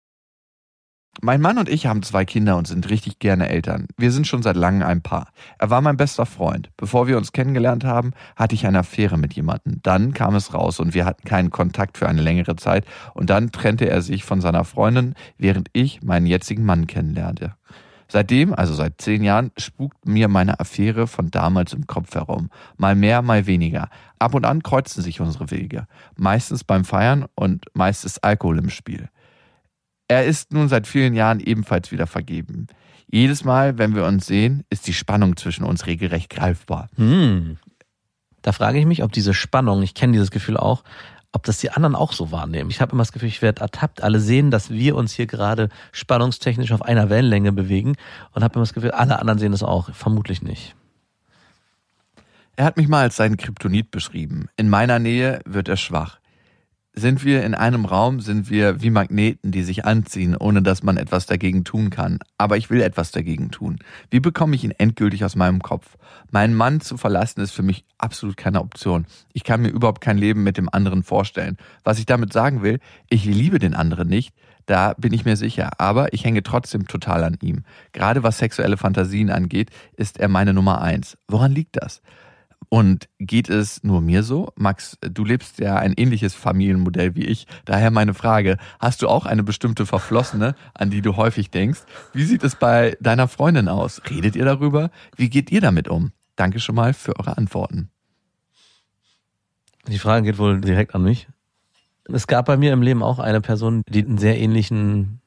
Mein 1.22 1.40
Mann 1.40 1.59
und 1.59 1.68
ich 1.68 1.87
haben 1.87 2.03
zwei 2.03 2.24
Kinder 2.24 2.57
und 2.57 2.66
sind 2.66 2.90
richtig 2.90 3.18
gerne 3.18 3.48
Eltern. 3.48 3.87
Wir 3.96 4.11
sind 4.11 4.27
schon 4.27 4.42
seit 4.42 4.57
langem 4.57 4.87
ein 4.87 5.00
Paar. 5.00 5.29
Er 5.59 5.70
war 5.70 5.81
mein 5.81 5.96
bester 5.96 6.27
Freund. 6.27 6.70
Bevor 6.77 7.07
wir 7.07 7.16
uns 7.16 7.33
kennengelernt 7.33 7.85
haben, 7.85 8.12
hatte 8.37 8.55
ich 8.55 8.66
eine 8.66 8.81
Affäre 8.81 9.16
mit 9.16 9.33
jemandem. 9.35 9.81
Dann 9.83 10.12
kam 10.12 10.35
es 10.35 10.53
raus 10.53 10.81
und 10.81 10.92
wir 10.92 11.05
hatten 11.05 11.27
keinen 11.27 11.50
Kontakt 11.50 11.98
für 11.98 12.09
eine 12.09 12.20
längere 12.20 12.57
Zeit 12.57 12.85
und 13.14 13.31
dann 13.31 13.53
trennte 13.53 13.88
er 13.88 14.03
sich 14.03 14.24
von 14.24 14.40
seiner 14.40 14.64
Freundin, 14.64 15.14
während 15.38 15.68
ich 15.72 16.03
meinen 16.03 16.27
jetzigen 16.27 16.64
Mann 16.64 16.87
kennenlernte. 16.87 17.55
Seitdem, 18.09 18.53
also 18.53 18.74
seit 18.74 19.00
zehn 19.00 19.24
Jahren, 19.24 19.50
spukt 19.57 20.07
mir 20.07 20.29
meine 20.29 20.61
Affäre 20.61 21.07
von 21.07 21.31
damals 21.31 21.72
im 21.72 21.87
Kopf 21.87 22.14
herum. 22.14 22.50
Mal 22.77 22.94
mehr, 22.94 23.22
mal 23.22 23.46
weniger. 23.46 23.88
Ab 24.18 24.35
und 24.35 24.44
an 24.44 24.62
kreuzen 24.62 25.03
sich 25.03 25.20
unsere 25.20 25.50
Wege. 25.50 25.87
Meistens 26.16 26.64
beim 26.64 26.85
Feiern 26.85 27.24
und 27.35 27.66
meist 27.72 28.05
ist 28.05 28.22
Alkohol 28.22 28.59
im 28.59 28.70
Spiel. 28.70 29.09
Er 30.14 30.27
ist 30.27 30.53
nun 30.53 30.68
seit 30.68 30.87
vielen 30.87 31.14
Jahren 31.14 31.40
ebenfalls 31.40 31.90
wieder 31.90 32.07
vergeben. 32.07 32.68
Jedes 33.11 33.42
Mal, 33.42 33.79
wenn 33.79 33.96
wir 33.96 34.05
uns 34.05 34.27
sehen, 34.27 34.62
ist 34.70 34.87
die 34.87 34.92
Spannung 34.92 35.37
zwischen 35.37 35.64
uns 35.64 35.87
regelrecht 35.87 36.31
greifbar. 36.31 36.88
Hm. 36.94 37.57
Da 38.40 38.53
frage 38.53 38.79
ich 38.79 38.87
mich, 38.87 39.03
ob 39.03 39.11
diese 39.11 39.35
Spannung, 39.35 39.83
ich 39.83 39.92
kenne 39.92 40.12
dieses 40.12 40.31
Gefühl 40.31 40.57
auch, 40.57 40.85
ob 41.33 41.42
das 41.42 41.59
die 41.59 41.72
anderen 41.72 41.96
auch 41.96 42.12
so 42.12 42.31
wahrnehmen. 42.31 42.70
Ich 42.70 42.81
habe 42.81 42.92
immer 42.92 43.00
das 43.03 43.11
Gefühl, 43.11 43.29
ich 43.29 43.42
werde 43.42 43.62
ertappt. 43.62 44.05
Alle 44.05 44.20
sehen, 44.20 44.53
dass 44.53 44.70
wir 44.70 44.94
uns 44.94 45.12
hier 45.12 45.27
gerade 45.27 45.68
spannungstechnisch 45.90 46.70
auf 46.70 46.83
einer 46.83 47.11
Wellenlänge 47.11 47.50
bewegen 47.50 47.96
und 48.35 48.44
habe 48.44 48.55
immer 48.55 48.62
das 48.62 48.72
Gefühl, 48.72 48.92
alle 48.92 49.18
anderen 49.18 49.40
sehen 49.40 49.50
das 49.50 49.64
auch. 49.64 49.92
Vermutlich 49.92 50.42
nicht. 50.42 50.77
Er 52.55 52.66
hat 52.66 52.77
mich 52.77 52.87
mal 52.87 53.03
als 53.03 53.16
seinen 53.16 53.37
Kryptonit 53.37 53.90
beschrieben. 53.90 54.46
In 54.57 54.68
meiner 54.68 55.00
Nähe 55.00 55.40
wird 55.44 55.68
er 55.68 55.77
schwach. 55.77 56.20
Sind 56.96 57.24
wir 57.24 57.42
in 57.42 57.54
einem 57.54 57.87
Raum, 57.87 58.20
sind 58.20 58.50
wir 58.50 58.80
wie 58.80 58.90
Magneten, 58.90 59.50
die 59.50 59.64
sich 59.64 59.85
anziehen, 59.85 60.37
ohne 60.37 60.62
dass 60.62 60.85
man 60.85 60.96
etwas 60.96 61.26
dagegen 61.26 61.64
tun 61.64 61.90
kann. 61.90 62.20
Aber 62.38 62.57
ich 62.57 62.70
will 62.70 62.80
etwas 62.80 63.11
dagegen 63.11 63.50
tun. 63.50 63.80
Wie 64.11 64.20
bekomme 64.20 64.54
ich 64.54 64.62
ihn 64.62 64.70
endgültig 64.70 65.24
aus 65.24 65.35
meinem 65.35 65.61
Kopf? 65.61 65.96
Meinen 66.30 66.54
Mann 66.54 66.80
zu 66.80 66.96
verlassen 66.96 67.40
ist 67.40 67.50
für 67.50 67.64
mich 67.64 67.85
absolut 67.98 68.37
keine 68.37 68.61
Option. 68.61 69.07
Ich 69.33 69.42
kann 69.42 69.62
mir 69.62 69.70
überhaupt 69.70 70.00
kein 70.00 70.18
Leben 70.18 70.44
mit 70.44 70.57
dem 70.57 70.68
anderen 70.68 71.02
vorstellen. 71.02 71.57
Was 71.83 71.98
ich 71.98 72.07
damit 72.07 72.33
sagen 72.33 72.62
will, 72.62 72.78
ich 73.11 73.24
liebe 73.24 73.59
den 73.59 73.74
anderen 73.74 74.09
nicht, 74.09 74.33
da 74.66 74.94
bin 74.96 75.12
ich 75.12 75.24
mir 75.24 75.37
sicher. 75.37 75.80
Aber 75.80 76.12
ich 76.12 76.24
hänge 76.24 76.44
trotzdem 76.44 76.87
total 76.87 77.24
an 77.24 77.38
ihm. 77.42 77.64
Gerade 77.92 78.22
was 78.22 78.38
sexuelle 78.38 78.76
Fantasien 78.76 79.30
angeht, 79.30 79.70
ist 79.96 80.20
er 80.20 80.28
meine 80.28 80.54
Nummer 80.54 80.80
eins. 80.80 81.18
Woran 81.26 81.50
liegt 81.50 81.76
das? 81.76 82.02
Und 82.68 83.09
geht 83.18 83.48
es 83.48 83.83
nur 83.85 84.00
mir 84.00 84.22
so? 84.22 84.53
Max, 84.57 84.98
du 85.00 85.24
lebst 85.24 85.59
ja 85.59 85.77
ein 85.77 85.94
ähnliches 85.96 86.35
Familienmodell 86.35 87.14
wie 87.14 87.24
ich. 87.24 87.46
Daher 87.64 87.90
meine 87.90 88.14
Frage, 88.14 88.59
hast 88.79 89.03
du 89.03 89.09
auch 89.09 89.27
eine 89.27 89.42
bestimmte 89.42 89.87
Verflossene, 89.87 90.55
an 90.74 90.90
die 90.90 91.03
du 91.03 91.16
häufig 91.16 91.50
denkst? 91.50 91.81
Wie 92.12 92.24
sieht 92.24 92.44
es 92.44 92.57
bei 92.57 92.96
deiner 93.00 93.29
Freundin 93.29 93.68
aus? 93.68 94.00
Redet 94.09 94.37
ihr 94.37 94.44
darüber? 94.44 94.90
Wie 95.16 95.31
geht 95.31 95.50
ihr 95.50 95.61
damit 95.61 95.88
um? 95.88 96.12
Danke 96.37 96.61
schon 96.61 96.74
mal 96.74 96.94
für 96.94 97.18
eure 97.18 97.37
Antworten. 97.37 97.90
Die 99.88 99.98
Frage 99.98 100.24
geht 100.27 100.38
wohl 100.38 100.61
direkt 100.61 100.94
an 100.94 101.03
mich. 101.03 101.29
Es 102.05 102.27
gab 102.27 102.46
bei 102.46 102.57
mir 102.57 102.72
im 102.72 102.83
Leben 102.83 103.03
auch 103.03 103.18
eine 103.18 103.40
Person, 103.40 103.83
die 103.88 104.05
einen 104.05 104.18
sehr 104.18 104.38
ähnlichen 104.38 105.20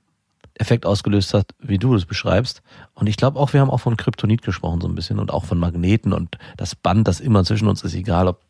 Effekt 0.59 0.85
ausgelöst 0.85 1.33
hat, 1.33 1.51
wie 1.59 1.77
du 1.77 1.93
es 1.95 2.05
beschreibst. 2.05 2.61
Und 2.93 3.07
ich 3.07 3.17
glaube 3.17 3.39
auch, 3.39 3.53
wir 3.53 3.61
haben 3.61 3.69
auch 3.69 3.79
von 3.79 3.95
Kryptonit 3.97 4.41
gesprochen 4.41 4.81
so 4.81 4.87
ein 4.87 4.95
bisschen 4.95 5.19
und 5.19 5.31
auch 5.31 5.45
von 5.45 5.59
Magneten 5.59 6.13
und 6.13 6.37
das 6.57 6.75
Band, 6.75 7.07
das 7.07 7.19
immer 7.19 7.43
zwischen 7.43 7.67
uns 7.67 7.83
ist, 7.83 7.93
egal 7.93 8.27
ob 8.27 8.41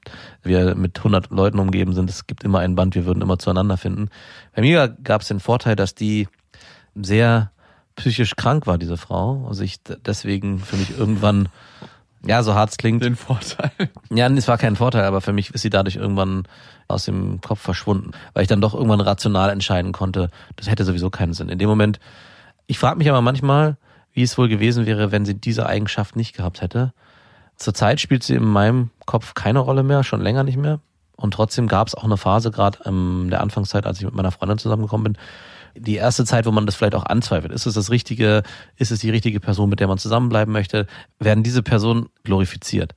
wir 0.44 0.76
mit 0.76 0.98
100 0.98 1.30
Leuten 1.32 1.60
umgeben 1.60 1.94
sind, 1.94 2.10
es 2.10 2.28
gibt 2.28 2.44
immer 2.44 2.60
ein 2.60 2.76
Band, 2.76 2.96
wir 2.96 3.06
würden 3.06 3.22
immer 3.22 3.40
zueinander 3.40 3.78
finden. 3.78 4.10
Bei 4.56 4.62
mir 4.62 4.88
gab 5.04 5.22
es 5.22 5.28
den 5.28 5.40
Vorteil, 5.40 5.76
dass 5.76 5.96
die 5.96 6.28
sehr 6.96 7.52
psychisch 7.96 8.36
krank 8.36 8.68
war, 8.68 8.78
diese 8.78 8.98
Frau. 8.98 9.46
Also 9.48 9.64
ich 9.64 9.82
d- 9.84 9.98
deswegen 10.06 10.60
für 10.60 10.78
mich 10.78 10.98
irgendwann, 10.98 11.50
ja, 12.28 12.44
so 12.44 12.54
hart 12.54 12.72
es 12.72 12.78
klingt, 12.78 13.04
Den 13.04 13.16
Vorteil. 13.16 13.72
ja, 14.10 14.28
es 14.28 14.48
war 14.48 14.58
kein 14.58 14.76
Vorteil, 14.76 15.06
aber 15.06 15.22
für 15.22 15.34
mich 15.34 15.52
ist 15.54 15.62
sie 15.62 15.70
dadurch 15.70 15.96
irgendwann 15.96 16.44
aus 16.88 17.06
dem 17.06 17.42
Kopf 17.42 17.60
verschwunden, 17.60 18.12
weil 18.34 18.44
ich 18.44 18.48
dann 18.48 18.62
doch 18.62 18.74
irgendwann 18.74 19.02
rational 19.02 19.50
entscheiden 19.50 19.92
konnte, 19.92 20.30
das 20.56 20.70
hätte 20.70 20.86
sowieso 20.86 21.10
keinen 21.10 21.34
Sinn. 21.34 21.50
In 21.50 21.60
dem 21.60 21.70
Moment, 21.70 22.00
ich 22.66 22.80
frage 22.80 22.98
mich 22.98 23.10
aber 23.10 23.22
manchmal, 23.22 23.78
wie 24.14 24.24
es 24.24 24.38
wohl 24.38 24.50
gewesen 24.50 24.86
wäre, 24.86 25.12
wenn 25.12 25.26
sie 25.26 25.36
diese 25.36 25.66
Eigenschaft 25.66 26.16
nicht 26.16 26.36
gehabt 26.36 26.62
hätte. 26.62 26.94
Zurzeit 27.56 28.00
spielt 28.00 28.24
sie 28.24 28.36
in 28.36 28.46
meinem 28.46 28.92
Kopf 29.06 29.34
keine 29.34 29.60
Rolle 29.60 29.84
mehr, 29.84 30.04
schon 30.04 30.22
länger 30.22 30.44
nicht 30.44 30.58
mehr. 30.58 30.80
Und 31.16 31.34
trotzdem 31.34 31.68
gab 31.68 31.88
es 31.88 31.96
auch 31.96 32.04
eine 32.04 32.18
Phase, 32.18 32.52
gerade 32.52 32.80
in 32.86 33.30
der 33.30 33.42
Anfangszeit, 33.42 33.86
als 33.86 34.00
ich 34.00 34.06
mit 34.06 34.14
meiner 34.14 34.32
Freundin 34.32 34.60
zusammengekommen 34.60 35.14
bin, 35.14 35.18
die 35.76 35.96
erste 35.96 36.26
Zeit, 36.26 36.46
wo 36.46 36.52
man 36.52 36.66
das 36.66 36.76
vielleicht 36.76 36.96
auch 36.96 37.06
anzweifelt. 37.06 37.52
Ist 37.52 37.66
es 37.66 37.74
das 37.74 37.90
Richtige? 37.90 38.44
Ist 38.76 38.92
es 38.92 39.00
die 39.00 39.10
richtige 39.10 39.40
Person, 39.40 39.70
mit 39.70 39.80
der 39.80 39.88
man 39.88 39.98
zusammenbleiben 39.98 40.52
möchte? 40.52 40.88
Werden 41.20 41.44
diese 41.44 41.64
Personen 41.64 42.08
glorifiziert? 42.24 42.96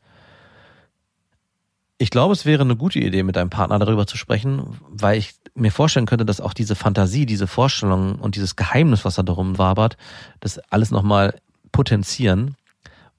Ich 2.03 2.11
glaube, 2.11 2.33
es 2.33 2.47
wäre 2.47 2.63
eine 2.63 2.77
gute 2.77 2.99
Idee, 2.99 3.23
mit 3.23 3.37
deinem 3.37 3.51
Partner 3.51 3.79
darüber 3.79 4.07
zu 4.07 4.17
sprechen, 4.17 4.79
weil 4.89 5.19
ich 5.19 5.35
mir 5.55 5.71
vorstellen 5.71 6.07
könnte, 6.07 6.25
dass 6.25 6.41
auch 6.41 6.55
diese 6.55 6.75
Fantasie, 6.75 7.27
diese 7.27 7.47
Vorstellung 7.47 8.15
und 8.15 8.37
dieses 8.37 8.57
Geheimnis, 8.57 9.05
was 9.05 9.17
da 9.17 9.23
darum 9.23 9.59
wabert, 9.59 9.99
das 10.41 10.59
alles 10.71 10.91
nochmal 10.91 11.35
potenzieren. 11.73 12.57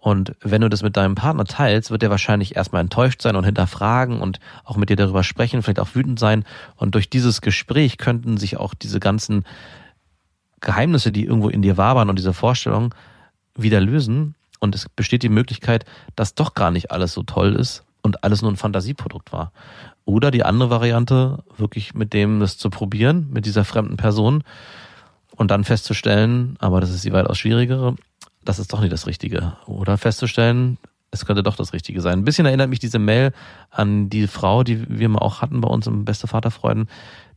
Und 0.02 0.36
wenn 0.42 0.62
du 0.62 0.70
das 0.70 0.82
mit 0.82 0.98
deinem 0.98 1.14
Partner 1.14 1.46
teilst, 1.46 1.92
wird 1.92 2.02
er 2.02 2.10
wahrscheinlich 2.10 2.56
erstmal 2.56 2.82
enttäuscht 2.82 3.22
sein 3.22 3.36
und 3.36 3.44
hinterfragen 3.44 4.20
und 4.20 4.40
auch 4.64 4.76
mit 4.76 4.90
dir 4.90 4.96
darüber 4.96 5.24
sprechen, 5.24 5.62
vielleicht 5.62 5.80
auch 5.80 5.94
wütend 5.94 6.18
sein. 6.18 6.44
Und 6.76 6.96
durch 6.96 7.08
dieses 7.08 7.40
Gespräch 7.40 8.00
könnten 8.00 8.38
sich 8.38 8.58
auch 8.58 8.74
diese 8.74 9.00
ganzen 9.00 9.46
Geheimnisse, 10.60 11.12
die 11.12 11.26
irgendwo 11.26 11.50
in 11.50 11.62
dir 11.62 11.78
wabern 11.78 12.10
und 12.10 12.18
diese 12.18 12.34
Vorstellung 12.34 12.96
wieder 13.56 13.80
lösen. 13.80 14.34
Und 14.60 14.74
es 14.74 14.90
besteht 14.90 15.22
die 15.22 15.30
Möglichkeit, 15.30 15.86
dass 16.16 16.34
doch 16.34 16.56
gar 16.56 16.72
nicht 16.72 16.90
alles 16.90 17.14
so 17.14 17.22
toll 17.22 17.56
ist 17.56 17.84
und 18.02 18.24
alles 18.24 18.42
nur 18.42 18.52
ein 18.52 18.58
Fantasieprodukt 18.58 19.32
war. 19.32 19.52
Oder 20.06 20.32
die 20.32 20.44
andere 20.44 20.72
Variante, 20.72 21.44
wirklich 21.58 21.94
mit 21.94 22.14
dem 22.14 22.40
das 22.40 22.58
zu 22.58 22.72
probieren, 22.72 23.28
mit 23.30 23.46
dieser 23.46 23.66
fremden 23.66 23.98
Person 23.98 24.44
und 25.36 25.52
dann 25.52 25.64
festzustellen, 25.64 26.56
aber 26.60 26.82
das 26.82 26.90
ist 26.90 27.06
die 27.06 27.14
weitaus 27.14 27.38
schwierigere, 27.38 27.96
das 28.44 28.60
ist 28.60 28.74
doch 28.74 28.82
nicht 28.82 28.92
das 28.92 29.08
Richtige. 29.08 29.54
Oder 29.66 29.98
festzustellen, 29.98 30.78
es 31.12 31.26
könnte 31.26 31.44
doch 31.44 31.56
das 31.56 31.74
Richtige 31.74 32.02
sein. 32.02 32.20
Ein 32.20 32.26
bisschen 32.26 32.46
erinnert 32.46 32.70
mich 32.70 32.80
diese 32.80 33.00
Mail 33.00 33.34
an 33.70 34.10
die 34.10 34.28
Frau, 34.28 34.64
die 34.64 34.88
wir 34.90 35.10
mal 35.10 35.20
auch 35.20 35.42
hatten 35.42 35.62
bei 35.62 35.68
uns 35.68 35.88
im 35.88 36.06
Beste 36.06 36.28
Vaterfreuden, 36.28 36.88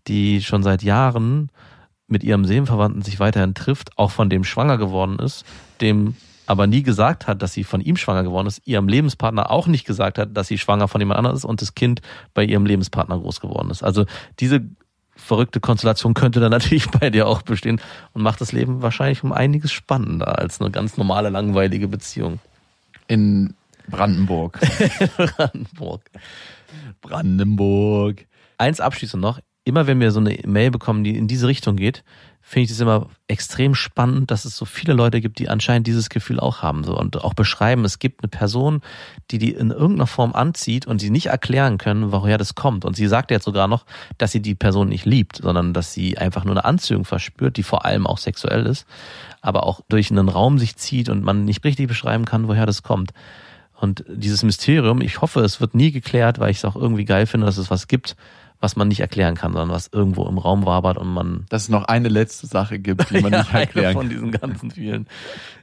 die 0.07 0.43
schon 0.43 0.63
seit 0.63 0.83
Jahren 0.83 1.51
mit 2.07 2.23
ihrem 2.23 2.45
Seelenverwandten 2.45 3.03
sich 3.03 3.19
weiterhin 3.19 3.55
trifft, 3.55 3.99
auch 3.99 4.11
von 4.11 4.31
dem 4.31 4.45
schwanger 4.45 4.79
geworden 4.79 5.19
ist, 5.19 5.45
dem 5.81 6.15
aber 6.47 6.67
nie 6.67 6.83
gesagt 6.83 7.27
hat, 7.27 7.41
dass 7.41 7.55
sie 7.55 7.65
von 7.65 7.81
ihm 7.81 7.97
schwanger 7.97 8.23
geworden 8.23 8.47
ist, 8.47 8.61
ihrem 8.67 8.87
Lebenspartner 8.87 9.51
auch 9.51 9.67
nicht 9.67 9.87
gesagt 9.87 10.19
hat, 10.19 10.37
dass 10.37 10.49
sie 10.49 10.59
schwanger 10.59 10.89
von 10.89 11.01
jemand 11.01 11.19
anderem 11.19 11.37
ist 11.37 11.45
und 11.45 11.63
das 11.63 11.75
Kind 11.75 12.03
bei 12.35 12.45
ihrem 12.45 12.67
Lebenspartner 12.67 13.19
groß 13.19 13.41
geworden 13.41 13.71
ist. 13.71 13.83
Also 13.83 14.05
diese 14.41 14.61
verrückte 15.25 15.61
Konstellation 15.61 16.15
könnte 16.15 16.41
dann 16.41 16.51
natürlich 16.51 16.91
bei 16.91 17.11
dir 17.11 17.27
auch 17.27 17.43
bestehen 17.43 17.81
und 18.13 18.23
macht 18.23 18.41
das 18.41 18.53
Leben 18.53 18.83
wahrscheinlich 18.83 19.25
um 19.25 19.33
einiges 19.33 19.73
spannender 19.73 20.39
als 20.39 20.61
eine 20.61 20.71
ganz 20.71 20.97
normale, 20.97 21.31
langweilige 21.31 21.89
Beziehung. 21.89 22.39
In 23.07 23.55
Brandenburg. 23.89 24.61
Brandenburg. 25.17 26.11
Brandenburg. 27.01 28.27
Eins 28.57 28.81
abschließend 28.81 29.23
noch. 29.23 29.41
Immer 29.65 29.87
wenn 29.87 30.01
wir 30.01 30.11
so 30.11 30.21
eine 30.21 30.39
Mail 30.47 30.71
bekommen, 30.71 31.05
die 31.05 31.17
in 31.17 31.27
diese 31.27 31.49
Richtung 31.49 31.77
geht, 31.77 32.05
finde 32.47 32.65
ich 32.65 32.71
das 32.71 32.81
immer 32.81 33.09
extrem 33.27 33.75
spannend, 33.75 34.31
dass 34.31 34.45
es 34.45 34.55
so 34.55 34.67
viele 34.67 34.93
Leute 34.93 35.23
gibt, 35.23 35.39
die 35.39 35.49
anscheinend 35.49 35.87
dieses 35.87 36.11
Gefühl 36.11 36.39
auch 36.39 36.61
haben 36.61 36.85
so 36.85 36.97
und 36.97 37.25
auch 37.25 37.33
beschreiben, 37.33 37.87
es 37.87 37.99
gibt 37.99 38.23
eine 38.23 38.29
Person, 38.29 38.83
die 39.31 39.39
die 39.39 39.53
in 39.53 39.71
irgendeiner 39.71 40.07
Form 40.07 40.35
anzieht 40.35 40.87
und 40.87 41.01
sie 41.01 41.09
nicht 41.09 41.27
erklären 41.27 41.79
können, 41.79 42.13
woher 42.13 42.37
das 42.37 42.55
kommt. 42.55 42.85
Und 42.85 42.97
sie 42.97 43.07
sagt 43.07 43.31
jetzt 43.31 43.47
sogar 43.47 43.67
noch, 43.67 43.87
dass 44.19 44.31
sie 44.31 44.43
die 44.43 44.55
Person 44.55 44.91
nicht 44.91 45.07
liebt, 45.07 45.39
sondern 45.39 45.73
dass 45.73 45.95
sie 45.95 46.19
einfach 46.19 46.45
nur 46.45 46.53
eine 46.53 46.67
Anziehung 46.67 47.07
verspürt, 47.07 47.57
die 47.57 47.63
vor 47.63 47.87
allem 47.87 48.07
auch 48.07 48.19
sexuell 48.19 48.67
ist, 48.67 48.87
aber 49.41 49.65
auch 49.65 49.81
durch 49.89 50.11
einen 50.11 50.29
Raum 50.29 50.59
sich 50.59 50.77
zieht 50.77 51.09
und 51.09 51.25
man 51.25 51.47
nicht 51.47 51.65
richtig 51.65 51.89
beschreiben 51.89 52.27
kann, 52.27 52.47
woher 52.47 52.67
das 52.67 52.83
kommt. 52.83 53.13
Und 53.73 54.05
dieses 54.07 54.43
Mysterium, 54.43 55.01
ich 55.01 55.23
hoffe, 55.23 55.41
es 55.41 55.63
wird 55.63 55.75
nie 55.75 55.93
geklärt, 55.93 56.39
weil 56.39 56.51
ich 56.51 56.59
es 56.59 56.65
auch 56.67 56.77
irgendwie 56.77 57.07
geil 57.07 57.27
finde, 57.27 57.47
dass 57.47 57.57
es 57.57 57.71
was 57.71 57.89
gibt, 57.89 58.17
was 58.65 58.77
man 58.77 58.89
nicht 58.89 59.01
erklären 59.01 59.35
kann, 59.35 59.53
sondern 59.53 59.69
was 59.69 59.91
irgendwo 59.93 60.27
im 60.27 60.39
Raum 60.39 60.65
wabert 60.65 60.97
und 60.97 61.13
man 61.13 61.45
Dass 61.51 61.65
es 61.65 61.69
noch 61.69 61.85
eine 61.85 62.09
letzte 62.09 62.47
Sache 62.47 62.79
gibt, 62.79 63.11
die 63.11 63.21
man 63.21 63.31
nicht 63.33 63.51
eine 63.51 63.61
erklären 63.61 63.93
von 63.93 64.09
kann. 64.09 64.11
diesen 64.11 64.31
ganzen 64.31 64.71
vielen. 64.71 65.07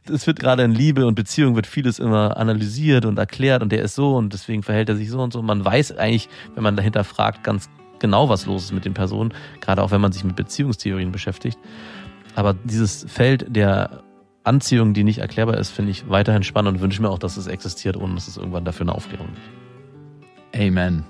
Es 0.08 0.28
wird 0.28 0.40
gerade 0.40 0.62
in 0.62 0.72
Liebe 0.72 1.08
und 1.08 1.16
Beziehung 1.16 1.56
wird 1.56 1.66
vieles 1.66 1.98
immer 1.98 2.38
analysiert 2.38 3.06
und 3.06 3.18
erklärt 3.18 3.64
und 3.64 3.72
der 3.72 3.82
ist 3.82 3.96
so 3.96 4.16
und 4.16 4.34
deswegen 4.34 4.62
verhält 4.62 4.88
er 4.88 4.96
sich 4.96 5.10
so 5.10 5.20
und 5.20 5.34
so. 5.34 5.42
Man 5.42 5.66
weiß 5.66 5.98
eigentlich, 5.98 6.30
wenn 6.54 6.62
man 6.62 6.76
dahinter 6.76 7.04
fragt, 7.04 7.44
ganz 7.44 7.72
genau, 7.98 8.30
was 8.30 8.46
los 8.46 8.66
ist 8.66 8.72
mit 8.72 8.86
den 8.86 8.94
Personen, 8.94 9.34
gerade 9.62 9.82
auch 9.82 9.90
wenn 9.90 10.02
man 10.02 10.12
sich 10.12 10.24
mit 10.24 10.36
Beziehungstheorien 10.36 11.12
beschäftigt. 11.12 11.58
Aber 12.36 12.54
dieses 12.54 13.04
Feld 13.10 13.48
der 13.50 14.04
Anziehung, 14.44 14.94
die 14.94 15.04
nicht 15.04 15.18
erklärbar 15.18 15.58
ist, 15.58 15.72
finde 15.72 15.90
ich 15.90 16.08
weiterhin 16.08 16.44
spannend 16.44 16.76
und 16.78 16.82
wünsche 16.82 17.02
mir 17.02 17.10
auch, 17.10 17.20
dass 17.20 17.38
es 17.38 17.48
existiert, 17.48 17.98
ohne 17.98 18.14
dass 18.14 18.28
es 18.28 18.38
irgendwann 18.38 18.64
dafür 18.64 18.84
eine 18.84 18.94
Aufklärung 18.94 19.30
gibt. 19.34 20.62
Amen. 20.64 21.04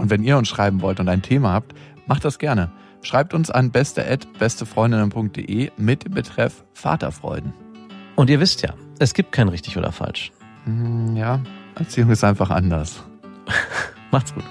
Und 0.00 0.10
wenn 0.10 0.22
ihr 0.24 0.36
uns 0.38 0.48
schreiben 0.48 0.80
wollt 0.82 0.98
und 1.00 1.08
ein 1.08 1.22
Thema 1.22 1.52
habt, 1.52 1.74
macht 2.06 2.24
das 2.24 2.38
gerne. 2.38 2.70
Schreibt 3.02 3.32
uns 3.34 3.50
an 3.50 3.70
beste@bestefreundinnen.de 3.70 5.70
mit 5.76 6.04
dem 6.04 6.12
Betreff 6.14 6.64
Vaterfreuden. 6.74 7.52
Und 8.16 8.28
ihr 8.30 8.40
wisst 8.40 8.62
ja, 8.62 8.74
es 8.98 9.14
gibt 9.14 9.32
kein 9.32 9.48
richtig 9.48 9.76
oder 9.78 9.92
falsch. 9.92 10.32
Hm, 10.64 11.16
Ja, 11.16 11.40
Erziehung 11.76 12.10
ist 12.10 12.24
einfach 12.24 12.50
anders. 12.50 13.02
Macht's 14.10 14.34
gut. 14.34 14.44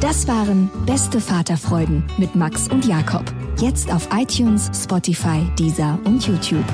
Das 0.00 0.26
waren 0.26 0.70
Beste 0.86 1.20
Vaterfreuden 1.20 2.04
mit 2.18 2.34
Max 2.34 2.66
und 2.68 2.86
Jakob. 2.86 3.24
Jetzt 3.60 3.92
auf 3.92 4.08
iTunes, 4.12 4.70
Spotify, 4.74 5.46
Deezer 5.58 5.98
und 6.04 6.26
YouTube. 6.26 6.64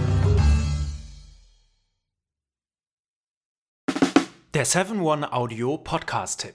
Der 4.54 4.64
7-One-Audio-Podcast-Tipp. 4.66 6.54